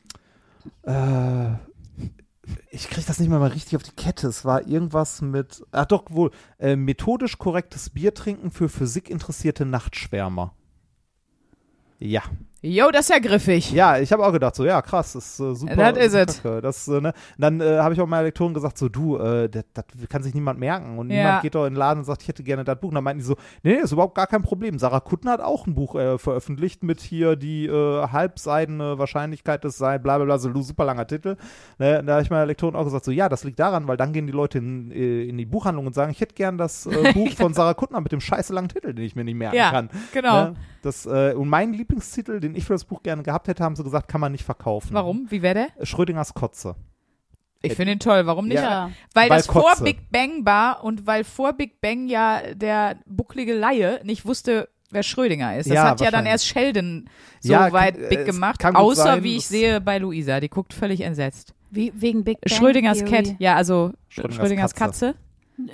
äh, 0.82 1.50
ich 2.70 2.88
kriege 2.88 3.06
das 3.06 3.18
nicht 3.18 3.28
mehr 3.28 3.38
mal 3.38 3.50
richtig 3.50 3.76
auf 3.76 3.82
die 3.82 3.92
Kette. 3.92 4.26
Es 4.26 4.44
war 4.44 4.66
irgendwas 4.66 5.20
mit, 5.20 5.64
ach 5.72 5.86
doch 5.86 6.04
wohl, 6.08 6.30
äh, 6.58 6.76
methodisch 6.76 7.38
korrektes 7.38 7.90
Bier 7.90 8.14
trinken 8.14 8.50
für 8.50 8.68
physikinteressierte 8.68 9.66
Nachtschwärmer. 9.66 10.54
Ja. 11.98 12.22
Jo, 12.60 12.90
das 12.90 13.08
ist 13.08 13.10
ja 13.10 13.20
griffig. 13.20 13.70
Ja, 13.70 13.98
ich 13.98 14.10
habe 14.12 14.26
auch 14.26 14.32
gedacht, 14.32 14.56
so, 14.56 14.64
ja, 14.64 14.82
krass, 14.82 15.12
das 15.12 15.38
ist 15.38 15.40
äh, 15.40 15.54
super. 15.54 15.92
Das 15.92 15.96
is 16.06 16.14
it. 16.14 16.42
Das, 16.60 16.88
äh, 16.88 17.00
ne? 17.00 17.12
Dann 17.38 17.60
äh, 17.60 17.78
habe 17.78 17.94
ich 17.94 18.00
auch 18.00 18.06
meiner 18.08 18.24
Lektorin 18.24 18.52
gesagt, 18.52 18.78
so, 18.78 18.88
du, 18.88 19.16
äh, 19.16 19.48
das, 19.48 19.62
das 19.74 19.84
kann 20.08 20.24
sich 20.24 20.34
niemand 20.34 20.58
merken. 20.58 20.98
Und 20.98 21.08
Ja. 21.10 21.16
niemand 21.18 21.42
geht 21.42 21.54
doch 21.54 21.66
in 21.66 21.74
den 21.74 21.78
Laden 21.78 22.00
und 22.00 22.04
sagt, 22.04 22.22
ich 22.22 22.28
hätte 22.28 22.42
gerne 22.42 22.64
das 22.64 22.80
Buch. 22.80 22.88
Und 22.88 22.96
dann 22.96 23.04
meinten 23.04 23.20
die 23.20 23.26
so, 23.26 23.36
nee, 23.62 23.74
nee, 23.74 23.78
ist 23.80 23.92
überhaupt 23.92 24.16
gar 24.16 24.26
kein 24.26 24.42
Problem. 24.42 24.76
Sarah 24.80 24.98
Kuttner 24.98 25.30
hat 25.32 25.40
auch 25.40 25.68
ein 25.68 25.76
Buch 25.76 25.94
äh, 25.94 26.18
veröffentlicht 26.18 26.82
mit 26.82 27.00
hier 27.00 27.36
die 27.36 27.66
äh, 27.66 28.08
halbseidene 28.08 28.98
Wahrscheinlichkeit 28.98 29.62
des 29.62 29.78
Sein, 29.78 30.02
bla 30.02 30.16
bla 30.16 30.24
bla, 30.24 30.38
so 30.38 30.52
super 30.60 30.84
langer 30.84 31.06
Titel. 31.06 31.36
Ne? 31.78 32.02
Da 32.04 32.14
habe 32.14 32.22
ich 32.22 32.30
meiner 32.30 32.46
Lektorin 32.46 32.74
auch 32.74 32.84
gesagt, 32.84 33.04
so, 33.04 33.12
ja, 33.12 33.28
das 33.28 33.44
liegt 33.44 33.60
daran, 33.60 33.86
weil 33.86 33.96
dann 33.96 34.12
gehen 34.12 34.26
die 34.26 34.32
Leute 34.32 34.58
in, 34.58 34.90
in 34.90 35.38
die 35.38 35.46
Buchhandlung 35.46 35.86
und 35.86 35.94
sagen, 35.94 36.10
ich 36.10 36.20
hätte 36.20 36.34
gern 36.34 36.58
das 36.58 36.88
Buch 37.14 37.30
von 37.36 37.54
Sarah 37.54 37.74
Kuttner 37.74 38.00
mit 38.00 38.10
dem 38.10 38.20
scheiße 38.20 38.52
langen 38.52 38.68
Titel, 38.68 38.94
den 38.94 39.04
ich 39.04 39.14
mir 39.14 39.22
nicht 39.22 39.36
merken 39.36 39.56
Ja, 39.56 39.70
kann. 39.70 39.90
genau. 40.12 40.44
Ne? 40.46 40.54
Das, 40.82 41.06
und 41.06 41.48
mein 41.48 41.72
Lieblingstitel, 41.72 42.38
den 42.40 42.47
ich 42.54 42.64
für 42.64 42.72
das 42.74 42.84
Buch 42.84 43.02
gerne 43.02 43.22
gehabt 43.22 43.48
hätte, 43.48 43.62
haben 43.64 43.76
sie 43.76 43.84
gesagt, 43.84 44.08
kann 44.08 44.20
man 44.20 44.32
nicht 44.32 44.44
verkaufen. 44.44 44.94
Warum? 44.94 45.26
Wie 45.30 45.42
wäre 45.42 45.54
der? 45.76 45.86
Schrödingers 45.86 46.34
Kotze. 46.34 46.76
Ich 47.60 47.74
finde 47.74 47.92
ihn 47.92 47.98
toll, 47.98 48.24
warum 48.26 48.46
nicht? 48.46 48.58
Ja. 48.60 48.90
Weil, 49.14 49.30
Weil 49.30 49.38
das 49.38 49.46
vor 49.48 49.62
Kotze. 49.70 49.82
Big 49.84 50.10
Bang 50.12 50.44
war 50.46 50.84
und 50.84 51.06
weil 51.08 51.24
vor 51.24 51.52
Big 51.54 51.80
Bang 51.80 52.06
ja 52.08 52.40
der 52.54 52.98
bucklige 53.06 53.52
Laie 53.54 54.00
nicht 54.04 54.24
wusste, 54.24 54.68
wer 54.90 55.02
Schrödinger 55.02 55.56
ist. 55.56 55.66
Das 55.68 55.74
Ja, 55.74 55.84
hat 55.90 56.00
ja 56.00 56.10
dann 56.12 56.24
erst 56.24 56.46
Sheldon 56.46 57.10
so 57.40 57.52
Ja, 57.52 57.72
weit 57.72 57.98
kann- 57.98 58.08
big 58.10 58.24
gemacht. 58.26 58.64
Außer 58.64 59.02
sein, 59.02 59.24
wie 59.24 59.36
ich 59.36 59.46
sehe 59.48 59.80
bei 59.80 59.98
Luisa, 59.98 60.38
die 60.38 60.48
guckt 60.48 60.72
völlig 60.72 61.00
entsetzt. 61.00 61.52
Wie, 61.70 61.92
wegen 61.96 62.22
Big 62.22 62.40
Bang 62.40 62.56
Schrödingers 62.56 62.98
Theory. 62.98 63.10
Cat, 63.24 63.34
ja, 63.40 63.56
also 63.56 63.92
Schrödingers 64.08 64.36
Schrödingers, 64.36 64.74
Katze. 64.74 65.06
Katze. 65.08 65.18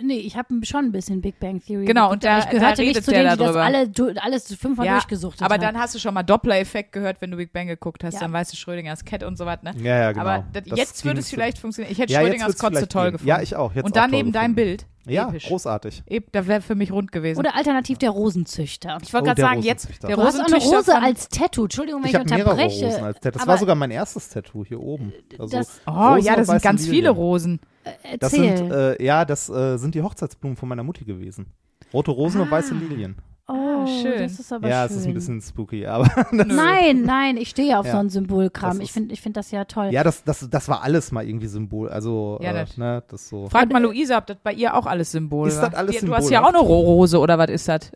Nee, 0.02 0.16
ich 0.18 0.36
habe 0.36 0.48
schon 0.64 0.86
ein 0.86 0.92
bisschen 0.92 1.20
Big 1.20 1.38
Bang 1.38 1.60
Theory. 1.62 1.84
Genau, 1.84 2.10
und 2.10 2.24
aber 2.24 2.38
da- 2.38 2.38
ich 2.38 2.48
gehörte 2.50 2.76
da 2.82 2.82
nicht 2.88 3.04
zu 3.04 3.10
der 3.10 3.22
denen, 3.24 3.38
die 3.38 3.44
das 3.44 3.54
alle, 3.56 3.88
du, 3.88 4.14
alles 4.20 4.54
fünfmal 4.56 4.86
Ja, 4.86 4.92
durchgesuchtet 4.94 5.42
aber 5.42 5.54
haben. 5.56 5.60
dann 5.60 5.78
hast 5.78 5.94
du 5.94 5.98
schon 5.98 6.14
mal 6.14 6.22
Doppler-Effekt 6.22 6.92
gehört, 6.92 7.20
wenn 7.20 7.30
du 7.30 7.36
Big 7.36 7.52
Bang 7.52 7.66
geguckt 7.66 8.02
hast, 8.02 8.14
Ja. 8.14 8.20
dann 8.20 8.32
weißt 8.32 8.50
du 8.52 8.56
Schrödingers 8.56 9.04
Cat 9.04 9.22
und 9.22 9.36
so 9.36 9.44
was, 9.44 9.62
ne? 9.62 9.72
Ja, 9.82 9.98
ja, 9.98 10.12
genau. 10.12 10.24
Aber 10.24 10.44
das, 10.54 10.64
Das 10.64 10.78
jetzt 10.78 11.04
würde 11.04 11.20
es 11.20 11.28
vielleicht 11.28 11.58
funktionieren. 11.58 11.92
Ich 11.92 11.98
hätte 11.98 12.12
Ja, 12.14 12.20
Schrödingers 12.20 12.56
Kotze 12.56 12.88
toll 12.88 13.02
gehen. 13.04 13.12
gefunden. 13.12 13.28
Ja, 13.28 13.42
ich 13.42 13.54
auch. 13.56 13.74
Jetzt 13.74 13.84
und 13.84 13.94
dann 13.96 14.10
neben 14.10 14.32
deinem. 14.32 14.54
Bild. 14.54 14.86
Ja, 15.06 15.28
Episch. 15.28 15.46
großartig. 15.48 16.02
Eb, 16.06 16.32
da 16.32 16.46
wäre 16.46 16.60
für 16.62 16.74
mich 16.74 16.90
rund 16.92 17.12
gewesen. 17.12 17.38
Oder 17.38 17.54
alternativ 17.56 17.98
der 17.98 18.10
Rosenzüchter. 18.10 18.98
ich 19.02 19.12
wollte 19.12 19.24
Oh, 19.24 19.26
gerade 19.34 19.40
sagen, 19.42 19.62
jetzt 19.62 19.84
Rosenzüchter. 19.84 20.06
der 20.08 20.16
Du 20.16 20.22
hast 20.22 20.34
auch 20.40 20.44
eine 20.46 20.54
Rosenzüchter 20.54 20.76
Rose 20.94 21.02
als 21.02 21.28
Tattoo. 21.28 21.62
Entschuldigung, 21.64 22.02
wenn 22.02 22.08
Ich 22.08 22.14
ich, 22.14 22.18
habe 22.20 22.30
mehrere 22.34 22.50
unterbreche. 22.52 22.86
Rosen 22.86 23.04
als 23.04 23.20
Tattoo. 23.20 23.30
Das 23.32 23.42
aber 23.42 23.50
war 23.52 23.58
sogar 23.58 23.74
mein 23.74 23.90
erstes 23.90 24.28
Tattoo 24.30 24.64
hier 24.64 24.80
oben. 24.80 25.12
Also 25.38 25.56
das- 25.58 25.80
Oh, 25.86 25.90
Rosen 25.90 26.24
ja, 26.26 26.32
und 26.32 26.38
das 26.40 26.46
sind 26.48 26.62
ganz 26.62 26.86
viele. 26.88 27.10
Rosen. 27.10 27.60
Das 28.18 28.32
Erzähl. 28.32 28.56
sind, 28.56 28.70
äh, 28.72 29.02
ja, 29.04 29.24
das 29.24 29.48
äh, 29.50 29.76
sind 29.76 29.94
die 29.94 30.02
Hochzeitsblumen 30.02 30.56
von 30.56 30.68
meiner 30.68 30.82
Mutti 30.82 31.04
gewesen. 31.04 31.46
Rote 31.92 32.10
Rosen 32.10 32.40
und 32.40 32.48
Ah. 32.48 32.52
weiße 32.52 32.74
Lilien. 32.74 33.16
Oh, 33.48 33.86
schön. 33.86 34.18
Das 34.18 34.38
ist 34.38 34.52
aber 34.52 34.68
ja, 34.68 34.86
schön. 34.88 34.96
es 34.96 35.02
ist 35.02 35.06
ein 35.08 35.14
bisschen 35.14 35.40
spooky, 35.40 35.86
aber 35.86 36.08
Nein, 36.32 37.02
nein, 37.02 37.36
ich 37.36 37.50
stehe 37.50 37.78
auf 37.78 37.86
Ja. 37.86 37.92
so 37.92 37.98
einen 37.98 38.10
Symbolkram. 38.10 38.80
Ich 38.80 38.92
finde 38.92 39.12
ich 39.14 39.20
find 39.20 39.36
das 39.36 39.50
ja 39.50 39.64
toll. 39.64 39.88
ja, 39.90 40.02
das, 40.02 40.24
das, 40.24 40.48
das 40.50 40.68
war 40.68 40.82
alles 40.82 41.12
mal 41.12 41.26
irgendwie 41.26 41.46
Symbol. 41.48 41.88
Also, 41.88 42.38
Ja, 42.42 42.52
äh, 42.52 42.66
ne, 42.76 43.02
das 43.08 43.28
so. 43.28 43.48
Frag 43.48 43.72
mal 43.72 43.82
Luisa, 43.82 44.18
ob 44.18 44.26
das 44.26 44.36
bei 44.42 44.52
ihr 44.52 44.74
auch 44.74 44.86
alles 44.86 45.12
Symbol 45.12 45.48
Ist 45.48 45.60
war. 45.60 45.70
das 45.70 45.78
alles 45.78 45.98
Die- 46.00 46.06
Du 46.06 46.14
hast 46.14 46.30
ja 46.30 46.42
auch 46.42 46.48
eine 46.48 46.58
Ro- 46.58 46.80
Rose, 46.80 47.18
oder 47.18 47.38
was 47.38 47.50
ist 47.50 47.68
das? 47.68 47.90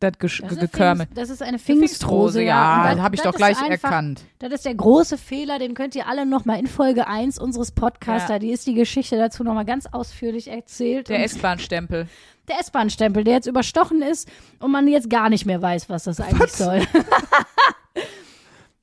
Das 0.00 0.12
Das 0.18 0.32
ist, 0.32 0.60
Gekörmel. 0.60 1.06
Pfingst, 1.06 1.18
das 1.18 1.30
ist 1.30 1.42
eine 1.42 1.58
Pfingstrose, 1.58 2.42
ja. 2.42 2.92
ja, 2.94 3.02
habe 3.02 3.14
ich 3.16 3.22
doch 3.22 3.34
gleich 3.34 3.58
einfach, 3.60 3.90
erkannt. 3.90 4.22
Das 4.38 4.52
ist 4.52 4.64
der 4.64 4.74
große 4.74 5.18
Fehler, 5.18 5.58
den 5.58 5.74
könnt 5.74 5.94
ihr 5.96 6.06
alle 6.08 6.26
nochmal 6.26 6.58
in 6.58 6.66
Folge 6.66 7.06
1 7.06 7.38
unseres 7.38 7.72
Podcasts, 7.72 8.28
Ja. 8.28 8.34
da 8.36 8.38
die 8.38 8.50
ist 8.50 8.66
die 8.66 8.74
Geschichte 8.74 9.16
dazu 9.16 9.42
nochmal 9.44 9.64
ganz 9.64 9.86
ausführlich 9.86 10.48
erzählt. 10.48 11.08
Der 11.08 11.24
S-Bahn-Stempel. 11.24 12.08
der 12.48 12.60
S-Bahn-Stempel, 12.60 13.24
der 13.24 13.34
jetzt 13.34 13.46
überstochen 13.46 14.02
ist 14.02 14.28
und 14.60 14.70
man 14.70 14.86
jetzt 14.88 15.10
gar 15.10 15.28
nicht 15.30 15.46
mehr 15.46 15.60
weiß, 15.62 15.88
was 15.88 16.04
das 16.04 16.20
eigentlich 16.20 16.52
soll. 16.52 16.82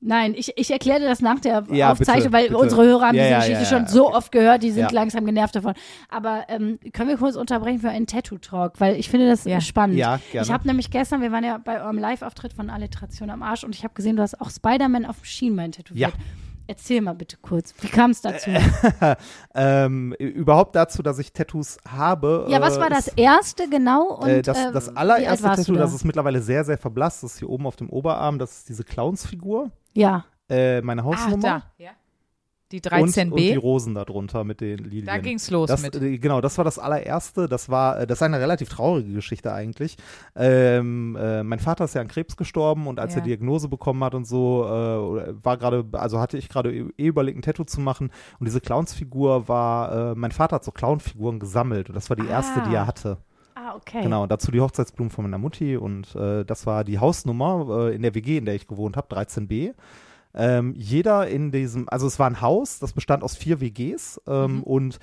Nein, 0.04 0.34
ich, 0.36 0.52
ich 0.56 0.70
erkläre 0.72 0.98
dir 0.98 1.06
das 1.06 1.20
nach 1.20 1.38
der 1.38 1.62
Ja, 1.70 1.92
Aufzeichnung, 1.92 2.16
bitte, 2.16 2.32
weil 2.32 2.42
bitte. 2.48 2.58
unsere 2.58 2.84
Hörer 2.84 3.06
haben 3.06 3.14
Ja, 3.14 3.22
diese 3.22 3.30
ja, 3.30 3.38
Geschichte 3.38 3.62
ja, 3.62 3.68
schon 3.68 3.86
so 3.86 4.08
okay. 4.08 4.16
oft 4.16 4.32
gehört, 4.32 4.62
die 4.64 4.72
sind 4.72 4.82
Ja. 4.82 4.88
langsam 4.90 5.24
genervt 5.24 5.54
davon. 5.54 5.74
Aber 6.08 6.44
ähm, 6.48 6.80
können 6.92 7.08
wir 7.08 7.16
kurz 7.18 7.36
unterbrechen 7.36 7.78
für 7.78 7.88
einen 7.90 8.08
Tattoo-Talk, 8.08 8.80
weil 8.80 8.96
ich 8.96 9.08
finde 9.08 9.28
das 9.28 9.44
Ja. 9.44 9.60
spannend. 9.60 9.96
Ja, 9.98 10.18
gerne. 10.32 10.44
Ich 10.44 10.52
habe 10.52 10.66
nämlich 10.66 10.90
gestern, 10.90 11.22
wir 11.22 11.30
waren 11.30 11.44
ja 11.44 11.58
bei 11.58 11.80
eurem 11.80 11.98
Live-Auftritt 11.98 12.52
von 12.52 12.68
Alliteration 12.68 13.30
am 13.30 13.44
Arsch 13.44 13.62
und 13.62 13.76
ich 13.76 13.84
habe 13.84 13.94
gesehen, 13.94 14.16
du 14.16 14.22
hast 14.22 14.40
auch 14.40 14.50
Spider-Man 14.50 15.06
auf 15.06 15.18
dem 15.20 15.24
Schienbein 15.24 15.70
tätowiert. 15.70 16.10
Ja. 16.12 16.18
Erzähl 16.66 17.00
mal 17.00 17.14
bitte 17.14 17.36
kurz, 17.40 17.74
wie 17.80 17.88
kam 17.88 18.10
es 18.12 18.22
dazu? 18.22 18.50
ähm, 19.54 20.12
überhaupt 20.18 20.74
dazu, 20.76 21.02
dass 21.02 21.18
ich 21.18 21.32
Tattoos 21.32 21.78
habe. 21.88 22.46
ja, 22.48 22.60
was 22.60 22.76
äh, 22.76 22.80
war 22.80 22.88
das 22.90 23.08
ist, 23.08 23.18
erste 23.18 23.68
genau? 23.68 24.14
Und, 24.14 24.28
äh, 24.28 24.42
das, 24.42 24.58
äh, 24.58 24.72
das 24.72 24.86
wie 24.86 24.96
alt 24.96 24.98
allererste 24.98 25.46
Tattoo, 25.48 25.74
das 25.74 25.92
ist 25.92 26.04
mittlerweile 26.04 26.40
sehr, 26.40 26.64
sehr 26.64 26.78
verblasst. 26.78 27.22
Das 27.22 27.34
ist 27.34 27.38
hier 27.40 27.50
oben 27.50 27.66
auf 27.66 27.76
dem 27.76 27.90
Oberarm. 27.90 28.38
Das 28.38 28.58
ist 28.58 28.68
diese 28.68 28.84
Clownsfigur. 28.84 29.70
Ja. 29.94 30.24
Äh, 30.48 30.80
meine 30.82 31.02
Ah, 31.02 31.04
Hausnummer. 31.04 31.42
da. 31.42 31.62
Ja. 31.78 31.90
Die 32.72 32.78
und, 32.78 32.86
und 33.02 33.14
die 33.14 33.20
13b. 33.20 33.58
Rosen 33.58 33.94
darunter 33.94 34.44
mit 34.44 34.62
den 34.62 34.78
Lilien. 34.78 35.04
Da 35.04 35.18
ging's 35.18 35.50
los 35.50 35.68
das, 35.68 35.82
mit. 35.82 35.94
äh, 35.94 36.16
Genau, 36.16 36.40
das 36.40 36.56
war 36.56 36.64
das 36.64 36.78
allererste. 36.78 37.46
Das 37.46 37.68
war, 37.68 38.00
äh, 38.00 38.06
das 38.06 38.18
ist 38.18 38.22
eine 38.22 38.40
relativ 38.40 38.70
traurige 38.70 39.12
Geschichte 39.12 39.52
eigentlich. 39.52 39.98
Ähm, 40.34 41.14
äh, 41.20 41.42
mein 41.42 41.58
Vater 41.58 41.84
ist 41.84 41.94
ja 41.94 42.00
an 42.00 42.08
Krebs 42.08 42.34
gestorben 42.36 42.86
und 42.86 42.98
als 42.98 43.14
Ja. 43.14 43.20
er 43.20 43.24
Diagnose 43.24 43.68
bekommen 43.68 44.02
hat 44.02 44.14
und 44.14 44.24
so, 44.26 44.64
äh, 44.64 45.34
war 45.44 45.58
gerade, 45.58 45.84
also 45.92 46.18
hatte 46.18 46.38
ich 46.38 46.48
gerade 46.48 46.72
eh 46.72 47.06
überlegt, 47.06 47.38
ein 47.38 47.42
Tattoo 47.42 47.64
zu 47.64 47.80
machen. 47.82 48.10
Und 48.40 48.46
diese 48.46 48.62
Clownsfigur 48.62 49.48
war, 49.48 50.12
äh, 50.12 50.14
mein 50.14 50.32
Vater 50.32 50.56
hat 50.56 50.64
so 50.64 50.70
Clownfiguren 50.72 51.40
gesammelt 51.40 51.90
und 51.90 51.94
das 51.94 52.08
war 52.08 52.16
die 52.16 52.26
erste, 52.26 52.62
die 52.62 52.70
Ah. 52.74 52.80
er 52.80 52.86
hatte. 52.86 53.18
Ah, 53.64 53.76
okay. 53.76 54.02
Genau, 54.02 54.26
dazu 54.26 54.50
die 54.50 54.60
Hochzeitsblumen 54.60 55.10
von 55.10 55.24
meiner 55.24 55.38
Mutti 55.38 55.76
und 55.76 56.14
äh, 56.16 56.44
das 56.44 56.66
war 56.66 56.82
die 56.82 56.98
Hausnummer 56.98 57.88
äh, 57.90 57.94
in 57.94 58.02
der 58.02 58.14
WG, 58.14 58.38
in 58.38 58.44
der 58.44 58.54
ich 58.56 58.66
gewohnt 58.66 58.96
habe, 58.96 59.14
13b. 59.14 59.74
Ähm, 60.34 60.74
jeder 60.76 61.28
in 61.28 61.52
diesem, 61.52 61.88
also 61.88 62.06
es 62.06 62.18
war 62.18 62.26
ein 62.26 62.40
Haus, 62.40 62.78
das 62.80 62.92
bestand 62.92 63.22
aus 63.22 63.36
vier 63.36 63.60
WGs 63.60 64.20
ähm, 64.26 64.56
Mhm. 64.56 64.62
und 64.64 64.98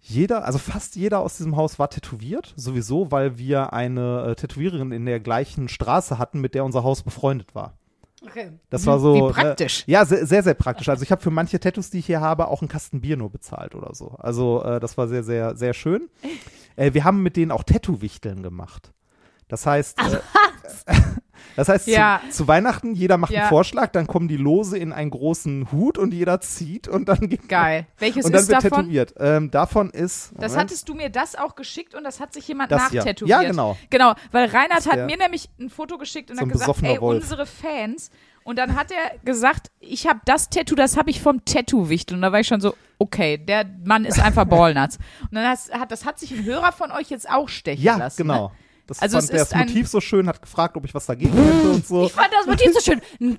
jeder, 0.00 0.44
also 0.44 0.58
fast 0.58 0.96
jeder 0.96 1.20
aus 1.20 1.36
diesem 1.36 1.56
Haus 1.56 1.78
war 1.78 1.88
tätowiert, 1.88 2.52
sowieso, 2.56 3.10
weil 3.12 3.38
wir 3.38 3.72
eine 3.72 4.24
äh, 4.30 4.34
Tätowiererin 4.34 4.90
in 4.90 5.06
der 5.06 5.20
gleichen 5.20 5.68
Straße 5.68 6.18
hatten, 6.18 6.40
mit 6.40 6.54
der 6.54 6.64
unser 6.64 6.82
Haus 6.82 7.02
befreundet 7.02 7.54
war. 7.54 7.74
okay. 8.26 8.50
Das 8.70 8.86
war 8.86 8.98
so. 8.98 9.14
Wie 9.14 9.22
ne, 9.22 9.28
praktisch. 9.30 9.84
ja, 9.86 10.04
sehr, 10.04 10.26
sehr, 10.26 10.42
sehr 10.42 10.54
praktisch. 10.54 10.88
Also 10.88 11.02
ich 11.04 11.10
habe 11.12 11.22
für 11.22 11.30
manche 11.30 11.60
Tattoos, 11.60 11.90
die 11.90 11.98
ich 12.00 12.06
hier 12.06 12.20
habe, 12.20 12.48
auch 12.48 12.60
einen 12.60 12.68
Kasten 12.68 13.00
Bier 13.02 13.16
nur 13.16 13.30
bezahlt 13.30 13.74
oder 13.74 13.94
so. 13.94 14.16
Also 14.18 14.62
äh, 14.64 14.80
das 14.80 14.98
war 14.98 15.06
sehr, 15.08 15.22
sehr, 15.24 15.56
sehr 15.56 15.72
schön. 15.74 16.08
Äh, 16.76 16.94
wir 16.94 17.04
haben 17.04 17.22
mit 17.22 17.36
denen 17.36 17.50
auch 17.50 17.62
Tattoo-Wichteln 17.64 18.42
gemacht. 18.42 18.92
Das 19.48 19.66
heißt, 19.66 19.98
äh, 20.00 20.20
das 21.56 21.68
heißt 21.68 21.86
Ja. 21.86 22.20
zu, 22.30 22.38
zu 22.38 22.48
Weihnachten, 22.48 22.94
jeder 22.94 23.18
macht 23.18 23.30
Ja. 23.32 23.40
einen 23.42 23.48
Vorschlag, 23.48 23.88
dann 23.92 24.06
kommen 24.06 24.26
die 24.28 24.36
Lose 24.36 24.76
in 24.78 24.92
einen 24.92 25.10
großen 25.10 25.70
Hut 25.70 25.98
und 25.98 26.12
jeder 26.14 26.40
zieht 26.40 26.88
und 26.88 27.08
dann 27.08 27.28
geht 27.28 27.48
Geil. 27.48 27.86
Welches 27.98 28.24
und 28.24 28.32
dann 28.32 28.42
ist 28.42 28.48
wird 28.48 28.64
davon? 28.64 28.78
tätowiert. 28.84 29.14
Ähm, 29.18 29.50
davon 29.50 29.90
ist. 29.90 30.32
Das 30.34 30.52
Moment. 30.52 30.56
hattest 30.56 30.88
du 30.88 30.94
mir 30.94 31.10
das 31.10 31.36
auch 31.36 31.54
geschickt 31.54 31.94
und 31.94 32.04
das 32.04 32.20
hat 32.20 32.32
sich 32.32 32.48
jemand 32.48 32.72
Das 32.72 32.92
nachtätowiert. 32.92 33.28
Ja, 33.28 33.42
genau. 33.48 33.76
Genau, 33.90 34.14
weil 34.32 34.48
Reinhard 34.48 34.86
hat 34.90 35.06
mir 35.06 35.16
nämlich 35.16 35.48
ein 35.60 35.70
Foto 35.70 35.98
geschickt 35.98 36.30
und 36.30 36.36
So 36.38 36.42
hat 36.46 36.52
gesagt, 36.52 36.82
ey, 36.82 37.00
Wolf. 37.00 37.22
unsere 37.22 37.46
Fans. 37.46 38.10
Und 38.44 38.58
dann 38.58 38.76
hat 38.76 38.90
er 38.90 39.18
gesagt, 39.24 39.70
ich 39.80 40.06
habe 40.06 40.20
das 40.26 40.50
Tattoo, 40.50 40.74
das 40.74 40.98
habe 40.98 41.08
ich 41.08 41.22
vom 41.22 41.46
Tattoo-Wichtel. 41.46 42.16
Und 42.16 42.20
da 42.22 42.30
war 42.30 42.40
ich 42.40 42.46
schon 42.46 42.60
so, 42.60 42.74
okay, 42.98 43.38
der 43.38 43.64
Mann 43.84 44.04
ist 44.04 44.20
einfach 44.20 44.44
Ballnuts. 44.44 44.98
Und 45.22 45.34
dann 45.34 45.46
hast, 45.46 45.72
hat, 45.72 45.90
das 45.90 46.04
hat 46.04 46.18
sich 46.18 46.30
ein 46.32 46.44
Hörer 46.44 46.72
von 46.72 46.90
euch 46.92 47.10
jetzt 47.10 47.28
auch 47.30 47.48
stechen 47.48 47.82
Ja, 47.84 47.96
lassen. 47.96 48.22
genau. 48.22 48.48
Ne? 48.48 48.54
Das 48.86 49.00
Also 49.00 49.16
fand 49.18 49.30
ist 49.30 49.50
das 49.52 49.54
Motiv 49.54 49.88
so 49.88 50.00
schön, 50.00 50.28
hat 50.28 50.42
gefragt, 50.42 50.76
ob 50.76 50.84
ich 50.84 50.94
was 50.94 51.06
dagegen 51.06 51.32
hätte 51.32 51.70
und 51.70 51.86
so. 51.86 52.04
Ich 52.04 52.12
fand 52.12 52.28
das 52.32 52.46
Motiv 52.46 52.72
so 52.74 52.80
schön. 52.80 53.00
Ein, 53.20 53.38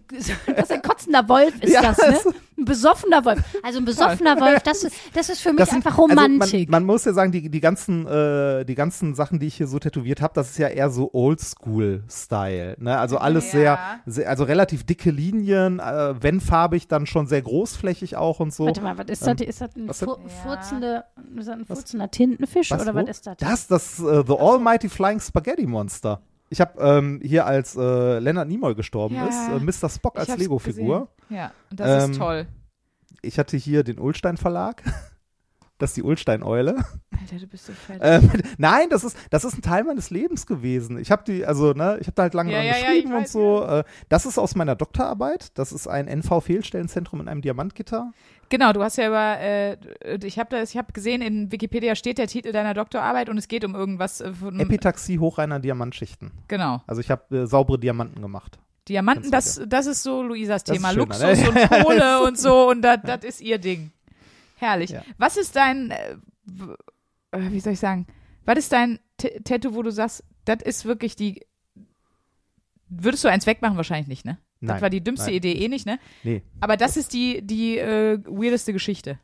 was 0.57 0.71
ein 0.71 0.81
kotzender 0.81 1.27
Wolf 1.29 1.53
ist 1.61 1.71
Ja, 1.73 1.81
das, 1.81 1.97
ne? 1.99 2.33
Ein 2.57 2.65
besoffener 2.65 3.23
Wolf. 3.25 3.39
Also 3.63 3.79
ein 3.79 3.85
besoffener 3.85 4.39
Wolf, 4.39 4.63
das 4.63 4.83
ist, 4.85 4.95
das 5.13 5.29
ist 5.29 5.41
für 5.41 5.49
mich 5.49 5.57
Das 5.59 5.69
sind- 5.71 5.85
einfach 5.85 5.97
Romantik. 5.97 6.41
Also 6.41 6.57
man, 6.57 6.65
man 6.69 6.85
muss 6.85 7.03
ja 7.05 7.13
sagen, 7.13 7.31
die, 7.31 7.49
die, 7.49 7.59
ganzen, 7.59 8.07
äh, 8.07 8.63
die 8.65 8.75
ganzen 8.75 9.13
Sachen, 9.13 9.39
die 9.39 9.47
ich 9.47 9.55
hier 9.55 9.67
so 9.67 9.77
tätowiert 9.77 10.21
habe, 10.21 10.33
das 10.33 10.51
ist 10.51 10.57
ja 10.57 10.69
eher 10.69 10.89
so 10.89 11.09
Oldschool-Style. 11.13 12.77
Ne? 12.79 12.97
Also 12.97 13.17
alles 13.17 13.45
Ja. 13.45 13.51
sehr, 13.51 13.79
sehr, 14.05 14.29
also 14.29 14.43
relativ 14.45 14.85
dicke 14.85 15.11
Linien, 15.11 15.79
äh, 15.79 16.15
wenn 16.21 16.39
farbig, 16.41 16.87
dann 16.87 17.05
schon 17.05 17.27
sehr 17.27 17.41
großflächig 17.41 18.15
auch 18.17 18.39
und 18.39 18.53
so. 18.53 18.65
Warte 18.65 18.81
mal, 18.81 18.97
was 18.97 19.07
ist 19.09 19.27
das? 19.27 19.41
Ist 19.41 19.61
das 19.61 19.75
ein 19.75 19.87
Ähm, 19.87 19.93
fu 19.93 20.05
Ja. 20.05 20.29
furzende, 20.43 21.03
ist 21.37 21.47
das 21.47 21.49
ein 21.49 21.65
furzender 21.65 22.09
Tintenfisch 22.11 22.71
Was, 22.71 22.81
oder 22.81 22.93
wo? 22.95 22.99
was 22.99 23.09
ist 23.09 23.27
das? 23.27 23.35
Das, 23.37 23.67
das 23.67 23.99
äh, 23.99 24.23
The 24.25 24.33
Almighty 24.37 24.89
Flying 24.89 25.19
Spaghetti 25.19 25.34
Monster. 25.67 26.21
Ich 26.49 26.61
habe 26.61 26.79
ähm, 26.79 27.19
hier, 27.23 27.45
als 27.45 27.75
äh, 27.75 28.19
Leonard 28.19 28.47
Nimoy 28.47 28.75
gestorben 28.75 29.15
Ja. 29.15 29.27
ist, 29.27 29.49
äh, 29.49 29.59
Mr. 29.59 29.89
Spock 29.89 30.17
als 30.17 30.37
Lego-Figur. 30.37 31.09
Ja, 31.29 31.51
und 31.71 31.79
das 31.79 32.05
Ähm, 32.05 32.11
ist 32.11 32.17
toll. 32.17 32.47
Ich 33.21 33.39
hatte 33.39 33.57
hier 33.57 33.83
den 33.83 33.99
Ulstein 33.99 34.37
Verlag. 34.37 34.83
Das 35.77 35.89
ist 35.89 35.97
die 35.97 36.03
Ulstein-Eule. 36.03 36.77
Alter, 36.77 37.37
du 37.37 37.47
bist 37.47 37.65
so 37.65 37.73
fett. 37.73 37.99
Ähm, 38.01 38.31
nein, 38.57 38.87
das 38.89 39.03
ist, 39.03 39.17
das 39.29 39.43
ist 39.43 39.57
ein 39.57 39.61
Teil 39.61 39.83
meines 39.83 40.09
Lebens 40.09 40.45
gewesen. 40.45 40.97
Ich 40.97 41.11
habe 41.11 41.25
die, 41.25 41.45
also, 41.45 41.73
ne, 41.73 41.97
ich 41.99 42.07
habe 42.07 42.15
da 42.15 42.21
halt 42.23 42.33
lange 42.33 42.53
Ja, 42.53 42.59
dran 42.59 42.65
ja, 42.67 42.77
ja, 42.77 42.79
geschrieben 42.85 43.09
ich 43.09 43.13
und 43.13 43.21
weiß, 43.23 43.31
so. 43.33 43.63
Äh, 43.65 43.83
das 44.07 44.25
ist 44.25 44.37
aus 44.37 44.55
meiner 44.55 44.77
Doktorarbeit. 44.77 45.57
Das 45.57 45.73
ist 45.73 45.89
ein 45.89 46.07
NV-Fehlstellenzentrum 46.07 47.19
in 47.19 47.27
einem 47.27 47.41
Diamantgitter. 47.41 48.13
Genau, 48.49 48.73
du 48.73 48.83
hast 48.83 48.97
ja 48.97 49.07
über, 49.07 49.39
äh, 49.39 49.77
ich 50.23 50.37
habe 50.37 50.49
das, 50.51 50.71
ich 50.71 50.77
habe 50.77 50.93
gesehen, 50.93 51.21
in 51.21 51.51
Wikipedia 51.51 51.95
steht 51.95 52.17
der 52.17 52.27
Titel 52.27 52.51
deiner 52.51 52.73
Doktorarbeit 52.73 53.29
und 53.29 53.37
es 53.37 53.47
geht 53.47 53.65
um 53.65 53.75
irgendwas 53.75 54.21
äh, 54.21 54.33
von, 54.33 54.59
Epitaxie 54.59 55.19
hochreiner 55.19 55.59
Diamantschichten. 55.59 56.31
genau. 56.47 56.81
Also 56.87 57.01
ich 57.01 57.09
habe 57.09 57.35
äh, 57.35 57.47
saubere 57.47 57.79
Diamanten 57.79 58.21
gemacht. 58.21 58.59
Diamanten, 58.87 59.31
das, 59.31 59.61
das 59.67 59.87
ist 59.87 60.03
so 60.03 60.21
Luisas 60.21 60.63
Thema. 60.63 60.89
schöner, 60.89 61.05
Luxus 61.05 61.41
ne? 61.41 61.49
und 61.49 61.83
Kohle 61.83 62.23
und 62.27 62.37
so 62.37 62.69
und 62.69 62.81
das 62.83 62.99
das 63.03 63.23
ist 63.23 63.41
ihr 63.41 63.57
Ding. 63.57 63.91
Herrlich. 64.57 64.91
Ja. 64.91 65.01
Was 65.17 65.37
ist 65.37 65.55
dein, 65.55 65.91
äh, 65.91 66.17
äh, 67.31 67.51
wie 67.51 67.59
soll 67.59 67.73
ich 67.73 67.79
sagen, 67.79 68.05
was 68.45 68.57
ist 68.59 68.71
dein 68.71 68.99
T 69.17 69.39
Tattoo, 69.43 69.73
wo 69.73 69.81
du 69.81 69.91
sagst, 69.91 70.23
das 70.45 70.61
ist 70.63 70.85
wirklich 70.85 71.15
die, 71.15 71.45
würdest 72.87 73.23
du 73.23 73.27
eins 73.27 73.47
wegmachen? 73.47 73.77
Wahrscheinlich 73.77 74.07
nicht, 74.07 74.25
ne? 74.25 74.37
Das 74.61 74.75
Nein, 74.75 74.81
war 74.81 74.89
die 74.89 75.03
dümmste 75.03 75.27
nein. 75.27 75.35
Idee 75.35 75.53
eh 75.53 75.67
nicht, 75.67 75.85
ne? 75.85 75.99
Nee. 76.23 76.41
Aber 76.59 76.77
das 76.77 76.97
ist 76.97 77.13
die, 77.13 77.41
die 77.41 77.77
äh, 77.77 78.17
weirdeste 78.25 78.73
Geschichte. 78.73 79.19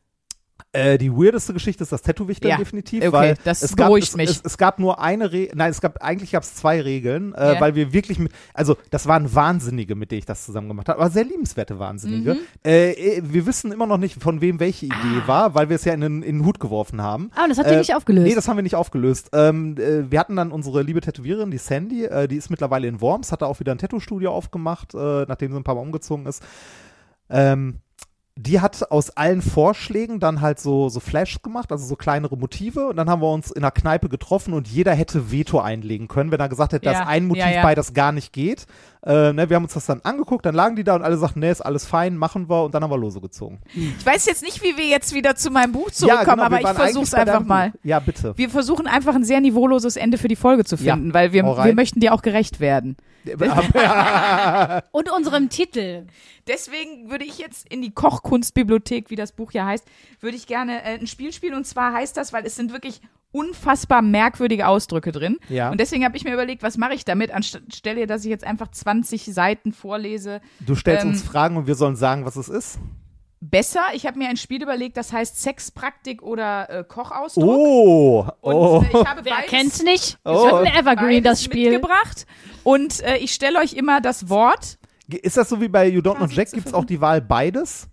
Äh, 0.74 0.98
die 0.98 1.12
weirdeste 1.12 1.54
Geschichte 1.54 1.84
ist 1.84 1.92
das 1.92 2.02
Tattoo-Wichteln 2.02 2.52
Ja, 2.52 2.58
definitiv, 2.58 3.02
okay, 3.04 3.12
weil 3.12 3.36
das 3.44 3.62
es 3.62 3.76
gab, 3.76 3.88
beruhigt 3.88 4.08
es, 4.10 4.16
mich. 4.16 4.30
Es, 4.30 4.42
es 4.44 4.58
gab 4.58 4.80
nur 4.80 5.02
eine 5.02 5.32
Regel, 5.32 5.54
nein, 5.56 5.72
es 5.72 5.82
gab 5.82 6.02
eigentlich 6.02 6.32
gab 6.32 6.44
es 6.44 6.56
zwei 6.56 6.82
Regeln, 6.82 7.34
äh, 7.36 7.56
Ja. 7.56 7.62
weil 7.62 7.76
wir 7.76 7.94
wirklich 7.94 8.20
mit, 8.20 8.32
also 8.54 8.78
das 8.90 9.08
waren 9.08 9.34
Wahnsinnige, 9.36 9.96
mit 9.96 10.12
denen 10.12 10.20
ich 10.20 10.26
das 10.26 10.46
zusammen 10.46 10.68
gemacht 10.68 10.88
habe, 10.90 11.00
aber 11.00 11.10
sehr 11.10 11.24
liebenswerte 11.26 11.80
Wahnsinnige. 11.80 12.36
Mhm. 12.36 12.40
Äh, 12.66 12.92
äh, 12.92 13.22
wir 13.24 13.46
wissen 13.46 13.72
immer 13.72 13.86
noch 13.88 13.98
nicht, 13.98 14.22
von 14.22 14.42
wem 14.42 14.60
welche 14.60 14.86
Idee 14.86 14.96
Ah. 15.24 15.28
war, 15.28 15.56
weil 15.56 15.70
wir 15.70 15.76
es 15.76 15.86
ja 15.86 15.94
in, 15.94 16.02
den- 16.02 16.24
in 16.24 16.40
den 16.40 16.46
Hut 16.46 16.60
geworfen 16.60 17.02
haben. 17.02 17.32
Ah, 17.36 17.44
und 17.44 17.50
das 17.50 17.58
habt 17.58 17.68
ihr 17.70 17.76
Äh, 17.76 17.80
nicht 17.80 17.96
aufgelöst. 17.96 18.28
Nee, 18.28 18.36
das 18.36 18.48
haben 18.48 18.58
wir 18.58 18.64
nicht 18.64 18.76
aufgelöst. 18.76 19.30
Ähm, 19.34 19.76
äh, 19.78 20.10
wir 20.12 20.20
hatten 20.20 20.36
dann 20.36 20.52
unsere 20.52 20.82
liebe 20.84 21.02
Tätowiererin, 21.02 21.52
die 21.52 21.58
Sandy, 21.58 22.08
die 22.30 22.36
ist 22.36 22.50
mittlerweile 22.50 22.88
in 22.88 23.02
Worms, 23.02 23.32
hat 23.32 23.42
da 23.42 23.46
auch 23.46 23.60
wieder 23.60 23.72
ein 23.72 23.78
Tattoo-Studio 23.78 24.32
aufgemacht, 24.32 24.94
nachdem 24.94 25.52
sie 25.52 25.58
ein 25.58 25.64
paar 25.64 25.76
Mal 25.76 25.82
umgezogen 25.82 26.26
ist. 26.26 26.42
Ähm, 27.30 27.78
die 28.38 28.62
hat 28.62 28.92
aus 28.92 29.10
allen 29.12 29.42
Vorschlägen 29.42 30.20
dann 30.20 30.40
halt 30.42 30.60
so, 30.60 30.88
so 30.90 31.00
Flash 31.00 31.42
gemacht, 31.42 31.72
also 31.72 31.86
so 31.86 31.96
kleinere 31.96 32.38
Motive. 32.38 32.88
Und 32.88 32.96
dann 32.96 33.10
haben 33.10 33.22
wir 33.22 33.32
uns 33.32 33.52
in 33.52 33.62
der 33.62 33.72
Kneipe 33.72 34.08
getroffen 34.08 34.54
und 34.54 34.68
jeder 34.68 34.94
hätte 34.94 35.32
Veto 35.32 35.60
einlegen 35.60 36.08
können, 36.08 36.32
wenn 36.32 36.40
er 36.40 36.50
gesagt 36.50 36.74
hätte, 36.74 36.86
Ja, 36.86 36.94
ist 36.94 37.08
ein 37.08 37.28
Motiv 37.28 37.44
ja, 37.44 37.52
ja. 37.52 37.62
bei, 37.62 37.76
das 37.76 37.94
gar 37.94 38.12
nicht 38.12 38.32
geht. 38.32 38.66
Äh, 39.04 39.34
ne, 39.34 39.50
wir 39.50 39.56
haben 39.56 39.64
uns 39.64 39.74
das 39.74 39.88
dann 39.88 40.02
angeguckt, 40.02 40.46
dann 40.46 40.54
lagen 40.54 40.76
die 40.76 40.84
da 40.84 40.96
und 40.96 41.02
alle 41.02 41.18
sagten, 41.18 41.40
nee, 41.40 41.50
ist 41.50 41.62
alles 41.62 41.86
fein, 41.86 42.16
machen 42.16 42.48
wir 42.50 42.66
und 42.66 42.76
dann 42.76 42.84
haben 42.84 42.92
wir 42.92 42.98
Lose 42.98 43.20
gezogen. 43.20 43.60
Ich 43.74 44.06
weiß 44.06 44.28
jetzt 44.28 44.44
nicht, 44.44 44.62
wie 44.62 44.78
wir 44.78 44.86
jetzt 44.86 45.16
wieder 45.16 45.36
zu 45.36 45.50
meinem 45.50 45.72
Buch 45.72 45.90
zurückkommen, 45.90 46.26
genau, 46.26 46.38
wir 46.38 46.46
aber 46.46 46.60
ich 46.60 47.10
deinem 47.10 47.30
einfach 47.30 47.46
mal. 47.46 47.72
Buch. 47.72 47.80
Ja, 47.84 48.00
bitte. 48.00 48.38
Wir 48.38 48.50
versuchen 48.52 48.86
einfach 48.86 49.16
ein 49.16 49.24
sehr 49.24 49.42
niveauloses 49.42 49.96
Ende 49.96 50.20
für 50.20 50.28
die 50.28 50.36
Folge 50.36 50.66
zu 50.66 50.76
Ja, 50.76 50.94
finden, 50.94 51.16
weil 51.16 51.34
wir, 51.34 51.44
wir 51.44 51.74
möchten 51.74 52.00
dir 52.00 52.14
auch 52.14 52.22
gerecht 52.22 52.60
werden. 52.60 52.96
und 54.92 55.12
unserem 55.12 55.50
Titel. 55.50 56.06
Deswegen 56.48 57.10
würde 57.10 57.26
ich 57.26 57.38
jetzt 57.38 57.72
in 57.72 57.82
die 57.82 57.92
Kochkunstbibliothek, 57.92 59.10
wie 59.10 59.16
das 59.16 59.32
Buch 59.32 59.52
ja 59.52 59.66
heißt, 59.66 59.86
würde 60.20 60.36
ich 60.38 60.48
gerne 60.48 60.84
äh, 60.84 61.00
ein 61.00 61.08
Spiel 61.08 61.32
spielen. 61.32 61.54
Und 61.56 61.66
zwar 61.66 61.94
heißt 61.94 62.18
das, 62.18 62.34
weil 62.34 62.46
es 62.46 62.56
sind 62.56 62.72
wirklich 62.72 63.02
unfassbar 63.32 64.02
merkwürdige 64.02 64.68
Ausdrücke 64.68 65.12
drin. 65.12 65.38
Ja. 65.50 65.70
Und 65.72 65.80
deswegen 65.80 66.04
habe 66.04 66.18
ich 66.18 66.24
mir 66.24 66.34
überlegt, 66.34 66.64
was 66.64 66.78
mache 66.78 66.94
ich 66.94 67.06
damit, 67.06 67.32
anstelle, 67.32 68.08
dass 68.08 68.24
ich 68.26 68.30
jetzt 68.30 68.44
einfach 68.44 68.70
20 68.70 69.26
Seiten 69.34 69.72
vorlese. 69.72 70.42
Du 70.60 70.76
stellst 70.76 71.04
Ähm, 71.06 71.12
uns 71.12 71.24
Fragen 71.24 71.58
und 71.58 71.68
wir 71.68 71.76
sollen 71.76 71.96
sagen, 71.96 72.26
was 72.26 72.36
es 72.36 72.50
ist. 72.50 72.80
Besser, 73.44 73.82
ich 73.96 74.06
habe 74.06 74.20
mir 74.20 74.30
ein 74.30 74.38
Spiel 74.38 74.62
überlegt, 74.62 74.98
das 74.98 75.12
heißt 75.12 75.42
Sexpraktik 75.42 76.22
oder 76.22 76.70
äh, 76.70 76.84
Kochausdruck. 76.84 77.44
Oh, 77.44 78.26
Und 78.42 78.54
oh. 78.54 78.84
äh, 78.84 78.88
ich 79.02 79.08
habe 79.08 79.26
Wer 79.26 79.34
beides, 79.34 79.50
kennt's 79.50 79.82
nicht? 79.84 80.20
Oh. 80.24 80.46
Ist 80.46 80.54
ein 80.54 80.66
Evergreen, 80.76 81.24
das 81.24 81.44
Spiel. 81.44 81.72
mitgebracht. 81.72 82.28
Und 82.64 83.02
äh, 83.02 83.18
ich 83.18 83.32
stelle 83.34 83.58
euch 83.60 83.74
immer 83.74 84.00
das 84.00 84.30
Wort. 84.30 84.78
Ist 85.08 85.38
das 85.38 85.50
so 85.50 85.60
wie 85.60 85.70
bei 85.70 85.88
You 85.88 86.02
Don't 86.02 86.18
Know 86.18 86.28
Jack? 86.28 86.50
zu 86.50 86.56
Gibt 86.58 86.68
es 86.68 86.74
auch 86.76 86.86
die 86.86 87.02
Wahl 87.02 87.20
beides? 87.20 87.88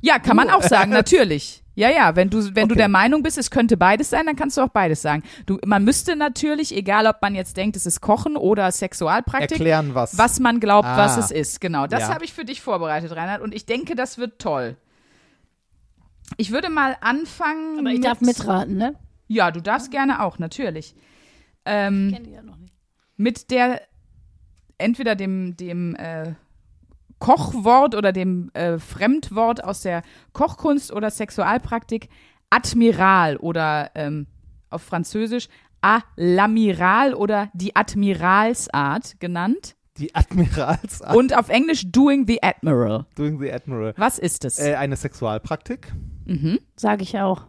Ja, 0.00 0.18
kann 0.18 0.36
man 0.36 0.50
auch 0.50 0.62
sagen, 0.62 0.90
natürlich. 0.92 1.62
Ja, 1.78 1.88
ja, 1.90 2.16
wenn 2.16 2.28
du, 2.28 2.38
wenn 2.56 2.66
du 2.68 2.72
Okay. 2.72 2.78
der 2.80 2.88
Meinung 2.88 3.22
bist, 3.22 3.38
es 3.38 3.52
könnte 3.52 3.76
beides 3.76 4.10
sein, 4.10 4.26
dann 4.26 4.34
kannst 4.34 4.56
du 4.56 4.62
auch 4.62 4.68
beides 4.70 5.00
sagen. 5.00 5.22
Du, 5.46 5.58
man 5.64 5.84
müsste 5.84 6.16
natürlich, 6.16 6.74
egal 6.76 7.06
ob 7.06 7.22
man 7.22 7.36
jetzt 7.36 7.56
denkt, 7.56 7.76
es 7.76 7.86
ist 7.86 8.00
Kochen 8.00 8.36
oder 8.36 8.72
Sexualpraktik, 8.72 9.52
Erklären 9.52 9.94
was. 9.94 10.18
was 10.18 10.40
man 10.40 10.58
glaubt, 10.58 10.88
Ah. 10.88 10.96
was 10.96 11.16
es 11.16 11.30
ist. 11.30 11.60
Genau, 11.60 11.86
das 11.86 12.00
Ja. 12.08 12.14
habe 12.14 12.24
ich 12.24 12.32
für 12.32 12.44
dich 12.44 12.60
vorbereitet, 12.62 13.14
Reinhard. 13.14 13.40
Und 13.42 13.54
ich 13.54 13.64
denke, 13.64 13.94
das 13.94 14.18
wird 14.18 14.40
toll. 14.40 14.76
Ich 16.36 16.50
würde 16.50 16.68
mal 16.68 16.96
anfangen. 17.00 17.78
Aber 17.78 17.90
ich 17.90 17.98
mit, 17.98 18.04
darf 18.04 18.20
mitraten, 18.20 18.76
ne? 18.76 18.94
Ja, 19.28 19.50
du 19.52 19.60
darfst 19.62 19.90
gerne 19.92 20.22
auch, 20.24 20.38
natürlich. 20.40 20.96
Ähm, 21.64 22.10
Kenn 22.12 22.24
die 22.24 22.32
ja 22.32 22.42
noch 22.42 22.56
nicht. 22.56 22.74
mit 23.16 23.50
der 23.52 23.82
entweder 24.78 25.14
dem 25.14 25.56
dem 25.56 25.94
äh, 25.96 26.32
Kochwort 27.18 27.94
oder 27.94 28.12
dem 28.12 28.50
äh, 28.54 28.78
Fremdwort 28.78 29.64
aus 29.64 29.82
der 29.82 30.02
Kochkunst 30.32 30.92
oder 30.92 31.10
Sexualpraktik 31.10 32.08
Admiral 32.50 33.36
oder 33.36 33.90
ähm, 33.94 34.26
auf 34.70 34.82
Französisch 34.82 35.48
à 35.82 36.02
l'amiral 36.16 37.14
oder 37.14 37.50
die 37.54 37.76
Admiralsart 37.76 39.20
genannt 39.20 39.76
die 39.98 40.14
Admiralsart 40.14 41.16
und 41.16 41.36
auf 41.36 41.48
Englisch 41.48 41.90
doing 41.90 42.26
the 42.26 42.42
admiral. 42.42 43.06
doing 43.16 43.40
the 43.40 43.52
Admiral. 43.52 43.94
Was 43.96 44.18
ist 44.18 44.44
es? 44.44 44.58
Äh, 44.58 44.74
eine 44.74 44.96
Sexualpraktik. 44.96 45.92
mhm. 46.24 46.60
Sag 46.76 47.02
ich 47.02 47.18
auch. 47.18 47.46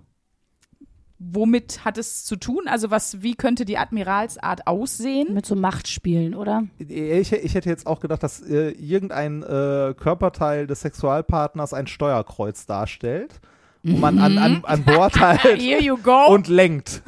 Womit 1.19 1.83
hat 1.83 1.97
es 1.97 2.23
zu 2.23 2.37
tun? 2.37 2.61
Also 2.67 2.91
was, 2.91 3.21
wie 3.21 3.35
könnte 3.35 3.65
die 3.65 3.77
Admiralsart 3.77 4.67
aussehen? 4.67 5.33
Mit 5.33 5.45
so 5.45 5.53
Machtspielen, 5.55 6.33
oder? 6.33 6.63
Ich, 6.77 7.33
ich 7.33 7.53
hätte 7.55 7.67
jetzt 7.69 7.85
auch 7.87 7.99
gedacht, 7.99 8.23
dass 8.23 8.41
äh, 8.41 8.69
irgendein 8.71 9.43
äh, 9.43 9.93
Körperteil 9.97 10.65
des 10.65 10.79
Sexualpartners 10.81 11.73
ein 11.73 11.87
Steuerkreuz 11.87 12.65
darstellt. 12.65 13.41
Wo 13.81 13.95
man 13.95 14.19
an, 14.19 14.37
an, 14.37 14.61
an 14.65 14.83
Bord 14.83 15.17
halt 15.21 15.39
Here 15.61 15.81
you 15.81 15.95
go. 15.97 16.25
und 16.27 16.49
lenkt. 16.49 17.01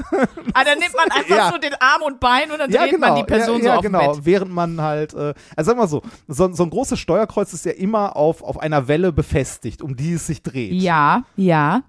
ah, 0.53 0.63
dann 0.63 0.79
nimmt 0.79 0.95
man 0.95 1.11
einfach 1.11 1.35
Ja. 1.35 1.51
so 1.51 1.57
den 1.57 1.73
Arm 1.73 2.01
und 2.05 2.21
Bein 2.21 2.49
und 2.49 2.59
dann 2.59 2.71
Ja, 2.71 2.83
dreht 2.83 2.91
genau. 2.91 3.07
man 3.07 3.15
die 3.17 3.23
Person 3.25 3.57
ja, 3.57 3.61
so 3.61 3.67
ja, 3.67 3.75
auf 3.75 3.81
genau. 3.81 3.99
dem 3.99 4.11
Bett. 4.15 4.25
Während 4.25 4.51
man 4.53 4.79
halt, 4.81 5.13
äh, 5.13 5.33
also 5.57 5.69
sag 5.71 5.77
mal 5.77 5.89
so, 5.89 6.01
so, 6.29 6.49
so 6.53 6.63
ein 6.63 6.69
großes 6.69 6.97
Steuerkreuz 6.97 7.51
ist 7.51 7.65
ja 7.65 7.73
immer 7.73 8.15
auf, 8.15 8.41
auf 8.41 8.57
einer 8.57 8.87
Welle 8.87 9.11
befestigt, 9.11 9.81
um 9.81 9.97
die 9.97 10.13
es 10.13 10.27
sich 10.27 10.43
dreht. 10.43 10.71
Ja, 10.71 11.23
ja. 11.35 11.83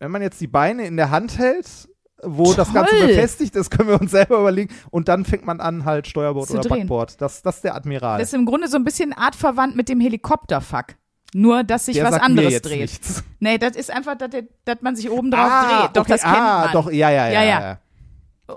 Wenn 0.00 0.10
man 0.10 0.22
jetzt 0.22 0.40
die 0.40 0.46
Beine 0.46 0.86
in 0.86 0.96
der 0.96 1.10
Hand 1.10 1.38
hält, 1.38 1.88
wo 2.22 2.52
das 2.54 2.72
Ganze 2.72 2.96
Toll. 2.96 3.06
befestigt 3.08 3.54
ist, 3.54 3.70
können 3.70 3.88
wir 3.88 4.00
uns 4.00 4.10
selber 4.10 4.38
überlegen. 4.40 4.74
Und 4.90 5.08
dann 5.08 5.24
fängt 5.24 5.44
man 5.44 5.60
an, 5.60 5.84
halt 5.84 6.06
Steuerbord 6.06 6.48
Zu 6.48 6.54
oder 6.54 6.62
drehen. 6.62 6.80
Backbord. 6.80 7.20
Das, 7.20 7.42
das 7.42 7.56
ist 7.56 7.64
der 7.64 7.74
Admiral. 7.74 8.18
Das 8.18 8.28
ist 8.28 8.34
im 8.34 8.46
Grunde 8.46 8.68
so 8.68 8.76
ein 8.76 8.84
bisschen 8.84 9.12
artverwandt 9.12 9.76
mit 9.76 9.88
dem 9.88 10.00
Helikopterfuck. 10.00 10.96
Nur, 11.32 11.62
dass 11.62 11.86
sich 11.86 11.94
der 11.94 12.04
was 12.04 12.12
sagt 12.14 12.22
mir 12.22 12.26
anderes 12.30 12.52
jetzt 12.52 12.66
dreht. 12.66 12.80
Nichts. 12.80 13.24
Nee, 13.42 13.56
das 13.56 13.74
ist 13.74 13.90
einfach, 13.90 14.16
dass, 14.18 14.28
der- 14.30 14.44
dass 14.66 14.82
man 14.82 14.96
sich 14.96 15.10
oben 15.10 15.30
drauf 15.30 15.48
ah, 15.50 15.82
dreht. 15.82 15.96
Doch, 15.96 16.02
okay, 16.02 16.12
das 16.12 16.22
kennt 16.22 16.36
ah, 16.36 16.60
man. 16.64 16.72
doch, 16.72 16.90
ja, 16.90 17.08
ja, 17.10 17.28
ja. 17.28 17.32
Ja, 17.32 17.42
ja. 17.42 17.60
ja. 17.60 17.78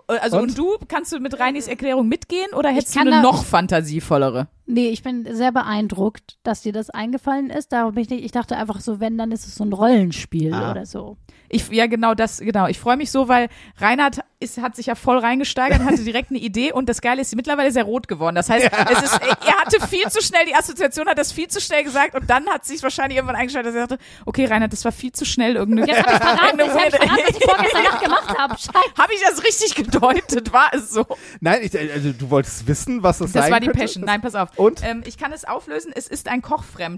Also, 0.07 0.37
und? 0.39 0.49
Und? 0.49 0.57
du, 0.57 0.77
kannst 0.89 1.13
du 1.13 1.19
mit 1.19 1.39
Reinis 1.39 1.67
Erklärung 1.67 2.07
mitgehen 2.09 2.51
oder 2.53 2.69
hättest 2.69 2.95
du 2.95 2.99
eine 2.99 3.21
noch 3.21 3.45
fantasievollere? 3.45 4.47
Nee, 4.65 4.89
ich 4.89 5.03
bin 5.03 5.25
sehr 5.35 5.51
beeindruckt, 5.51 6.37
dass 6.43 6.61
dir 6.63 6.73
das 6.73 6.89
eingefallen 6.89 7.49
ist. 7.49 7.71
Darum 7.71 7.93
bin 7.93 8.03
ich 8.03 8.09
nicht, 8.09 8.25
ich 8.25 8.31
dachte 8.31 8.57
einfach 8.57 8.81
so, 8.81 8.99
wenn, 8.99 9.17
dann 9.17 9.31
ist 9.31 9.45
es 9.47 9.55
so 9.55 9.63
ein 9.63 9.71
Rollenspiel 9.71 10.53
Ah. 10.53 10.71
oder 10.71 10.85
so. 10.85 11.17
Ich, 11.53 11.69
ja, 11.69 11.85
genau 11.85 12.15
das, 12.15 12.39
genau. 12.39 12.67
Ich 12.67 12.79
freue 12.79 12.97
mich 12.97 13.11
so, 13.11 13.27
weil 13.27 13.47
Reinhard 13.77 14.21
ist, 14.43 14.61
hat 14.61 14.75
sich 14.75 14.87
ja 14.87 14.95
voll 14.95 15.17
reingesteigert 15.17 15.79
und 15.79 15.85
hatte 15.85 16.03
direkt 16.03 16.29
eine 16.29 16.39
Idee 16.39 16.71
und 16.71 16.89
das 16.89 17.01
Geile 17.01 17.21
ist, 17.21 17.35
mittlerweile 17.35 17.69
ist 17.69 17.75
er 17.75 17.83
rot 17.83 18.07
geworden. 18.07 18.35
Das 18.35 18.49
heißt, 18.49 18.65
es 18.65 19.03
ist, 19.03 19.19
er 19.21 19.57
hatte 19.59 19.87
viel 19.87 20.07
zu 20.09 20.21
schnell 20.21 20.45
die 20.45 20.55
Assoziation, 20.55 21.07
hat 21.07 21.17
das 21.17 21.31
viel 21.31 21.47
zu 21.47 21.59
schnell 21.61 21.83
gesagt 21.83 22.15
und 22.15 22.29
dann 22.29 22.47
hat 22.47 22.65
sich 22.65 22.83
wahrscheinlich 22.83 23.17
irgendwann 23.17 23.37
eingeschaltet, 23.37 23.73
dass 23.73 23.75
er 23.75 23.87
sagte, 23.87 23.97
okay, 24.25 24.45
Reinhard, 24.45 24.73
das 24.73 24.85
war 24.85 24.91
viel 24.91 25.11
zu 25.11 25.25
schnell 25.25 25.55
irgendwie. 25.55 25.87
Jetzt 25.87 26.03
habe 26.03 26.11
ich 26.11 26.17
verraten, 26.17 26.59
jetzt 26.59 26.75
hab 26.75 26.87
ich 26.87 26.95
verraten, 26.99 27.23
was 27.23 27.37
ich 27.37 27.43
vorgestern 27.43 27.83
Nacht 27.83 28.03
gemacht 28.03 28.37
habe. 28.37 28.53
Scheiße. 28.57 28.97
Habe 28.97 29.13
ich 29.13 29.21
das 29.21 29.43
richtig 29.43 29.75
gedeutet? 29.75 30.53
War 30.53 30.69
es 30.73 30.91
so? 30.91 31.05
Nein, 31.39 31.59
ich, 31.63 31.77
also, 31.77 32.11
du 32.11 32.29
wolltest 32.29 32.67
wissen, 32.67 33.03
was 33.03 33.19
das, 33.19 33.31
Das 33.31 33.43
sein 33.43 33.51
war 33.51 33.59
die 33.59 33.67
könnte? 33.67 33.81
Passion. 33.81 34.03
Nein, 34.05 34.21
pass 34.21 34.35
auf. 34.35 34.49
Und? 34.57 34.83
Ähm, 34.83 35.03
ich 35.05 35.17
kann 35.17 35.31
es 35.31 35.45
auflösen. 35.45 35.91
Es 35.95 36.07
ist 36.07 36.27
ein 36.27 36.41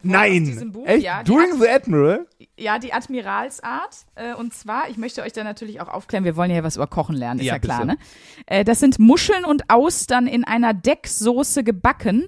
diesem 0.03 0.11
Nein. 0.11 0.71
Buch. 0.71 0.87
Echt? 0.87 1.03
Ja, 1.03 1.23
During 1.23 1.51
Ad 1.51 1.59
the 1.61 1.69
Admiral? 1.69 2.25
ja, 2.57 2.79
die 2.79 2.93
Admiralsart. 2.93 3.95
Äh, 4.15 4.33
und 4.33 4.53
zwar, 4.53 4.89
ich 4.89 4.97
möchte 4.97 5.21
euch 5.23 5.33
da 5.33 5.43
natürlich 5.43 5.81
auch 5.81 5.87
aufklären, 5.87 6.23
wir 6.23 6.35
wollen 6.35 6.51
ja 6.51 6.63
was 6.63 6.75
über 6.75 6.87
Kochen 6.87 7.15
lernen, 7.15 7.34
ist 7.39 7.45
ja, 7.45 7.53
Ja, 7.53 7.59
klar, 7.59 7.81
bitte. 7.85 7.93
ne? 7.93 7.97
Äh, 8.45 8.63
das 8.63 8.79
sind 8.79 8.99
Muscheln 8.99 9.45
und 9.45 9.69
Austern 9.69 10.27
in 10.27 10.43
einer 10.43 10.73
Decksoße 10.73 11.63
gebacken 11.63 12.27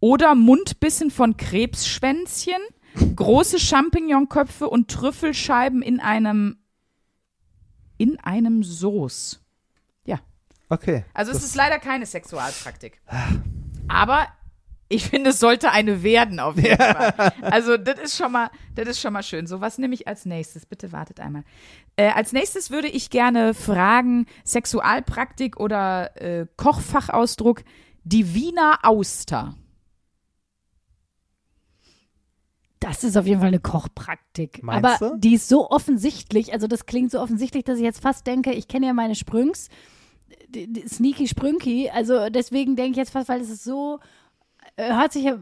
oder 0.00 0.34
Mundbissen 0.34 1.10
von 1.10 1.36
Krebsschwänzchen, 1.36 2.60
große 3.16 3.58
Champignonköpfe 3.58 4.68
und 4.68 4.90
Trüffelscheiben 4.90 5.82
in 5.82 6.00
einem 6.00 6.58
in 7.98 8.18
einem 8.20 8.62
Soße. 8.62 9.38
Okay. 10.68 11.04
Also 11.12 11.32
es 11.32 11.44
ist 11.44 11.54
leider 11.54 11.78
keine 11.78 12.06
Sexualpraktik. 12.06 12.98
Aber 13.88 14.26
ich 14.88 15.04
finde, 15.04 15.28
es 15.30 15.38
sollte 15.38 15.70
eine 15.70 16.02
werden 16.02 16.40
auf 16.40 16.56
jeden 16.56 16.78
Fall. 16.78 17.12
Also 17.42 17.76
das 17.76 18.00
ist 18.00 18.16
schon 18.16 18.32
mal, 18.32 18.50
das 18.74 18.88
ist 18.88 19.00
schon 19.00 19.12
mal 19.12 19.22
schön. 19.22 19.46
So, 19.46 19.60
was 19.60 19.76
nehme 19.76 19.92
ich 19.92 20.08
als 20.08 20.24
nächstes? 20.24 20.64
Bitte 20.64 20.90
wartet 20.90 21.20
einmal. 21.20 21.44
Äh, 21.96 22.08
als 22.10 22.32
nächstes 22.32 22.70
würde 22.70 22.88
ich 22.88 23.10
gerne 23.10 23.52
fragen, 23.54 24.26
Sexualpraktik 24.44 25.58
oder 25.60 26.16
äh, 26.20 26.46
Kochfachausdruck, 26.56 27.62
die 28.04 28.34
Wiener 28.34 28.78
Auster. 28.82 29.54
Das 32.80 33.04
ist 33.04 33.16
auf 33.16 33.26
jeden 33.26 33.38
Fall 33.40 33.48
eine 33.48 33.60
Kochpraktik. 33.60 34.62
Meinst 34.62 34.84
Aber 35.02 35.10
du? 35.12 35.18
die 35.18 35.34
ist 35.34 35.48
so 35.48 35.70
offensichtlich, 35.70 36.52
also 36.52 36.66
das 36.66 36.86
klingt 36.86 37.12
so 37.12 37.20
offensichtlich, 37.20 37.62
dass 37.64 37.78
ich 37.78 37.84
jetzt 37.84 38.02
fast 38.02 38.26
denke, 38.26 38.52
ich 38.52 38.66
kenne 38.66 38.86
ja 38.86 38.92
meine 38.92 39.14
Sprüngs, 39.14 39.68
die- 40.48 40.72
die 40.72 40.88
Sneaky 40.88 41.28
Sprünki, 41.28 41.90
also 41.90 42.28
deswegen 42.28 42.74
denke 42.74 42.92
ich 42.92 42.96
jetzt 42.96 43.12
fast, 43.12 43.28
weil 43.28 43.40
es 43.40 43.50
ist 43.50 43.62
so, 43.62 44.00
äh, 44.76 44.92
hört 44.94 45.12
sich 45.12 45.24
ja 45.24 45.38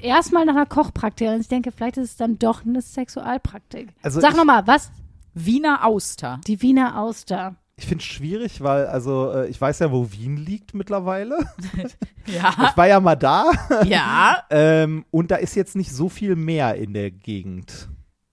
erstmal 0.00 0.44
nach 0.44 0.56
einer 0.56 0.66
Kochpraktik 0.66 1.28
an. 1.28 1.40
Ich 1.40 1.48
denke, 1.48 1.70
vielleicht 1.70 1.98
ist 1.98 2.10
es 2.10 2.16
dann 2.16 2.38
doch 2.38 2.64
eine 2.66 2.82
Sexualpraktik. 2.82 3.90
Also 4.02 4.20
Sag 4.20 4.34
nochmal, 4.36 4.66
was? 4.66 4.90
Wiener 5.34 5.84
Auster. 5.86 6.40
Die 6.46 6.60
Wiener 6.62 6.98
Auster. 6.98 7.56
Ich 7.76 7.86
finde 7.86 8.02
es 8.02 8.08
schwierig, 8.08 8.60
weil, 8.60 8.86
also, 8.86 9.32
äh, 9.32 9.48
ich 9.48 9.60
weiß 9.60 9.80
ja, 9.80 9.90
wo 9.90 10.12
Wien 10.12 10.36
liegt 10.36 10.74
mittlerweile. 10.74 11.38
Ja. 12.26 12.54
Ich 12.70 12.76
war 12.76 12.86
ja 12.86 13.00
mal 13.00 13.16
da. 13.16 13.50
ja. 13.84 14.44
ähm, 14.50 15.04
und 15.10 15.32
da 15.32 15.36
ist 15.36 15.56
jetzt 15.56 15.74
nicht 15.74 15.90
so 15.90 16.08
viel 16.08 16.36
mehr 16.36 16.76
in 16.76 16.94
der 16.94 17.10
Gegend. 17.10 17.88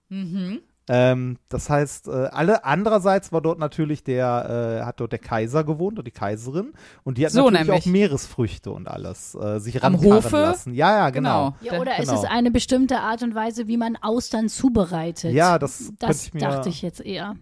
Mhm. 0.08 0.60
Ähm, 0.88 1.38
das 1.48 1.70
heißt, 1.70 2.08
äh, 2.08 2.10
alle 2.10 2.64
andererseits 2.64 3.30
war 3.32 3.40
dort 3.40 3.58
natürlich 3.60 4.02
der, 4.02 4.80
äh, 4.80 4.84
hat 4.84 4.98
dort 4.98 5.12
der 5.12 5.18
Kaiser 5.20 5.62
gewohnt 5.62 5.98
und 5.98 6.06
die 6.06 6.10
Kaiserin 6.10 6.72
und 7.04 7.16
die 7.18 7.24
hat 7.26 7.32
So 7.32 7.48
natürlich 7.50 7.66
nämlich. 7.68 7.82
auch 7.82 7.86
Meeresfrüchte 7.86 8.72
und 8.72 8.88
alles 8.88 9.34
äh, 9.36 9.60
sich 9.60 9.82
Am 9.84 10.00
Hofe? 10.02 10.36
lassen. 10.36 10.74
Ja, 10.74 10.96
ja, 10.96 11.10
genau. 11.10 11.54
Genau. 11.60 11.72
Ja, 11.74 11.80
oder 11.80 11.98
ist 11.98 12.08
Genau. 12.08 12.22
es 12.22 12.28
eine 12.28 12.50
bestimmte 12.50 12.98
Art 13.00 13.22
und 13.22 13.34
Weise, 13.36 13.68
wie 13.68 13.76
man 13.76 13.96
Austern 13.96 14.48
zubereitet? 14.48 15.32
Ja, 15.32 15.58
das 15.60 15.92
Das 16.00 16.24
ich 16.26 16.34
mir- 16.34 16.40
dachte 16.40 16.68
ich 16.68 16.82
jetzt 16.82 17.00
eher. 17.00 17.36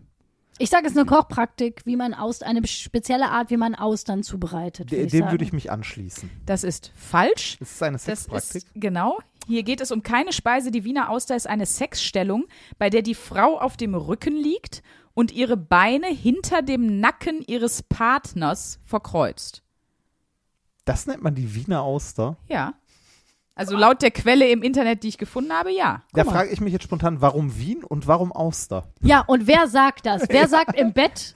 Ich 0.61 0.71
sage, 0.71 0.87
es 0.87 0.93
ist 0.93 0.99
eine 0.99 1.07
Kochpraktik, 1.07 1.83
wie 1.87 1.95
man 1.95 2.15
aus 2.15 2.43
eine 2.43 2.67
spezielle 2.67 3.31
Art, 3.31 3.49
wie 3.51 3.57
man 3.57 3.77
Austern 3.77 4.25
zubereitet. 4.25 4.91
Dem 4.91 5.31
würde 5.31 5.45
ich 5.45 5.53
mich 5.53 5.71
anschließen. 5.71 6.29
Das 6.47 6.65
ist 6.65 6.91
falsch. 6.97 7.57
Das 7.61 7.71
ist 7.71 7.83
eine 7.83 7.93
Das 7.97 8.05
Sexpraktik. 8.05 8.57
ist 8.65 8.67
genau. 8.75 9.19
Hier 9.49 9.63
geht 9.63 9.81
es 9.81 9.91
um 9.91 10.03
keine 10.03 10.33
Speise. 10.33 10.71
Die 10.71 10.85
Wiener 10.85 11.09
Auster 11.09 11.35
ist 11.35 11.47
eine 11.47 11.65
Sexstellung, 11.65 12.45
bei 12.79 12.91
der 12.91 13.01
die 13.01 13.15
Frau 13.15 13.59
auf 13.59 13.79
dem 13.79 13.95
Rücken 13.95 14.37
liegt 14.37 14.83
und 15.15 15.33
ihre 15.33 15.57
Beine 15.57 16.07
hinter 16.09 16.61
dem 16.61 17.01
Nacken 17.01 17.43
ihres 17.47 17.83
Partners 17.83 18.79
verkreuzt. 18.85 19.63
Das 20.85 21.07
nennt 21.07 21.23
man 21.23 21.35
die 21.35 21.55
Wiener 21.55 21.83
Auster. 21.83 22.37
Ja. 22.49 22.75
Also 23.55 23.77
laut 23.77 24.03
der 24.03 24.11
Quelle 24.11 24.49
im 24.51 24.63
Internet, 24.63 25.03
die 25.03 25.09
ich 25.09 25.19
gefunden 25.19 25.53
habe, 25.53 25.73
ja. 25.73 26.03
Da 26.13 26.25
mal. 26.25 26.31
frage 26.31 26.51
ich 26.51 26.61
mich 26.61 26.73
jetzt 26.73 26.85
spontan, 26.85 27.21
warum 27.21 27.59
Wien 27.59 27.83
und 27.83 28.07
warum 28.07 28.31
Auster? 28.33 28.85
Ja, 29.03 29.23
und 29.27 29.47
wer 29.47 29.67
sagt 29.67 30.07
das? 30.07 30.23
Wer 30.29 30.47
sagt 30.49 30.79
im 30.79 30.93
Bett, 30.93 31.35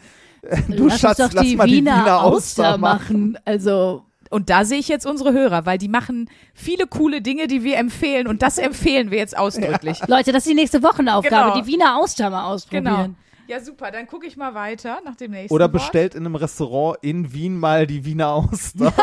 Du 0.69 0.87
lass 0.89 1.01
Schatz, 1.01 1.19
uns 1.19 1.29
doch 1.31 1.35
lass 1.35 1.47
die 1.47 1.57
mal 1.57 1.67
Wiener, 1.67 1.95
die 1.95 2.01
Wiener 2.03 2.23
Auster 2.23 2.63
Auster 2.65 2.79
machen. 2.79 3.33
machen? 3.33 3.39
Also, 3.45 4.05
Und 4.33 4.49
da 4.49 4.65
sehe 4.65 4.79
ich 4.79 4.89
jetzt 4.89 5.05
unsere 5.05 5.33
Hörer, 5.33 5.67
weil 5.67 5.77
die 5.77 5.89
machen 5.89 6.31
viele 6.55 6.87
coole 6.87 7.21
Dinge, 7.21 7.49
die 7.49 7.65
wir 7.65 7.77
empfehlen. 7.77 8.27
Und 8.27 8.41
das 8.41 8.57
empfehlen 8.57 9.11
wir 9.11 9.19
jetzt 9.19 9.37
ausdrücklich. 9.37 10.01
Leute, 10.09 10.33
das 10.33 10.47
ist 10.47 10.51
die 10.51 10.55
nächste 10.55 10.83
Wochenaufgabe. 10.83 11.53
Genau. 11.53 11.61
Die 11.61 11.71
Wiener 11.71 11.99
Auster 11.99 12.31
mal 12.31 12.45
ausprobieren. 12.45 12.85
Genau. 12.85 13.09
Ja, 13.47 13.61
super. 13.61 13.91
Dann 13.91 14.07
gucke 14.07 14.27
ich 14.27 14.39
mal 14.39 14.55
weiter 14.55 15.01
nach 15.05 15.17
dem 15.17 15.33
nächsten 15.33 15.53
Oder 15.55 15.67
Wort. 15.67 15.75
bestellt 15.75 16.15
in 16.15 16.25
einem 16.25 16.37
Restaurant 16.37 16.97
in 17.03 17.35
Wien 17.35 17.59
mal 17.59 17.87
die 17.87 18.05
Wiener 18.07 18.29
Auster. 18.29 18.93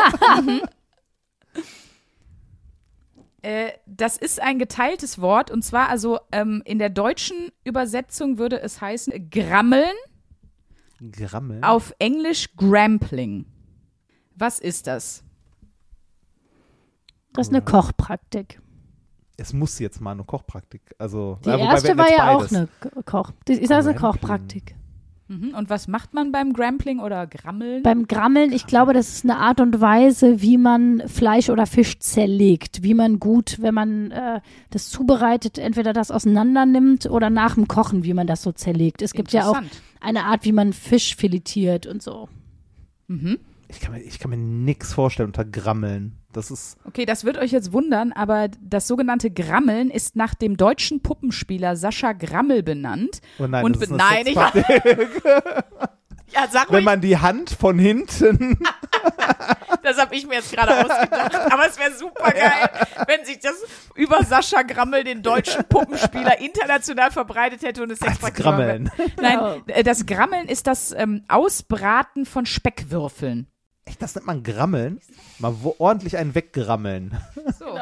Äh, 3.42 3.70
das 3.86 4.18
ist 4.18 4.38
ein 4.38 4.58
geteiltes 4.58 5.18
Wort 5.18 5.50
und 5.50 5.64
zwar 5.64 5.88
also 5.88 6.18
ähm, 6.30 6.60
in 6.66 6.78
der 6.78 6.90
deutschen 6.90 7.48
Übersetzung 7.64 8.36
würde 8.36 8.60
es 8.60 8.82
heißen 8.82 9.30
Grammeln, 9.30 9.96
Grammel. 11.10 11.60
auf 11.64 11.94
Englisch 11.98 12.54
Grampling. 12.54 13.46
Was 14.40 14.58
ist 14.58 14.86
das? 14.86 15.22
Das 17.32 17.46
ist 17.48 17.52
eine 17.54 17.62
Kochpraktik. 17.62 18.60
Es 19.36 19.52
muss 19.52 19.78
jetzt 19.78 20.00
mal 20.00 20.12
eine 20.12 20.24
Kochpraktik. 20.24 20.82
Also, 20.98 21.38
Die 21.44 21.48
ja, 21.50 21.56
erste 21.58 21.96
war 21.96 22.10
ja 22.10 22.30
auch 22.34 22.38
beides. 22.40 22.54
eine 22.54 22.68
Ko- 22.80 23.02
Koch. 23.04 23.32
Das 23.44 23.58
ist 23.58 23.70
also 23.72 23.90
eine. 23.90 23.98
Kochpraktik. 23.98 24.74
Mhm. 25.28 25.54
Und 25.54 25.70
was 25.70 25.86
macht 25.86 26.12
man 26.12 26.32
beim 26.32 26.52
Grampling 26.52 26.98
oder 26.98 27.26
Grammeln? 27.26 27.82
Beim 27.84 28.08
Grammeln, 28.08 28.52
ich 28.52 28.66
glaube, 28.66 28.92
das 28.94 29.08
ist 29.10 29.24
eine 29.24 29.36
Art 29.36 29.60
und 29.60 29.80
Weise, 29.80 30.42
wie 30.42 30.58
man 30.58 31.06
Fleisch 31.06 31.48
oder 31.50 31.66
Fisch 31.66 32.00
zerlegt. 32.00 32.82
Wie 32.82 32.94
man 32.94 33.20
gut, 33.20 33.58
wenn 33.62 33.72
man 33.74 34.10
äh, 34.10 34.40
das 34.70 34.88
zubereitet, 34.90 35.56
entweder 35.58 35.92
das 35.92 36.10
auseinander 36.10 36.66
nimmt 36.66 37.06
oder 37.06 37.30
nach 37.30 37.54
dem 37.54 37.68
Kochen, 37.68 38.02
wie 38.04 38.14
man 38.14 38.26
das 38.26 38.42
so 38.42 38.50
zerlegt. 38.52 39.02
Es 39.02 39.12
gibt 39.12 39.32
ja 39.32 39.46
auch 39.48 39.60
eine 40.00 40.24
Art, 40.24 40.44
wie 40.44 40.52
man 40.52 40.72
Fisch 40.72 41.14
filetiert 41.14 41.86
und 41.86 42.02
so. 42.02 42.28
Mhm. 43.06 43.38
Ich 43.70 43.80
kann 43.80 43.92
mir, 43.92 44.00
ich 44.00 44.18
kann 44.18 44.30
mir 44.30 44.36
nichts 44.36 44.92
vorstellen 44.92 45.28
unter 45.28 45.44
Grammeln. 45.44 46.18
Das 46.32 46.50
ist. 46.50 46.76
Okay, 46.84 47.06
das 47.06 47.24
wird 47.24 47.38
euch 47.38 47.52
jetzt 47.52 47.72
wundern, 47.72 48.12
aber 48.12 48.48
das 48.60 48.86
sogenannte 48.86 49.30
Grammeln 49.30 49.90
ist 49.90 50.16
nach 50.16 50.34
dem 50.34 50.56
deutschen 50.56 51.02
Puppenspieler 51.02 51.76
Sascha 51.76 52.12
Grammel 52.12 52.62
benannt. 52.62 53.20
Oh 53.38 53.46
nein, 53.46 53.64
Und 53.64 53.76
das 53.76 53.82
ist 53.82 53.92
eine 53.92 53.98
nein, 53.98 54.26
ich. 54.26 54.36
Ja, 56.32 56.46
sag 56.48 56.70
Wenn 56.70 56.84
man 56.84 57.00
die 57.00 57.18
Hand 57.18 57.50
von 57.50 57.78
hinten. 57.78 58.58
das 59.82 59.98
habe 59.98 60.14
ich 60.14 60.26
mir 60.26 60.34
jetzt 60.34 60.52
gerade 60.52 60.84
ausgedacht. 60.84 61.34
Aber 61.34 61.66
es 61.66 61.78
wäre 61.78 61.92
super 61.92 62.30
geil, 62.30 62.70
wenn 63.06 63.24
sich 63.24 63.40
das 63.40 63.54
über 63.94 64.22
Sascha 64.22 64.62
Grammel, 64.62 65.04
den 65.04 65.22
deutschen 65.22 65.64
Puppenspieler, 65.64 66.40
international 66.40 67.10
verbreitet 67.10 67.62
hätte 67.62 67.82
und 67.82 67.90
es 67.90 68.00
Als 68.00 68.12
Sexpraktik 68.12 68.44
Grammeln. 68.44 68.90
Nein, 69.20 69.62
äh, 69.66 69.82
das 69.82 70.06
Grammeln 70.06 70.46
ist 70.46 70.66
das 70.66 70.92
ähm, 70.92 71.24
Ausbraten 71.28 72.26
von 72.26 72.46
Speckwürfeln. 72.46 73.48
Echt, 73.84 74.00
das 74.02 74.14
nennt 74.14 74.26
man 74.26 74.42
Grammeln? 74.42 75.00
Mal 75.38 75.54
wo 75.62 75.74
ordentlich 75.78 76.16
einen 76.16 76.34
weggrammeln. 76.34 77.16
So. 77.58 77.76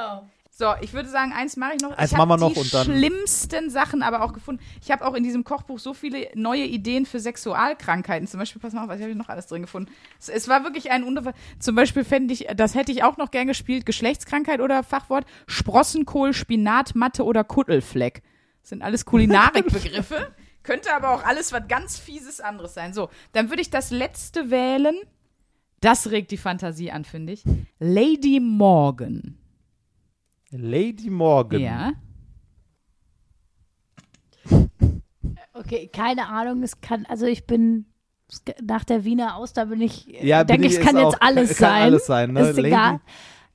So, 0.50 0.74
ich 0.80 0.92
würde 0.92 1.08
sagen, 1.08 1.32
eins 1.32 1.56
mache 1.56 1.74
ich 1.76 1.82
noch. 1.82 1.96
Eins 1.96 2.10
ich 2.10 2.18
machen 2.18 2.30
habe 2.32 2.40
wir 2.42 2.48
noch 2.48 2.52
die 2.54 2.58
und 2.58 2.74
dann- 2.74 2.84
schlimmsten 2.84 3.70
Sachen 3.70 4.02
aber 4.02 4.22
auch 4.22 4.32
gefunden. 4.32 4.60
Ich 4.82 4.90
habe 4.90 5.06
auch 5.06 5.14
in 5.14 5.22
diesem 5.22 5.44
Kochbuch 5.44 5.78
so 5.78 5.94
viele 5.94 6.26
neue 6.34 6.64
Ideen 6.64 7.06
für 7.06 7.20
Sexualkrankheiten. 7.20 8.26
Zum 8.26 8.40
Beispiel, 8.40 8.60
pass 8.60 8.72
mal 8.72 8.82
auf, 8.82 8.88
was 8.88 9.00
habe 9.00 9.10
ich 9.10 9.16
noch 9.16 9.28
alles 9.28 9.46
drin 9.46 9.62
gefunden? 9.62 9.92
Es, 10.18 10.28
es 10.28 10.48
war 10.48 10.64
wirklich 10.64 10.90
ein 10.90 11.04
Unfall. 11.04 11.34
Zum 11.60 11.76
Beispiel 11.76 12.02
fände 12.02 12.34
ich, 12.34 12.48
das 12.56 12.74
hätte 12.74 12.90
ich 12.90 13.04
auch 13.04 13.18
noch 13.18 13.30
gern 13.30 13.46
gespielt, 13.46 13.86
Geschlechtskrankheit 13.86 14.60
oder 14.60 14.82
Fachwort, 14.82 15.26
Sprossenkohl, 15.46 16.32
Spinatmatte 16.32 17.24
oder 17.24 17.44
Kuttelfleck. 17.44 18.22
Das 18.62 18.70
sind 18.70 18.82
alles 18.82 19.04
Kulinarikbegriffe. 19.04 20.34
Könnte 20.64 20.92
aber 20.92 21.10
auch 21.10 21.24
alles 21.24 21.52
was 21.52 21.68
ganz 21.68 21.98
fieses 21.98 22.40
anderes 22.40 22.74
sein. 22.74 22.92
So, 22.94 23.10
dann 23.32 23.48
würde 23.50 23.62
ich 23.62 23.70
das 23.70 23.92
letzte 23.92 24.50
wählen. 24.50 24.96
Das 25.80 26.10
regt 26.10 26.30
die 26.30 26.36
Fantasie 26.36 26.90
an, 26.90 27.04
finde 27.04 27.32
ich. 27.34 27.44
Lady 27.78 28.40
Morgan. 28.40 29.38
Lady 30.50 31.10
Morgan. 31.10 31.60
Ja. 31.60 31.92
Okay, 35.52 35.88
keine 35.92 36.28
Ahnung, 36.28 36.62
es 36.62 36.80
kann, 36.80 37.04
also 37.06 37.26
ich 37.26 37.46
bin 37.46 37.86
nach 38.62 38.84
der 38.84 39.04
Wiener 39.04 39.36
Auster 39.36 39.66
bin 39.66 39.80
ich, 39.80 40.06
Ja, 40.06 40.38
bin 40.44 40.48
denke 40.48 40.66
ich, 40.68 40.78
es 40.78 40.84
kann 40.84 40.96
jetzt 40.96 41.16
auch- 41.16 41.20
alles 41.20 41.48
kann 41.56 41.70
sein. 41.70 41.82
alles 41.82 42.06
sein, 42.06 42.32
ne? 42.32 42.40
Ist 42.48 42.56
Lady- 42.56 42.68
egal. 42.68 43.00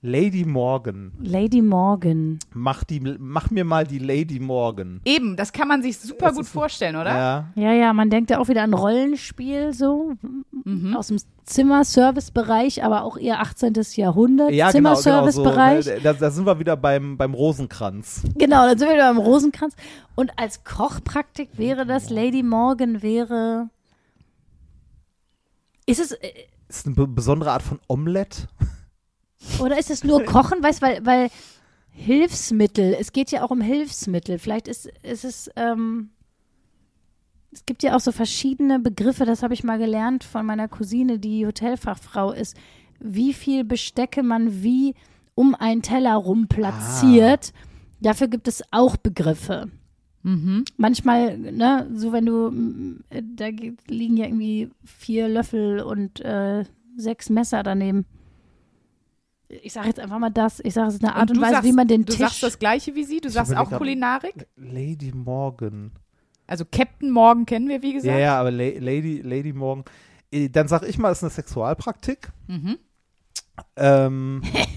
Lady 0.06 0.43
Morgan. 0.43 1.14
Lady 1.22 1.62
Morgan. 1.62 2.38
Mach, 2.54 2.84
die, 2.84 2.99
mach 2.99 3.49
mir 3.51 3.64
mal 3.64 3.88
die 3.88 3.99
Lady 3.99 4.38
Morgan. 4.38 4.99
Eben, 5.06 5.38
das 5.38 5.54
kann 5.54 5.70
man 5.70 5.82
sich 5.82 5.97
super 5.97 6.28
Das 6.28 6.36
gut 6.36 6.45
vorstellen, 6.45 6.97
oder? 6.97 7.10
Ja. 7.16 7.47
Ja, 7.56 7.72
ja, 7.72 7.93
man 7.93 8.10
denkt 8.10 8.30
ja 8.30 8.39
auch 8.39 8.49
wieder 8.49 8.64
an 8.64 8.74
Rollenspiel 8.74 9.72
so 9.74 10.12
Mhm. 10.66 10.95
aus 10.97 11.08
dem 11.08 11.18
Zimmerservice-Bereich, 11.45 12.84
aber 12.84 13.04
auch 13.04 13.18
eher 13.18 13.39
18. 13.39 13.74
Jahrhundert 13.95 14.51
Ja, 14.51 14.72
genau, 14.72 14.89
genau 14.89 14.95
so. 14.95 15.01
Zimmerservice-Bereich. 15.04 16.04
Da, 16.04 16.12
da 16.14 16.32
sind 16.32 16.45
wir 16.45 16.60
wieder 16.60 16.76
beim, 16.76 17.18
beim 17.18 17.34
Rosenkranz. 17.34 18.24
Genau, 18.38 18.66
dann 18.68 18.78
sind 18.78 18.89
wir 18.89 18.95
wieder 18.95 19.14
beim 19.14 19.24
Rosenkranz. 19.24 19.74
Und 20.16 20.38
als 20.38 20.66
Kochpraktik 20.66 21.58
wäre 21.58 21.86
das 21.86 22.10
Lady 22.10 22.43
Morgan 22.43 23.01
wäre. 23.01 23.70
Ist 25.86 25.99
es 26.01 26.12
äh, 26.12 26.28
Ist 26.68 26.88
eine 26.88 26.95
be- 26.95 27.08
besondere 27.08 27.51
Art 27.51 27.62
von 27.64 27.80
Omelette. 27.88 28.47
Oder 29.59 29.77
ist 29.79 29.89
es 29.91 30.03
nur 30.03 30.23
Kochen, 30.25 30.61
weißt 30.63 30.81
weil 30.81 31.05
weil 31.05 31.29
Hilfsmittel. 31.95 32.95
Es 32.99 33.11
geht 33.11 33.31
ja 33.31 33.43
auch 33.43 33.51
um 33.51 33.61
Hilfsmittel. 33.61 34.39
Vielleicht 34.39 34.67
ist, 34.67 34.89
ist 35.03 35.23
es 35.25 35.49
ähm, 35.55 36.09
es 37.51 37.65
gibt 37.67 37.83
ja 37.83 37.95
auch 37.95 37.99
so 37.99 38.11
verschiedene 38.11 38.79
Begriffe. 38.79 39.25
Das 39.25 39.43
habe 39.43 39.53
ich 39.53 39.63
mal 39.63 39.77
gelernt 39.77 40.23
von 40.23 40.43
meiner 40.45 40.67
Cousine, 40.67 41.19
die 41.19 41.45
Hotelfachfrau 41.45 42.31
ist. 42.31 42.57
Wie 42.99 43.33
viel 43.33 43.63
Bestecke 43.63 44.23
man 44.23 44.63
wie 44.63 44.95
um 45.35 45.53
einen 45.55 45.81
Teller 45.83 46.15
rum 46.15 46.47
platziert. 46.47 47.53
Dafür 48.01 48.27
gibt 48.27 48.47
es 48.47 48.63
auch 48.71 48.97
Begriffe. 48.97 49.69
Mhm. 50.25 50.63
manchmal, 50.77 51.37
ne, 51.37 51.85
so 51.93 52.13
wenn 52.13 52.25
du, 52.25 52.49
da 53.35 53.51
ge- 53.51 53.73
liegen 53.89 54.15
ja 54.15 54.25
irgendwie 54.25 54.69
vier 54.85 55.27
Löffel 55.27 55.81
und 55.81 56.21
äh, 56.21 56.63
sechs 56.95 57.29
Messer 57.29 57.61
daneben. 57.61 58.05
Ich 59.62 59.74
sage 59.74 59.88
jetzt 59.88 59.99
einfach 59.99 60.20
mal 60.20 60.30
das. 60.30 60.60
Ich 60.64 60.74
sage, 60.74 60.88
es 60.88 60.95
ist 60.95 61.04
eine 61.04 61.16
Art 61.16 61.30
und, 61.30 61.38
du 61.38 61.41
Weise, 61.41 61.54
sagst, 61.54 61.68
wie 61.68 61.74
man 61.74 61.88
den 61.88 62.06
Du 62.06 62.14
Tisch. 62.14 62.20
sagst 62.20 62.41
das 62.43 62.60
gleiche 62.60 62.95
wie 62.95 63.04
sie, 63.04 63.20
du 63.22 63.28
Ich 63.28 63.34
sagst 63.34 63.56
auch 63.56 63.70
Kulinarik. 63.72 64.47
Lady 64.56 65.12
Morgan. 65.14 65.91
Also 66.47 66.66
Captain 66.66 67.10
Morgan 67.12 67.45
kennen 67.45 67.70
wir, 67.70 67.82
wie 67.82 67.89
Ja, 67.91 67.93
gesagt. 67.97 68.20
ja, 68.20 68.39
aber 68.39 68.51
La 68.51 68.64
Lady, 68.80 69.22
Lady 69.24 69.54
Morgan. 69.54 69.86
Äh, 70.32 70.49
Dann 70.49 70.68
sag 70.68 70.84
ich 70.88 70.97
mal, 70.97 71.12
es 71.12 71.20
ist 71.20 71.24
eine 71.24 71.30
Sexualpraktik. 71.32 72.32
Mhm. 72.47 72.78
Ähm, 73.76 74.41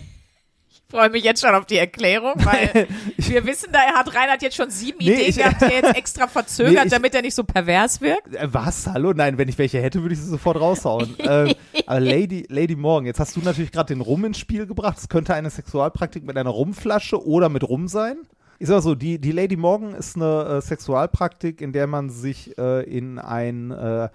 freue 0.89 1.11
mich 1.11 1.25
jetzt 1.25 1.41
schon 1.41 1.55
auf 1.55 1.67
die 1.67 1.79
Erklärung, 1.79 2.35
weil 2.37 2.87
wir 3.17 3.45
wissen, 3.47 3.71
da 3.73 3.81
hat 3.95 4.15
Reinhard 4.15 4.43
jetzt 4.43 4.57
schon 4.57 4.71
sieben 4.71 4.99
Nee, 5.01 5.13
Ideen 5.15 5.29
ich- 5.31 5.37
gehabt, 5.37 5.61
die 5.61 5.65
er 5.67 5.83
jetzt 5.83 5.97
extra 5.97 6.27
verzögert, 6.29 6.73
Nee, 6.75 6.81
ich- 6.85 6.91
damit 6.91 7.15
er 7.15 7.23
nicht 7.23 7.35
so 7.35 7.45
pervers 7.45 8.01
wirkt. 8.01 8.35
äh, 8.35 8.49
was? 8.53 8.87
Hallo? 8.87 9.13
Nein, 9.13 9.37
wenn 9.39 9.49
ich 9.49 9.59
welche 9.59 9.81
hätte, 9.81 10.03
würde 10.03 10.15
ich 10.15 10.21
sie 10.21 10.29
sofort 10.29 10.61
raushauen. 10.61 11.15
ähm, 11.19 11.55
aber 11.87 12.01
Lady, 12.01 12.47
Lady 12.49 12.77
Morgan, 12.77 13.07
jetzt 13.07 13.21
hast 13.21 13.35
du 13.37 13.41
natürlich 13.41 13.73
gerade 13.73 13.93
den 13.95 14.01
Rum 14.01 14.25
ins 14.25 14.39
Spiel 14.39 14.67
gebracht. 14.67 14.99
Es 14.99 15.09
könnte 15.09 15.35
eine 15.35 15.51
Sexualpraktik 15.51 16.25
mit 16.25 16.37
einer 16.37 16.51
Rumflasche 16.51 17.25
oder 17.27 17.49
mit 17.49 17.65
Rum 17.69 17.89
sein. 17.89 18.19
Ich 18.59 18.69
sag 18.69 18.77
mal 18.77 18.81
so, 18.83 18.95
die, 18.95 19.19
die 19.21 19.33
Lady 19.33 19.57
Morgan 19.57 19.95
ist 19.95 20.17
eine 20.17 20.45
äh, 20.59 20.61
Sexualpraktik, 20.63 21.61
in 21.61 21.73
der 21.73 21.87
man 21.87 22.09
sich 22.09 22.57
äh, 22.57 22.83
in 22.85 23.19
ein 23.19 23.71
äh, 23.71 24.09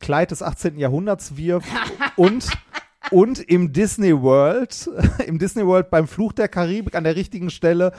Kleid 0.00 0.30
des 0.30 0.42
18. 0.42 0.78
Jahrhunderts 0.78 1.36
wirft 1.36 1.68
und 2.16 2.48
und 3.10 3.38
im 3.40 3.72
Disney 3.72 4.12
World, 4.20 4.88
im 5.26 5.38
Disney 5.38 5.66
World 5.66 5.90
beim 5.90 6.06
Fluch 6.06 6.32
der 6.32 6.48
Karibik 6.48 6.94
an 6.94 7.04
der 7.04 7.16
richtigen 7.16 7.50
Stelle 7.50 7.92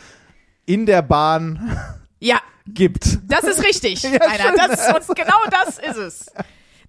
in 0.66 0.86
der 0.86 1.02
Bahn 1.02 1.78
Ja, 2.20 2.40
gibt. 2.68 3.20
Das 3.28 3.44
ist 3.44 3.64
richtig, 3.64 4.04
Rainer. 4.06 4.56
Das 4.56 5.08
und 5.10 5.16
genau 5.16 5.36
das 5.52 5.78
ist 5.80 5.98
es. 5.98 6.26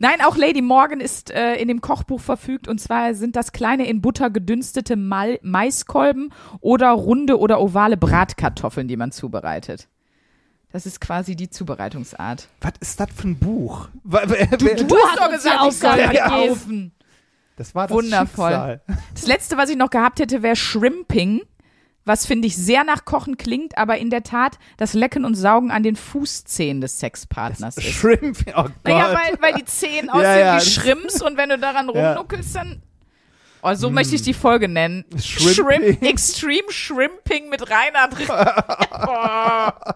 Nein, 0.00 0.20
auch 0.26 0.36
Lady 0.36 0.60
Morgan 0.60 1.00
ist 1.00 1.30
äh, 1.30 1.54
in 1.54 1.68
dem 1.68 1.80
Kochbuch 1.80 2.20
verfügt 2.20 2.66
und 2.68 2.80
zwar 2.80 3.14
sind 3.14 3.36
das 3.36 3.52
kleine 3.52 3.86
in 3.88 4.00
Butter 4.00 4.28
gedünstete 4.30 4.96
Mal 4.96 5.38
Maiskolben 5.42 6.32
oder 6.60 6.90
runde 6.90 7.38
oder 7.38 7.60
ovale 7.60 7.96
Bratkartoffeln, 7.96 8.88
die 8.88 8.96
man 8.96 9.12
zubereitet. 9.12 9.88
Das 10.72 10.86
ist 10.86 11.00
quasi 11.00 11.36
die 11.36 11.48
Zubereitungsart. 11.48 12.48
Was 12.60 12.72
ist 12.80 12.98
das 12.98 13.08
für 13.14 13.28
ein 13.28 13.38
Buch? 13.38 13.88
Wer- 14.02 14.26
Du 14.26 14.96
hast 14.96 15.18
doch 15.18 15.30
gesagt, 15.30 15.60
ich 15.68 15.78
soll 15.78 15.90
Aufgabe 15.90 16.02
mal 16.28 16.48
gegeben. 16.48 16.92
Das 17.56 17.74
war 17.74 17.86
das 17.86 17.96
Wundervoll. 17.96 18.50
Schicksal. 18.50 18.80
Das 19.14 19.26
letzte, 19.26 19.56
was 19.56 19.70
ich 19.70 19.76
noch 19.76 19.90
gehabt 19.90 20.18
hätte, 20.20 20.42
wäre 20.42 20.56
Shrimping, 20.56 21.40
was 22.04 22.26
finde 22.26 22.46
ich 22.48 22.56
sehr 22.56 22.84
nach 22.84 23.04
Kochen 23.04 23.36
klingt, 23.38 23.78
aber 23.78 23.96
in 23.98 24.10
der 24.10 24.22
Tat 24.24 24.58
das 24.76 24.92
Lecken 24.92 25.24
und 25.24 25.34
Saugen 25.36 25.70
an 25.70 25.82
den 25.82 25.96
Fußzehen 25.96 26.80
des 26.80 26.98
Sexpartners 26.98 27.76
ist. 27.78 27.84
Shrimp. 27.86 28.38
Oh 28.48 28.52
Gott. 28.64 28.72
Naja, 28.84 29.14
weil, 29.14 29.40
weil 29.40 29.54
die 29.54 29.64
Zehen 29.64 30.10
aussehen 30.10 30.24
ja, 30.40 30.54
wie 30.56 30.58
das- 30.58 30.72
Shrimps 30.72 31.22
und 31.22 31.36
wenn 31.36 31.48
du 31.48 31.58
daran 31.58 31.88
Ja. 31.94 32.10
rumnuckelst, 32.12 32.54
dann. 32.56 32.82
Oh, 33.62 33.72
so 33.74 33.88
möchte 33.88 34.14
ich 34.14 34.20
die 34.20 34.34
Folge 34.34 34.68
nennen. 34.68 35.06
Shrimping. 35.18 35.54
Shrimp, 35.54 36.02
Extreme 36.02 36.70
Shrimping 36.70 37.48
mit 37.48 37.62
Rainer 37.70 38.08
drin. 38.08 38.26
oh. 39.08 39.92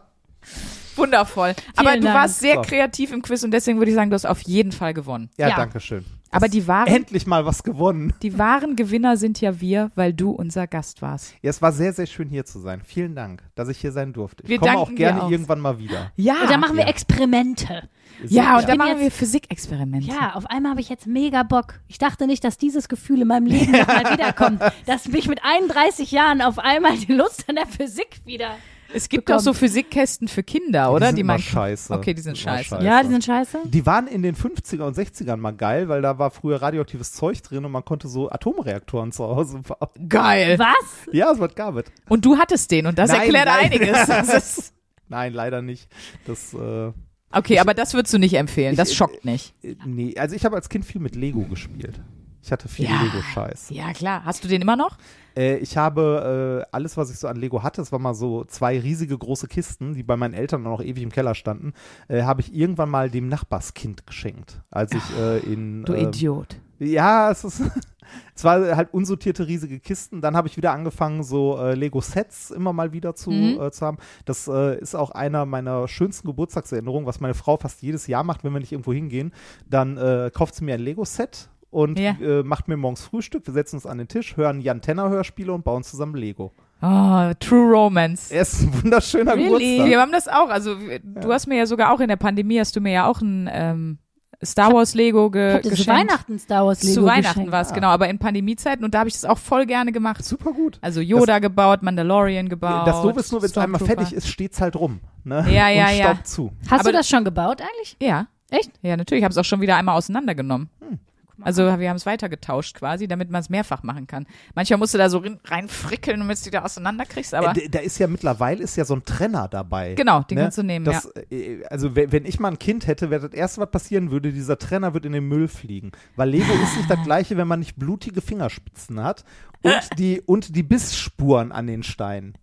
Wundervoll. 0.97 1.55
Aber 1.77 1.91
Vielen 1.91 2.01
du 2.01 2.07
Dank. 2.09 2.19
warst 2.19 2.41
sehr 2.41 2.55
So. 2.57 2.63
kreativ 2.63 3.13
im 3.13 3.23
Quiz 3.23 3.45
und 3.45 3.51
deswegen 3.53 3.79
würde 3.79 3.91
ich 3.91 3.95
sagen, 3.95 4.11
du 4.11 4.15
hast 4.15 4.25
auf 4.27 4.41
jeden 4.43 4.73
Fall 4.73 4.95
gewonnen. 4.95 5.29
ja, 5.37 5.49
Ja. 5.49 5.57
danke 5.57 5.81
schön. 5.81 6.05
Aber 6.31 6.49
die 6.49 6.67
wahren, 6.69 6.89
Endlich 6.89 7.27
mal 7.27 7.47
was 7.47 7.63
gewonnen. 7.63 8.13
die 8.23 8.39
wahren 8.39 8.77
Gewinner 8.77 9.17
sind 9.17 9.41
ja 9.41 9.61
wir, 9.61 9.91
weil 9.95 10.13
du 10.13 10.31
unser 10.31 10.67
Gast 10.67 11.01
warst. 11.01 11.35
Ja, 11.43 11.51
es 11.51 11.63
war 11.63 11.73
sehr, 11.73 11.93
sehr 11.93 12.07
schön 12.07 12.29
hier 12.29 12.45
zu 12.45 12.59
sein. 12.59 12.83
Vielen 12.85 13.15
Dank, 13.15 13.43
dass 13.55 13.69
ich 13.69 13.79
hier 13.79 13.93
sein 13.93 14.13
durfte. 14.13 14.43
Ich 14.45 14.51
Wir 14.51 14.59
komme 14.59 14.77
auch 14.77 14.95
gerne 14.95 15.23
auch. 15.23 15.31
irgendwann 15.31 15.61
mal 15.61 15.79
wieder. 15.79 16.13
Ja. 16.17 16.43
Und 16.43 16.51
dann 16.51 16.61
machen 16.61 16.77
wir 16.77 16.85
Ja. 16.85 16.91
Experimente. 16.91 17.89
ja, 18.29 18.59
und 18.59 18.69
dann 18.69 18.77
machen 18.79 18.91
jetzt- 18.91 19.01
wir 19.01 19.11
Physikexperimente. 19.11 20.07
Ja, 20.09 20.35
auf 20.35 20.47
einmal 20.47 20.73
habe 20.73 20.81
ich 20.81 20.89
jetzt 20.89 21.07
mega 21.07 21.43
Bock. 21.45 21.81
Ich 21.89 21.99
dachte 21.99 22.27
nicht, 22.27 22.45
dass 22.45 22.59
dieses 22.59 22.89
Gefühl 22.89 23.23
in 23.23 23.29
meinem 23.29 23.47
Leben 23.47 23.73
nochmal 23.73 24.13
wiederkommt. 24.13 24.61
Dass 24.87 25.09
mich 25.09 25.29
mit 25.29 25.41
31 25.45 26.11
Jahren 26.13 26.43
auf 26.43 26.59
einmal 26.59 26.97
die 26.99 27.13
Lust 27.13 27.49
an 27.49 27.57
der 27.57 27.67
Physik 27.67 28.21
wieder. 28.25 28.51
Es 28.95 29.09
gibt 29.09 29.27
bekommt. 29.27 29.41
auch 29.41 29.45
so 29.45 29.53
Physikkästen 29.53 30.29
für 30.29 30.43
Kinder, 30.43 30.93
oder? 30.93 31.11
Die 31.13 31.17
sind 31.19 31.27
man 31.27 31.37
immer 31.37 31.43
scheiße. 31.43 31.93
Okay, 31.93 32.15
die 32.15 32.23
sind 32.23 32.43
Immer 32.43 32.59
scheiße. 32.63 32.83
Ja, 32.83 33.03
die 33.03 33.09
sind 33.11 33.23
scheiße. 33.25 33.59
Die 33.65 33.85
waren 33.87 34.07
in 34.07 34.23
den 34.23 34.35
50er 34.35 34.83
und 34.83 34.97
60ern 34.97 35.37
mal 35.37 35.53
geil, 35.53 35.89
weil 35.89 36.01
da 36.03 36.19
war 36.19 36.31
früher 36.31 36.63
radioaktives 36.63 37.13
Zeug 37.13 37.43
drin 37.43 37.65
und 37.65 37.73
man 37.73 37.85
konnte 37.85 38.09
so 38.09 38.31
Atomreaktoren 38.31 39.13
zu 39.13 39.25
Hause 39.25 39.61
bauen. 39.67 40.09
Geil. 40.09 40.59
Was? 40.59 41.13
Ja, 41.13 41.31
es 41.33 41.39
wird 41.39 41.55
gab 41.57 41.77
es. 41.77 41.85
Und 42.09 42.25
du 42.25 42.39
hattest 42.39 42.71
den 42.71 42.87
und 42.87 42.99
das 42.99 43.11
Nein, 43.11 43.21
erklärt 43.23 43.47
nein. 43.47 43.73
einiges. 43.73 44.73
Nein, 45.09 45.33
leider 45.33 45.63
nicht. 45.63 45.89
Das, 46.27 46.53
äh, 46.55 46.93
okay, 47.33 47.59
aber 47.61 47.75
das 47.75 47.95
würdest 47.95 48.13
du 48.15 48.19
nicht 48.19 48.35
empfehlen. 48.35 48.77
Das 48.77 48.91
Ich- 48.91 48.97
schockt 48.97 49.25
nicht. 49.25 49.55
äh, 49.63 49.75
nee, 49.87 50.15
also 50.19 50.35
ich 50.37 50.45
habe 50.45 50.57
als 50.57 50.69
Kind 50.69 50.85
viel 50.85 51.01
mit 51.01 51.15
Lego 51.15 51.43
gespielt. 51.43 52.01
Ich 52.49 52.53
hatte 52.53 52.67
viel 52.67 52.87
Ja. 52.87 53.03
Lego-Scheiß. 53.03 53.69
Ja, 53.69 53.93
klar. 53.93 54.25
Hast 54.25 54.43
du 54.43 54.49
den 54.49 54.63
immer 54.63 54.75
noch? 54.75 54.97
Äh, 55.37 55.59
ich 55.59 55.77
habe 55.77 56.65
äh, 56.67 56.69
alles, 56.75 56.97
was 56.97 57.11
ich 57.11 57.19
so 57.19 57.29
an 57.29 57.37
Lego 57.37 57.63
hatte, 57.63 57.83
es 57.83 57.93
waren 57.93 58.01
mal 58.01 58.15
so 58.15 58.45
zwei 58.45 58.81
riesige 58.81 59.19
große 59.19 59.49
Kisten, 59.49 59.93
die 59.93 60.03
bei 60.03 60.17
meinen 60.17 60.33
Eltern 60.33 60.63
noch 60.63 60.81
ewig 60.81 61.03
im 61.03 61.13
Keller 61.13 61.35
standen, 61.35 61.75
äh, 62.09 62.23
habe 62.23 62.41
ich 62.41 62.55
irgendwann 62.55 62.89
mal 62.89 63.11
dem 63.11 63.29
Nachbarskind 63.29 64.07
geschenkt, 64.07 64.63
als 64.71 64.93
ich 64.93 65.03
äh, 65.21 65.41
in 65.41 65.85
Du 65.85 65.93
ähm, 65.93 66.09
Idiot. 66.09 66.57
Ja, 66.79 67.31
es 67.31 67.45
ist 67.45 67.61
es 68.35 68.45
war 68.45 68.75
halt 68.75 68.95
unsortierte 68.95 69.47
riesige 69.47 69.79
Kisten. 69.79 70.23
Dann 70.23 70.35
habe 70.35 70.49
ich 70.49 70.57
wieder 70.57 70.73
angefangen, 70.73 71.23
so 71.23 71.59
äh, 71.59 71.75
Lego-Sets 71.75 72.51
immer 72.51 72.73
mal 72.73 72.95
wieder 72.95 73.15
zu, 73.15 73.31
Mhm. 73.31 73.61
äh, 73.61 73.71
zu 73.73 73.85
haben. 73.85 73.99
Das 74.25 74.49
äh, 74.49 74.79
ist 74.81 74.95
auch 74.95 75.11
einer 75.11 75.45
meiner 75.45 75.87
schönsten 75.87 76.27
Geburtstagserinnerungen, 76.29 77.07
was 77.07 77.21
meine 77.21 77.35
Frau 77.35 77.59
fast 77.59 77.83
jedes 77.83 78.07
Jahr 78.07 78.25
macht, 78.25 78.43
wenn 78.43 78.55
wir 78.55 78.61
nicht 78.61 78.73
irgendwo 78.73 78.95
hingehen. 78.95 79.35
Dann 79.69 79.99
äh, 79.99 80.31
kauft 80.33 80.55
sie 80.55 80.65
mir 80.65 80.73
ein 80.75 80.81
Lego-Set 80.81 81.51
und 81.71 81.99
Ja. 81.99 82.13
äh, 82.21 82.43
macht 82.43 82.69
mir 82.69 82.77
morgens 82.77 83.03
Frühstück. 83.03 83.47
Wir 83.47 83.55
setzen 83.55 83.77
uns 83.77 83.87
an 83.87 83.99
den 83.99 84.09
Tisch, 84.09 84.37
hören 84.37 84.61
Jan 84.61 84.81
Tenner 84.81 85.09
Hörspiele 85.09 85.53
und 85.53 85.65
bauen 85.65 85.83
zusammen 85.83 86.15
Lego. 86.17 86.53
Oh, 86.81 87.33
True 87.41 87.73
Romance. 87.73 88.31
Er 88.33 88.43
ist 88.43 88.63
ein 88.63 88.83
wunderschöner 88.85 89.35
Really? 89.35 89.47
Geburtstag. 89.49 89.87
Wir 89.89 90.01
haben 90.01 90.13
das 90.13 90.29
auch. 90.29 90.49
Also 90.49 90.77
du 91.03 91.33
hast 91.33 91.47
mir 91.49 91.57
ja 91.59 91.67
sogar 91.67 91.93
auch 91.93 92.01
in 92.01 92.09
der 92.09 92.17
Pandemie 92.17 92.61
hast 92.61 92.77
du 92.77 92.81
mir 92.81 92.93
ja 92.93 93.07
auch 93.07 93.21
ein 93.21 93.51
ähm, 93.53 93.99
Star 94.45 94.73
Wars 94.73 94.95
Lego 94.95 95.29
ge 95.33 95.55
hab 95.55 95.63
dir 95.63 95.71
zu 95.71 95.77
geschenkt. 95.77 96.01
Weihnachten 96.13 96.39
Star 96.39 96.65
Wars 96.65 96.81
Lego 96.85 96.95
Zu 97.01 97.05
Weihnachten 97.05 97.25
geschenkt. 97.31 97.51
war 97.51 97.61
es, 97.63 97.73
genau, 97.73 97.89
aber 97.89 98.09
in 98.09 98.21
Pandemiezeiten 98.21 98.85
und 98.85 98.95
da 98.95 99.01
habe 99.01 99.09
ich 99.09 99.15
das 99.15 99.25
auch 99.25 99.39
voll 99.39 99.67
gerne 99.67 99.91
gemacht. 99.91 100.25
Super 100.25 100.53
gut. 100.53 100.79
Also 100.81 101.01
Yoda 101.01 101.41
gebaut, 101.41 101.83
Mandalorian 101.83 102.49
gebaut. 102.49 102.87
Das 102.87 103.03
Doofe 103.03 103.19
ist 103.19 103.33
nur, 103.33 103.43
wenn 103.43 103.51
es 103.51 103.59
einmal 103.59 103.81
fertig 103.81 104.13
ist, 104.13 104.29
steht's 104.29 104.61
halt 104.61 104.77
rum. 104.77 105.01
Ne? 105.25 105.45
Ja, 105.51 105.69
ja, 105.71 105.89
und 105.89 105.97
ja. 105.99 106.19
zu. 106.23 106.53
Hast 106.71 106.81
Aber- 106.83 106.93
du 106.93 106.99
das 106.99 107.09
schon 107.09 107.25
gebaut 107.25 107.61
eigentlich? 107.61 107.97
Ja. 108.01 108.29
Echt? 108.51 108.71
Ja, 108.83 108.97
natürlich. 108.97 109.21
Ich 109.23 109.25
habe 109.25 109.33
es 109.33 109.39
auch 109.39 109.45
schon 109.45 109.61
wieder 109.61 109.77
einmal 109.77 109.97
auseinandergenommen. 109.97 110.71
Hm. 110.81 111.01
Also 111.41 111.63
wir 111.79 111.89
haben 111.89 111.97
es 111.97 112.07
weitergetauscht 112.07 112.75
quasi, 112.77 113.07
damit 113.09 113.31
man 113.31 113.41
es 113.41 113.49
mehrfach 113.49 113.83
machen 113.83 114.07
kann. 114.07 114.27
Manchmal 114.55 114.79
musst 114.79 114.95
du 114.95 114.99
da 114.99 115.09
so 115.09 115.19
rein- 115.19 115.39
reinfrickeln, 115.45 116.19
damit 116.21 116.37
du 116.37 116.41
es 116.41 116.47
wieder 116.47 116.65
auseinanderkriegst, 116.65 117.35
aber 117.35 117.51
Äh, 117.51 117.55
d- 117.55 117.69
da 117.69 117.79
ist 117.79 117.99
ja 117.99 118.07
mittlerweile 118.09 118.63
ist 118.63 118.77
ja 118.77 118.85
so 118.85 118.95
ein 118.95 119.05
Trenner 119.05 119.49
dabei. 119.49 119.95
genau, 119.95 120.23
den 120.23 120.37
Ne? 120.37 120.43
kannst 120.43 120.59
du 120.59 120.63
nehmen, 120.63 120.85
Das, 120.85 121.09
ja. 121.31 121.37
äh, 121.37 121.65
Also 121.71 121.95
wenn, 121.95 122.25
ich 122.25 122.41
mal 122.41 122.49
ein 122.53 122.59
Kind 122.59 122.87
hätte, 122.87 123.11
wäre 123.11 123.29
das 123.29 123.33
erste, 123.39 123.61
was 123.61 123.71
passieren 123.71 124.11
würde, 124.11 124.33
dieser 124.33 124.59
Trenner 124.59 124.95
wird 124.95 125.07
in 125.07 125.13
den 125.13 125.29
Müll 125.29 125.49
fliegen. 125.49 125.93
Weil 126.17 126.31
Lego 126.31 126.53
ist 126.53 126.77
nicht 126.77 126.91
das 126.91 127.03
gleiche, 127.05 127.37
wenn 127.37 127.49
man 127.49 127.61
nicht 127.61 127.77
blutige 127.77 128.21
Fingerspitzen 128.21 129.03
hat 129.03 129.25
und 129.63 129.73
die, 129.99 130.21
und 130.21 130.57
die 130.57 130.63
Bissspuren 130.63 131.53
an 131.53 131.67
den 131.67 131.83
Steinen. 131.83 132.35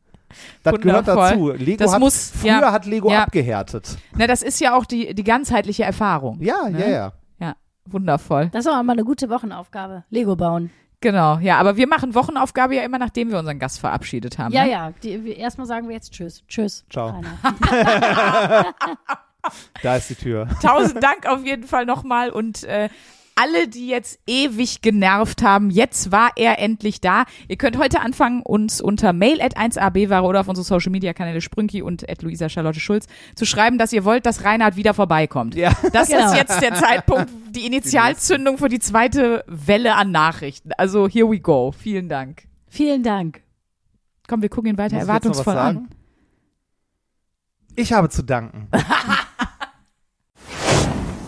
Das 0.64 0.74
gehört 0.82 1.08
Wundervoll. 1.08 1.54
dazu. 1.54 1.64
Lego 1.64 1.84
Das 1.84 1.94
hat, 1.94 2.00
muss- 2.00 2.32
früher 2.32 2.60
ja, 2.62 2.72
hat 2.72 2.86
Lego 2.86 3.12
ja. 3.12 3.24
abgehärtet. 3.24 3.98
Na, 4.18 4.28
das 4.28 4.42
ist 4.42 4.60
ja 4.60 4.76
auch 4.78 4.86
die, 4.86 5.14
die 5.14 5.24
ganzheitliche 5.24 5.84
Erfahrung. 5.84 6.42
Ja, 6.42 6.68
Ne? 6.70 6.80
ja, 6.82 6.90
ja. 6.90 7.14
Wundervoll. 7.88 8.50
Das 8.52 8.66
ist 8.66 8.72
auch 8.72 8.82
mal 8.84 8.94
eine 8.94 9.04
gute 9.04 9.30
Wochenaufgabe. 9.30 10.04
Lego 10.10 10.36
bauen. 10.36 10.72
Genau, 11.02 11.38
ja, 11.38 11.58
aber 11.60 11.78
wir 11.78 11.88
machen 11.88 12.16
Wochenaufgabe 12.16 12.76
ja 12.76 12.84
immer, 12.84 12.98
nachdem 12.98 13.30
wir 13.30 13.38
unseren 13.38 13.60
Gast 13.60 13.80
verabschiedet 13.80 14.40
haben. 14.40 14.54
Ja, 14.54 14.64
ne? 14.64 14.72
ja. 14.72 14.92
Die, 15.04 15.24
wir- 15.24 15.38
erstmal 15.38 15.68
sagen 15.68 15.88
wir 15.88 15.94
jetzt 15.96 16.12
Tschüss. 16.14 16.44
Tschüss. 16.48 16.86
Ciao. 16.90 17.22
Da 19.84 19.98
ist 19.98 20.10
die 20.10 20.16
Tür. 20.16 20.48
Tausend 20.62 21.04
Dank 21.04 21.28
auf 21.28 21.46
jeden 21.46 21.66
Fall 21.68 21.86
nochmal 21.86 22.32
und 22.32 22.64
äh, 22.64 22.90
alle, 23.36 23.68
die 23.68 23.88
jetzt 23.88 24.20
ewig 24.28 24.82
genervt 24.82 25.44
haben, 25.44 25.70
jetzt 25.70 26.12
war 26.12 26.32
er 26.38 26.58
endlich 26.60 27.02
da. 27.02 27.26
Ihr 27.50 27.58
könnt 27.58 27.78
heute 27.78 28.00
anfangen, 28.00 28.42
uns 28.42 28.80
unter 28.82 29.12
mail 29.14 29.42
at 29.42 29.58
1abware 29.58 30.22
oder 30.22 30.40
auf 30.40 30.48
unsere 30.48 30.64
Social 30.66 30.92
Media 30.92 31.14
Kanäle 31.14 31.42
Sprünki 31.42 31.82
und 31.82 32.10
at 32.10 32.22
Luisa 32.22 32.48
Charlotte 32.48 32.80
Schulz 32.80 33.08
zu 33.36 33.46
schreiben, 33.46 33.78
dass 33.78 33.92
ihr 33.92 34.06
wollt, 34.06 34.26
dass 34.26 34.44
Reinhard 34.46 34.78
wieder 34.78 34.94
vorbeikommt. 34.94 35.56
Ja. 35.56 35.72
Das 35.92 36.08
Genau. 36.08 36.28
ist 36.32 36.36
jetzt 36.38 36.62
der 36.62 36.74
Zeitpunkt, 36.76 37.30
die 37.50 37.66
Initialzündung 37.66 38.58
für 38.58 38.70
die 38.70 38.80
zweite 38.80 39.44
Welle 39.48 39.96
an 39.96 40.12
Nachrichten. 40.12 40.72
Also 40.78 41.08
here 41.10 41.30
we 41.30 41.40
go. 41.40 41.74
Vielen 41.78 42.08
Dank. 42.10 42.44
Vielen 42.68 43.04
Dank. 43.04 43.42
Komm, 44.28 44.42
wir 44.42 44.50
gucken 44.50 44.72
ihn 44.72 44.78
weiter 44.78 44.96
Muss 44.96 45.04
erwartungsvoll 45.04 45.58
an. 45.58 45.90
Ich 47.76 47.92
habe 47.92 48.08
zu 48.10 48.24
danken. 48.24 48.70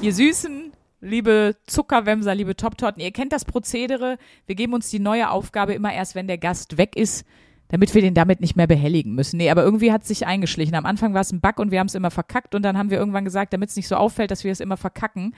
Ihr 0.01 0.13
Süßen, 0.13 0.66
liebe 0.99 1.55
Zuckerwämser, 1.65 2.35
liebe 2.35 2.55
Top-Torten, 2.55 3.01
ihr 3.01 3.11
kennt 3.11 3.33
das 3.33 3.45
Prozedere. 3.45 4.17
Wir 4.45 4.55
geben 4.55 4.73
uns 4.73 4.89
die 4.89 4.99
neue 4.99 5.29
Aufgabe 5.29 5.73
immer 5.73 5.93
erst, 5.93 6.15
wenn 6.15 6.27
der 6.27 6.37
Gast 6.37 6.77
weg 6.77 6.95
ist, 6.95 7.25
damit 7.69 7.93
wir 7.93 8.01
den 8.01 8.13
damit 8.13 8.41
nicht 8.41 8.55
mehr 8.55 8.67
behelligen 8.67 9.13
müssen. 9.13 9.37
Nee, 9.37 9.49
aber 9.49 9.63
irgendwie 9.63 9.91
hat 9.91 10.03
es 10.03 10.07
sich 10.07 10.25
eingeschlichen. 10.25 10.75
Am 10.75 10.85
Anfang 10.85 11.13
war 11.13 11.21
es 11.21 11.31
ein 11.31 11.41
Bug 11.41 11.59
und 11.59 11.71
wir 11.71 11.79
haben 11.79 11.87
es 11.87 11.95
immer 11.95 12.11
verkackt 12.11 12.55
und 12.55 12.63
dann 12.63 12.77
haben 12.77 12.89
wir 12.89 12.97
irgendwann 12.97 13.25
gesagt, 13.25 13.53
damit 13.53 13.69
es 13.69 13.75
nicht 13.75 13.87
so 13.87 13.95
auffällt, 13.95 14.31
dass 14.31 14.43
wir 14.43 14.51
es 14.51 14.59
immer 14.59 14.77
verkacken. 14.77 15.35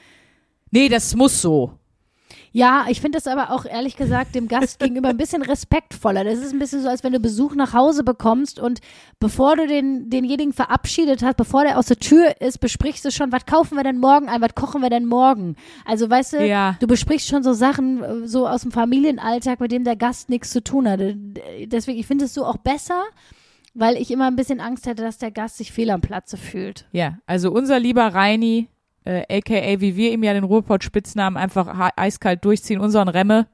Nee, 0.72 0.90
das 0.90 1.16
muss 1.16 1.42
so. 1.42 1.74
Ja, 2.52 2.86
ich 2.90 3.00
finde 3.02 3.18
das 3.18 3.28
aber 3.28 3.52
auch 3.52 3.66
ehrlich 3.66 3.96
gesagt 3.96 4.34
dem 4.36 4.48
Gast 4.48 4.80
gegenüber 4.80 5.10
ein 5.10 5.18
bisschen 5.18 5.42
respektvoller. 5.42 6.24
Das 6.24 6.40
ist 6.40 6.54
ein 6.54 6.60
bisschen 6.60 6.82
so, 6.82 6.90
als 6.90 7.04
wenn 7.04 7.14
du 7.14 7.20
Besuch 7.20 7.56
nach 7.56 7.74
Hause 7.74 8.04
bekommst 8.04 8.60
und 8.60 8.80
bevor 9.20 9.56
du 9.56 9.68
den, 9.68 10.10
denjenigen 10.10 10.54
verabschiedet 10.54 11.22
hast, 11.24 11.38
bevor 11.38 11.64
der 11.64 11.78
aus 11.78 11.88
der 11.88 11.98
Tür 12.00 12.42
ist, 12.42 12.60
besprichst 12.60 13.06
du 13.06 13.12
schon, 13.12 13.32
was 13.32 13.46
kaufen 13.46 13.76
wir 13.76 13.84
denn 13.84 14.00
morgen 14.00 14.30
ein, 14.30 14.42
was 14.42 14.56
kochen 14.56 14.82
wir 14.82 14.90
denn 14.90 15.06
morgen? 15.06 15.56
Also 15.86 16.10
weißt 16.10 16.34
du, 16.34 16.46
Ja. 16.48 16.76
du 16.80 16.88
besprichst 16.88 17.28
schon 17.28 17.44
so 17.44 17.54
Sachen 17.54 18.04
äh, 18.04 18.28
so 18.28 18.48
aus 18.48 18.62
dem 18.62 18.72
Familienalltag, 18.72 19.60
mit 19.60 19.72
dem 19.72 19.84
der 19.84 19.96
Gast 19.96 20.30
nichts 20.30 20.52
zu 20.52 20.64
tun 20.64 20.88
hat. 20.90 21.00
Deswegen, 21.66 22.00
ich 22.00 22.08
finde 22.08 22.26
es 22.26 22.34
so 22.34 22.46
auch 22.46 22.58
besser, 22.58 23.04
weil 23.76 23.96
ich 23.98 24.10
immer 24.12 24.26
ein 24.28 24.36
bisschen 24.36 24.60
Angst 24.60 24.88
hätte, 24.88 25.04
dass 25.04 25.20
der 25.20 25.32
Gast 25.32 25.58
sich 25.58 25.72
fehl 25.72 25.90
am 25.92 26.02
Platze 26.02 26.38
fühlt. 26.38 26.88
Ja, 26.92 27.20
also 27.28 27.52
unser 27.52 27.80
lieber 27.80 28.08
Reini, 28.08 28.68
äh, 29.06 29.24
aka 29.30 29.80
wie 29.80 29.96
wir 29.96 30.12
ihm 30.12 30.24
ja 30.24 30.34
den 30.34 30.44
Ruhrpott-Spitznamen 30.44 31.38
einfach 31.38 31.92
eiskalt 31.96 32.44
durchziehen, 32.46 32.80
unseren 32.80 33.08
Remme, 33.08 33.48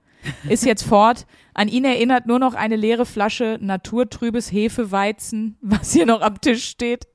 ist 0.49 0.65
jetzt 0.65 0.83
fort. 0.87 1.25
An 1.53 1.67
ihn 1.67 1.85
erinnert 1.85 2.25
nur 2.25 2.39
noch 2.39 2.53
eine 2.53 2.75
leere 2.75 3.05
Flasche 3.05 3.57
naturtrübes 3.61 4.51
Hefeweizen, 4.51 5.57
was 5.61 5.93
hier 5.93 6.05
noch 6.05 6.21
am 6.21 6.41
Tisch 6.41 6.65
steht. 6.65 7.07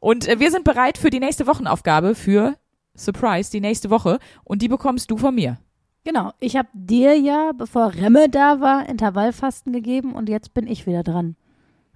Und 0.00 0.28
äh, 0.28 0.38
wir 0.38 0.50
sind 0.50 0.64
bereit 0.64 0.98
für 0.98 1.10
die 1.10 1.20
nächste 1.20 1.46
Wochenaufgabe 1.46 2.14
für 2.14 2.56
Surprise, 2.94 3.50
die 3.50 3.60
nächste 3.60 3.90
Woche. 3.90 4.18
Und 4.44 4.62
die 4.62 4.68
bekommst 4.68 5.10
du 5.10 5.16
von 5.16 5.34
mir. 5.34 5.58
Genau, 6.04 6.32
ich 6.40 6.56
habe 6.56 6.68
dir 6.72 7.18
ja, 7.18 7.52
bevor 7.52 7.94
Remme 7.94 8.28
da 8.28 8.60
war, 8.60 8.88
Intervallfasten 8.88 9.72
gegeben 9.72 10.14
und 10.14 10.28
jetzt 10.28 10.54
bin 10.54 10.66
ich 10.66 10.86
wieder 10.86 11.02
dran. 11.02 11.36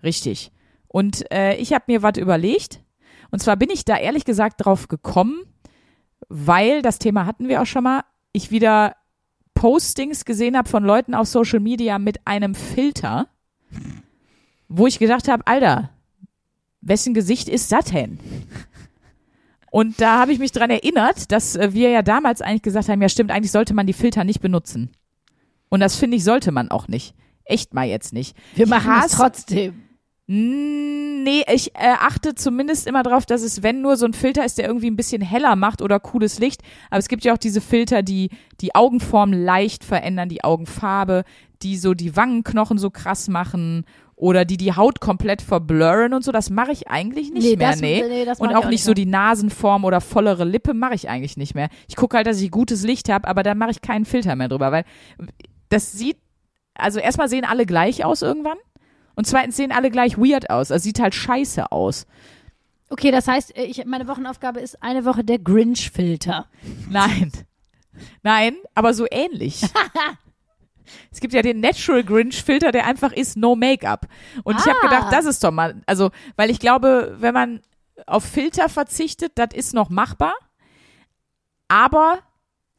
Richtig. 0.03 0.53
Und 0.89 1.31
äh, 1.33 1.55
ich 1.57 1.73
habe 1.73 1.85
mir 1.87 2.03
was 2.03 2.19
überlegt. 2.19 2.81
Und 3.33 3.41
zwar 3.41 3.57
bin 3.57 3.71
ich 3.71 3.85
da 3.85 3.97
ehrlich 3.97 4.25
gesagt 4.25 4.65
drauf 4.65 4.87
gekommen, 4.87 5.43
weil, 6.29 6.83
das 6.83 6.99
Thema 6.99 7.27
hatten 7.27 7.49
wir 7.49 7.63
auch 7.63 7.67
schon 7.67 7.83
mal, 7.83 8.05
ich 8.33 8.51
wieder 8.53 8.95
Postings 9.55 10.25
gesehen 10.25 10.57
habe 10.57 10.69
von 10.69 10.85
Leuten 10.85 11.15
auf 11.15 11.27
Social 11.27 11.61
Media 11.61 11.99
mit 11.99 12.27
einem 12.27 12.55
Filter, 12.55 13.29
wo 14.69 14.87
ich 14.87 14.99
gedacht 14.99 15.29
habe, 15.29 15.47
Alter, 15.47 15.91
wessen 16.81 17.15
Gesicht 17.15 17.49
ist 17.49 17.73
das 17.73 17.87
denn? 17.87 18.21
Und 19.71 20.03
da 20.03 20.19
habe 20.19 20.33
ich 20.33 20.39
mich 20.39 20.53
dran 20.53 20.69
erinnert, 20.69 21.33
dass 21.33 21.57
äh, 21.57 21.73
wir 21.73 21.89
ja 21.89 22.03
damals 22.03 22.43
eigentlich 22.43 22.63
gesagt 22.63 22.91
haben, 22.91 23.01
ja 23.01 23.09
stimmt, 23.09 23.31
eigentlich 23.31 23.53
sollte 23.53 23.73
man 23.73 23.87
die 23.87 23.95
Filter 23.95 24.23
nicht 24.23 24.41
benutzen. 24.43 24.91
Und 25.71 25.81
das 25.81 25.97
finde 25.97 26.19
ich, 26.19 26.25
sollte 26.25 26.53
man 26.53 26.71
auch 26.71 26.89
nicht. 26.89 27.15
Echt 27.45 27.73
mal 27.73 27.89
jetzt 27.89 28.13
nicht. 28.13 28.37
Wir 28.55 28.65
Ich 28.65 28.71
machen 28.71 28.93
es 29.03 29.13
trotzdem. 29.13 29.83
Nee, 30.35 31.45
ich 31.53 31.75
äh, 31.75 31.95
achte 32.01 32.35
zumindest 32.35 32.87
immer 32.87 33.03
drauf, 33.03 33.27
dass 33.27 33.43
es, 33.43 33.63
wenn 33.63 33.83
nur 33.83 33.97
so 33.97 34.07
ein 34.07 34.15
Filter 34.15 34.45
ist, 34.45 34.57
der 34.59 34.67
irgendwie 34.67 34.91
ein 34.91 34.97
bisschen 34.97 35.21
heller 35.21 35.57
macht 35.57 35.83
oder 35.83 36.01
cooles 36.01 36.39
Licht. 36.39 36.63
Aber 36.91 36.99
es 36.99 37.09
gibt 37.09 37.23
ja 37.25 37.35
auch 37.35 37.39
diese 37.39 37.61
Filter, 37.61 38.03
die 38.03 38.31
die 38.61 38.75
Augenform 38.75 39.33
leicht 39.33 39.85
verändern, 39.85 40.29
die 40.31 40.43
Augenfarbe, 40.43 41.25
die 41.63 41.77
so 41.77 41.93
die 41.95 42.17
Wangenknochen 42.17 42.79
so 42.79 42.91
krass 42.91 43.29
machen 43.29 43.85
oder 44.17 44.45
die 44.45 44.57
die 44.57 44.75
Haut 44.75 45.01
komplett 45.01 45.43
verblurren 45.43 46.15
und 46.15 46.25
so. 46.25 46.33
Das 46.33 46.49
mache 46.49 46.73
ich 46.73 46.89
eigentlich 46.89 47.31
nicht 47.31 47.45
Nee, 47.45 47.57
mehr, 47.57 47.71
das- 47.73 47.81
nee. 47.81 48.03
nee, 48.09 48.25
das 48.25 48.41
und 48.41 48.55
auch 48.55 48.65
auch 48.65 48.69
nicht 48.71 48.85
so 48.85 48.95
die 48.95 49.07
Nasenform 49.07 49.85
oder 49.85 50.01
vollere 50.01 50.45
Lippe 50.45 50.73
mache 50.75 50.95
ich 50.95 51.09
eigentlich 51.11 51.37
nicht 51.37 51.55
mehr. 51.55 51.69
Ich 51.89 51.97
gucke 51.97 52.17
halt, 52.17 52.27
dass 52.27 52.41
ich 52.41 52.51
gutes 52.51 52.85
Licht 52.85 53.09
habe, 53.11 53.29
aber 53.29 53.43
da 53.43 53.55
mache 53.55 53.73
ich 53.73 53.83
keinen 53.83 54.07
Filter 54.07 54.35
mehr 54.35 54.49
drüber, 54.49 54.73
weil 54.73 54.85
das 55.69 55.93
sieht, 55.93 56.17
also 56.75 57.01
erstmal 57.01 57.29
sehen 57.29 57.45
alle 57.45 57.67
gleich 57.67 58.05
aus 58.05 58.23
irgendwann. 58.23 58.57
Und 59.15 59.27
zweitens 59.27 59.57
sehen 59.57 59.73
alle 59.73 59.91
gleich 59.91 60.17
weird 60.19 60.51
aus. 60.51 60.71
Also 60.71 60.83
sieht 60.83 61.01
halt 61.01 61.15
scheiße 61.15 61.71
aus. 61.73 62.07
Okay, 62.89 63.11
das 63.11 63.27
heißt, 63.29 63.57
äh, 63.57 63.65
ich, 63.65 63.85
meine 63.87 64.07
Wochenaufgabe 64.09 64.61
ist 64.61 64.83
eine 64.83 65.05
Woche 65.05 65.25
der 65.25 65.39
Grinch-Filter. 65.39 66.47
Nein. 66.91 67.33
Nein, 68.23 68.57
aber 68.75 68.95
so 68.95 69.07
ähnlich. 69.11 69.63
es 71.11 71.21
gibt 71.21 71.35
ja 71.35 71.43
den 71.43 71.61
Natural 71.61 72.03
Grinch 72.05 72.43
Filter, 72.43 72.73
der 72.73 72.87
einfach 72.87 73.13
ist 73.13 73.37
no 73.37 73.55
Make-up. 73.57 74.07
Und 74.45 74.59
ich 74.59 74.67
habe 74.67 74.79
Ah. 74.83 74.89
gedacht, 74.89 75.13
das 75.13 75.25
ist 75.27 75.43
doch 75.45 75.51
mal, 75.51 75.81
also, 75.87 76.11
weil 76.37 76.51
ich 76.51 76.59
glaube, 76.59 77.17
wenn 77.19 77.35
man 77.35 77.61
auf 78.07 78.25
Filter 78.25 78.69
verzichtet, 78.69 79.33
das 79.37 79.49
ist 79.55 79.75
noch 79.75 79.91
machbar. 79.91 80.33
Aber 81.69 82.19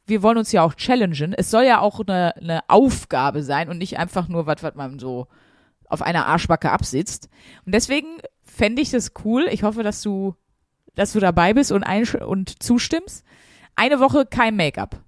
wir 0.06 0.22
wollen 0.22 0.38
uns 0.38 0.52
ja 0.52 0.62
auch 0.62 0.74
challengen. 0.74 1.32
Es 1.32 1.50
soll 1.50 1.64
ja 1.64 1.80
auch 1.80 2.00
eine, 2.00 2.36
eine 2.36 2.60
Aufgabe 2.68 3.42
sein 3.42 3.68
und 3.68 3.78
nicht 3.78 3.98
einfach 3.98 4.28
nur 4.28 4.46
was, 4.46 4.62
was 4.62 4.74
man 4.74 4.98
so 4.98 5.26
auf 5.94 6.02
einer 6.02 6.26
Arschbacke 6.26 6.70
absitzt. 6.70 7.28
Und 7.64 7.74
deswegen 7.74 8.18
fände 8.42 8.82
ich 8.82 8.90
das 8.90 9.12
cool. 9.24 9.46
Ich 9.50 9.62
hoffe, 9.62 9.82
dass 9.82 10.02
du, 10.02 10.34
dass 10.94 11.12
du 11.12 11.20
dabei 11.20 11.54
bist 11.54 11.72
und, 11.72 11.82
einsch 11.82 12.14
und 12.14 12.62
zustimmst. 12.62 13.24
Eine 13.74 13.98
Woche 13.98 14.26
kein 14.26 14.56
Make-up. 14.56 15.00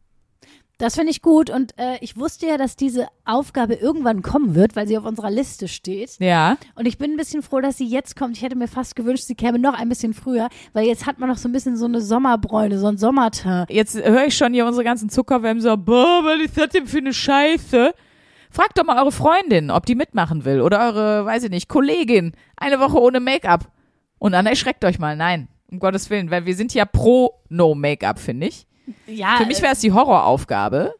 Das 0.78 0.94
finde 0.94 1.10
ich 1.10 1.22
gut 1.22 1.48
und 1.48 1.72
äh, 1.78 1.96
ich 2.02 2.18
wusste 2.18 2.46
ja, 2.46 2.58
dass 2.58 2.76
diese 2.76 3.08
Aufgabe 3.24 3.74
irgendwann 3.74 4.20
kommen 4.20 4.54
wird, 4.54 4.76
weil 4.76 4.86
sie 4.86 4.98
auf 4.98 5.06
unserer 5.06 5.30
Liste 5.30 5.68
steht. 5.68 6.18
Ja. 6.18 6.58
Und 6.74 6.84
ich 6.84 6.98
bin 6.98 7.12
ein 7.12 7.16
bisschen 7.16 7.42
froh, 7.42 7.60
dass 7.60 7.78
sie 7.78 7.86
jetzt 7.86 8.14
kommt. 8.14 8.36
Ich 8.36 8.42
hätte 8.42 8.56
mir 8.56 8.68
fast 8.68 8.94
gewünscht, 8.94 9.24
sie 9.24 9.34
käme 9.34 9.58
noch 9.58 9.72
ein 9.72 9.88
bisschen 9.88 10.12
früher, 10.12 10.50
weil 10.74 10.86
jetzt 10.86 11.06
hat 11.06 11.18
man 11.18 11.30
noch 11.30 11.38
so 11.38 11.48
ein 11.48 11.52
bisschen 11.52 11.78
so 11.78 11.86
eine 11.86 12.02
Sommerbräune, 12.02 12.78
so 12.78 12.88
ein 12.88 12.98
Sommerteint. 12.98 13.70
Jetzt 13.70 13.96
höre 13.96 14.26
ich 14.26 14.36
schon 14.36 14.52
hier 14.52 14.66
unsere 14.66 14.84
ganzen 14.84 15.08
Zuckerwämmen 15.08 15.62
so, 15.62 15.78
boah, 15.78 16.20
was 16.24 16.44
ist 16.44 16.58
das 16.58 16.68
denn 16.68 16.86
für 16.86 16.98
eine 16.98 17.14
Scheiße? 17.14 17.94
Fragt 18.56 18.78
doch 18.78 18.84
mal 18.84 18.98
eure 18.98 19.12
Freundin, 19.12 19.70
ob 19.70 19.84
die 19.84 19.94
mitmachen 19.94 20.46
will. 20.46 20.62
Oder 20.62 20.80
eure, 20.80 21.26
weiß 21.26 21.42
ich 21.42 21.50
nicht, 21.50 21.68
Kollegin. 21.68 22.32
Eine 22.56 22.80
Woche 22.80 22.98
ohne 22.98 23.20
Make-up. 23.20 23.70
Und 24.18 24.32
dann 24.32 24.46
erschreckt 24.46 24.82
euch 24.86 24.98
mal. 24.98 25.14
Nein, 25.14 25.48
um 25.70 25.78
Gottes 25.78 26.08
Willen. 26.08 26.30
Weil 26.30 26.46
wir 26.46 26.54
sind 26.54 26.72
ja 26.72 26.86
pro 26.86 27.34
No-Make-up, 27.50 28.18
finde 28.18 28.46
ich. 28.46 28.66
Ja, 29.06 29.36
Für 29.36 29.44
mich 29.44 29.60
wäre 29.60 29.74
es 29.74 29.80
die 29.80 29.92
Horroraufgabe. 29.92 30.94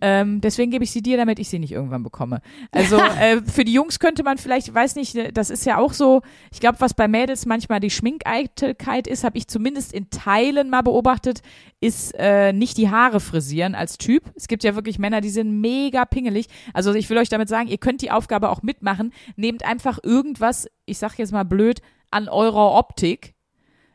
Ähm, 0.00 0.40
deswegen 0.40 0.70
gebe 0.70 0.84
ich 0.84 0.92
sie 0.92 1.02
dir, 1.02 1.16
damit 1.16 1.38
ich 1.38 1.48
sie 1.48 1.58
nicht 1.58 1.72
irgendwann 1.72 2.02
bekomme. 2.02 2.40
Also 2.70 2.96
äh, 3.20 3.42
für 3.42 3.64
die 3.64 3.72
Jungs 3.72 3.98
könnte 3.98 4.22
man 4.22 4.38
vielleicht, 4.38 4.72
weiß 4.72 4.94
nicht, 4.96 5.14
äh, 5.16 5.32
das 5.32 5.50
ist 5.50 5.66
ja 5.66 5.78
auch 5.78 5.92
so, 5.92 6.22
ich 6.52 6.60
glaube, 6.60 6.80
was 6.80 6.94
bei 6.94 7.08
Mädels 7.08 7.46
manchmal 7.46 7.80
die 7.80 7.90
Schminkeitelkeit 7.90 9.06
ist, 9.06 9.24
habe 9.24 9.38
ich 9.38 9.48
zumindest 9.48 9.92
in 9.92 10.10
Teilen 10.10 10.70
mal 10.70 10.82
beobachtet, 10.82 11.42
ist 11.80 12.14
äh, 12.16 12.52
nicht 12.52 12.76
die 12.76 12.90
Haare 12.90 13.20
frisieren 13.20 13.74
als 13.74 13.98
Typ. 13.98 14.24
Es 14.36 14.48
gibt 14.48 14.64
ja 14.64 14.74
wirklich 14.74 14.98
Männer, 14.98 15.20
die 15.20 15.30
sind 15.30 15.60
mega 15.60 16.04
pingelig. 16.04 16.46
Also 16.74 16.94
ich 16.94 17.10
will 17.10 17.18
euch 17.18 17.28
damit 17.28 17.48
sagen, 17.48 17.68
ihr 17.68 17.78
könnt 17.78 18.02
die 18.02 18.10
Aufgabe 18.10 18.50
auch 18.50 18.62
mitmachen. 18.62 19.12
Nehmt 19.36 19.64
einfach 19.64 19.98
irgendwas, 20.02 20.68
ich 20.86 20.98
sag 20.98 21.18
jetzt 21.18 21.32
mal 21.32 21.44
blöd, 21.44 21.80
an 22.10 22.28
eurer 22.28 22.74
Optik, 22.74 23.34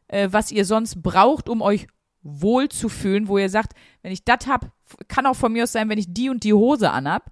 äh, 0.07 0.29
was 0.31 0.51
ihr 0.51 0.65
sonst 0.65 1.01
braucht, 1.01 1.49
um 1.49 1.61
euch 1.61 1.87
wohl 2.23 2.69
zu 2.69 2.89
fühlen, 2.89 3.27
wo 3.27 3.37
ihr 3.37 3.49
sagt, 3.49 3.73
wenn 4.01 4.11
ich 4.11 4.23
das 4.23 4.47
hab, 4.47 4.71
kann 5.07 5.25
auch 5.25 5.35
von 5.35 5.51
mir 5.51 5.63
aus 5.63 5.73
sein, 5.73 5.89
wenn 5.89 5.99
ich 5.99 6.13
die 6.13 6.29
und 6.29 6.43
die 6.43 6.53
Hose 6.53 6.91
anhab, 6.91 7.29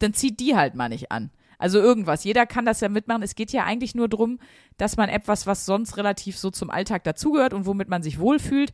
dann 0.00 0.14
zieht 0.14 0.40
die 0.40 0.56
halt 0.56 0.74
mal 0.74 0.88
nicht 0.88 1.12
an. 1.12 1.30
Also 1.58 1.78
irgendwas. 1.78 2.24
Jeder 2.24 2.44
kann 2.44 2.64
das 2.64 2.80
ja 2.80 2.88
mitmachen. 2.88 3.22
Es 3.22 3.36
geht 3.36 3.52
ja 3.52 3.64
eigentlich 3.64 3.94
nur 3.94 4.08
drum, 4.08 4.40
dass 4.78 4.96
man 4.96 5.08
etwas, 5.08 5.46
was 5.46 5.64
sonst 5.64 5.96
relativ 5.96 6.36
so 6.36 6.50
zum 6.50 6.70
Alltag 6.70 7.04
dazugehört 7.04 7.54
und 7.54 7.66
womit 7.66 7.88
man 7.88 8.02
sich 8.02 8.18
wohlfühlt, 8.18 8.72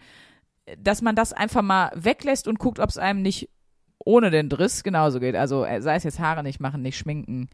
dass 0.78 1.02
man 1.02 1.14
das 1.14 1.34
einfach 1.34 1.60
mal 1.60 1.92
weglässt 1.94 2.48
und 2.48 2.58
guckt, 2.58 2.78
ob 2.78 2.88
es 2.88 2.96
einem 2.96 3.20
nicht 3.20 3.50
ohne 3.98 4.30
den 4.30 4.48
Driss 4.48 4.84
genauso 4.84 5.20
geht. 5.20 5.36
Also 5.36 5.66
äh, 5.66 5.82
sei 5.82 5.96
es 5.96 6.04
jetzt 6.04 6.18
Haare 6.18 6.42
nicht 6.42 6.60
machen, 6.60 6.80
nicht 6.80 6.96
schminken. 6.96 7.50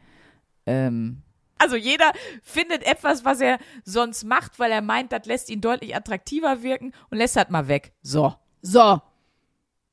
Ähm, 0.67 1.24
also 1.59 1.77
jeder 1.77 2.13
findet 2.43 2.83
etwas, 2.85 3.25
was 3.25 3.41
er 3.41 3.59
sonst 3.85 4.25
macht, 4.25 4.59
weil 4.59 4.71
er 4.71 4.83
meint, 4.83 5.13
das 5.13 5.27
lässt 5.27 5.51
ihn 5.51 5.61
deutlich 5.61 5.95
attraktiver 5.97 6.63
wirken 6.63 6.93
und 7.11 7.19
lässt 7.19 7.37
das 7.37 7.51
mal 7.51 7.69
weg. 7.69 7.93
So. 8.03 8.35
so. 8.63 9.01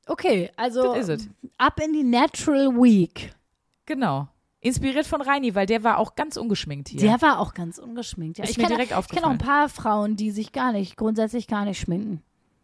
Okay, 0.06 0.50
also 0.56 0.94
ab 1.58 1.80
in 1.80 1.92
die 1.92 2.02
Natural 2.02 2.70
Week. 2.74 3.32
Genau. 3.86 4.28
Inspiriert 4.60 5.06
von 5.06 5.20
Reini, 5.20 5.54
weil 5.54 5.66
der 5.66 5.82
war 5.82 5.98
auch 5.98 6.14
ganz 6.14 6.36
ungeschminkt 6.36 6.88
hier. 6.88 7.00
Der 7.00 7.20
war 7.20 7.40
auch 7.40 7.52
ganz 7.52 7.78
ungeschminkt. 7.78 8.38
Ja, 8.38 8.44
Ist 8.44 8.50
ich 8.50 8.58
mir 8.58 8.64
kenne 8.64 8.76
direkt 8.76 8.92
ich 8.96 9.08
kenne 9.08 9.26
auch 9.26 9.30
ein 9.30 9.38
paar 9.38 9.68
Frauen, 9.68 10.16
die 10.16 10.30
sich 10.30 10.52
gar 10.52 10.72
nicht, 10.72 10.96
grundsätzlich 10.96 11.48
gar 11.48 11.64
nicht 11.64 11.80
schminken. 11.80 12.22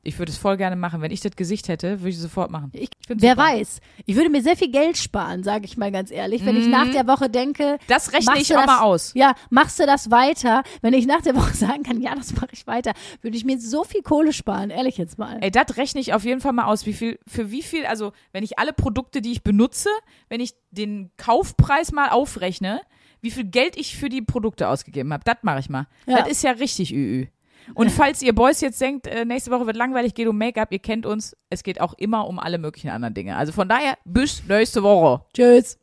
Ich 0.08 0.18
würde 0.18 0.32
es 0.32 0.38
voll 0.38 0.56
gerne 0.56 0.76
machen. 0.76 1.00
Wenn 1.00 1.10
ich 1.10 1.20
das 1.20 1.36
Gesicht 1.36 1.68
hätte, 1.68 2.00
würde 2.00 2.10
ich 2.10 2.16
es 2.16 2.22
sofort 2.22 2.50
machen. 2.50 2.70
Ich, 2.72 2.90
wer 3.08 3.34
super. 3.34 3.42
weiß. 3.42 3.80
Ich 4.06 4.16
würde 4.16 4.30
mir 4.30 4.42
sehr 4.42 4.56
viel 4.56 4.70
Geld 4.70 4.96
sparen, 4.96 5.42
sage 5.42 5.64
ich 5.64 5.76
mal 5.76 5.92
ganz 5.92 6.10
ehrlich, 6.10 6.44
wenn 6.44 6.56
ich 6.56 6.66
nach 6.66 6.90
der 6.90 7.06
Woche 7.06 7.30
denke, 7.30 7.68
Mhm. 7.68 7.78
Das 7.86 8.12
rechne 8.12 8.38
ich 8.38 8.54
auch 8.54 8.60
das, 8.60 8.66
mal 8.66 8.80
aus. 8.80 9.12
Ja, 9.14 9.34
machst 9.50 9.78
du 9.78 9.86
das 9.86 10.10
weiter? 10.10 10.62
Wenn 10.80 10.94
ich 10.94 11.06
nach 11.06 11.22
der 11.22 11.36
Woche 11.36 11.54
sagen 11.54 11.82
kann, 11.82 12.00
ja, 12.00 12.14
das 12.14 12.34
mache 12.34 12.48
ich 12.52 12.66
weiter, 12.66 12.92
würde 13.20 13.36
ich 13.36 13.44
mir 13.44 13.58
so 13.60 13.84
viel 13.84 14.02
Kohle 14.02 14.32
sparen, 14.32 14.70
ehrlich 14.70 14.96
jetzt 14.96 15.18
mal. 15.18 15.38
Ey, 15.40 15.50
das 15.50 15.76
rechne 15.76 16.00
ich 16.00 16.12
auf 16.14 16.24
jeden 16.24 16.40
Fall 16.40 16.52
mal 16.52 16.64
aus. 16.66 16.86
Wie 16.86 16.92
viel, 16.92 17.18
für 17.26 17.50
wie 17.50 17.62
viel, 17.62 17.86
also 17.86 18.12
wenn 18.32 18.44
ich 18.44 18.58
alle 18.58 18.72
Produkte, 18.72 19.20
die 19.20 19.32
ich 19.32 19.42
benutze, 19.42 19.88
wenn 20.28 20.40
ich 20.40 20.54
den 20.70 21.10
Kaufpreis 21.16 21.92
mal 21.92 22.10
aufrechne, 22.10 22.80
wie 23.20 23.30
viel 23.30 23.44
Geld 23.44 23.76
ich 23.76 23.96
für 23.96 24.08
die 24.08 24.22
Produkte 24.22 24.68
ausgegeben 24.68 25.12
habe, 25.12 25.24
das 25.24 25.36
mache 25.42 25.58
ich 25.60 25.68
mal. 25.68 25.86
Ja. 26.06 26.18
Das 26.18 26.28
ist 26.28 26.42
ja 26.42 26.52
richtig 26.52 26.92
ÜÜ. 26.92 27.26
Und 27.74 27.90
falls 27.90 28.22
ihr 28.22 28.34
Boys 28.34 28.60
jetzt 28.60 28.80
denkt, 28.80 29.06
äh, 29.06 29.24
nächste 29.24 29.50
Woche 29.50 29.66
wird 29.66 29.76
langweilig, 29.76 30.14
geht 30.14 30.28
um 30.28 30.38
Make-up, 30.38 30.72
ihr 30.72 30.78
kennt 30.78 31.06
uns, 31.06 31.36
es 31.50 31.62
geht 31.62 31.80
auch 31.80 31.94
immer 31.94 32.26
um 32.26 32.38
alle 32.38 32.58
möglichen 32.58 32.90
anderen 32.90 33.14
Dinge. 33.14 33.36
Also 33.36 33.52
von 33.52 33.68
daher, 33.68 33.96
bis 34.04 34.42
nächste 34.46 34.82
Woche. 34.82 35.24
Tschüss. 35.34 35.78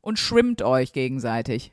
Und 0.00 0.18
schwimmt 0.18 0.62
euch 0.62 0.92
gegenseitig. 0.92 1.72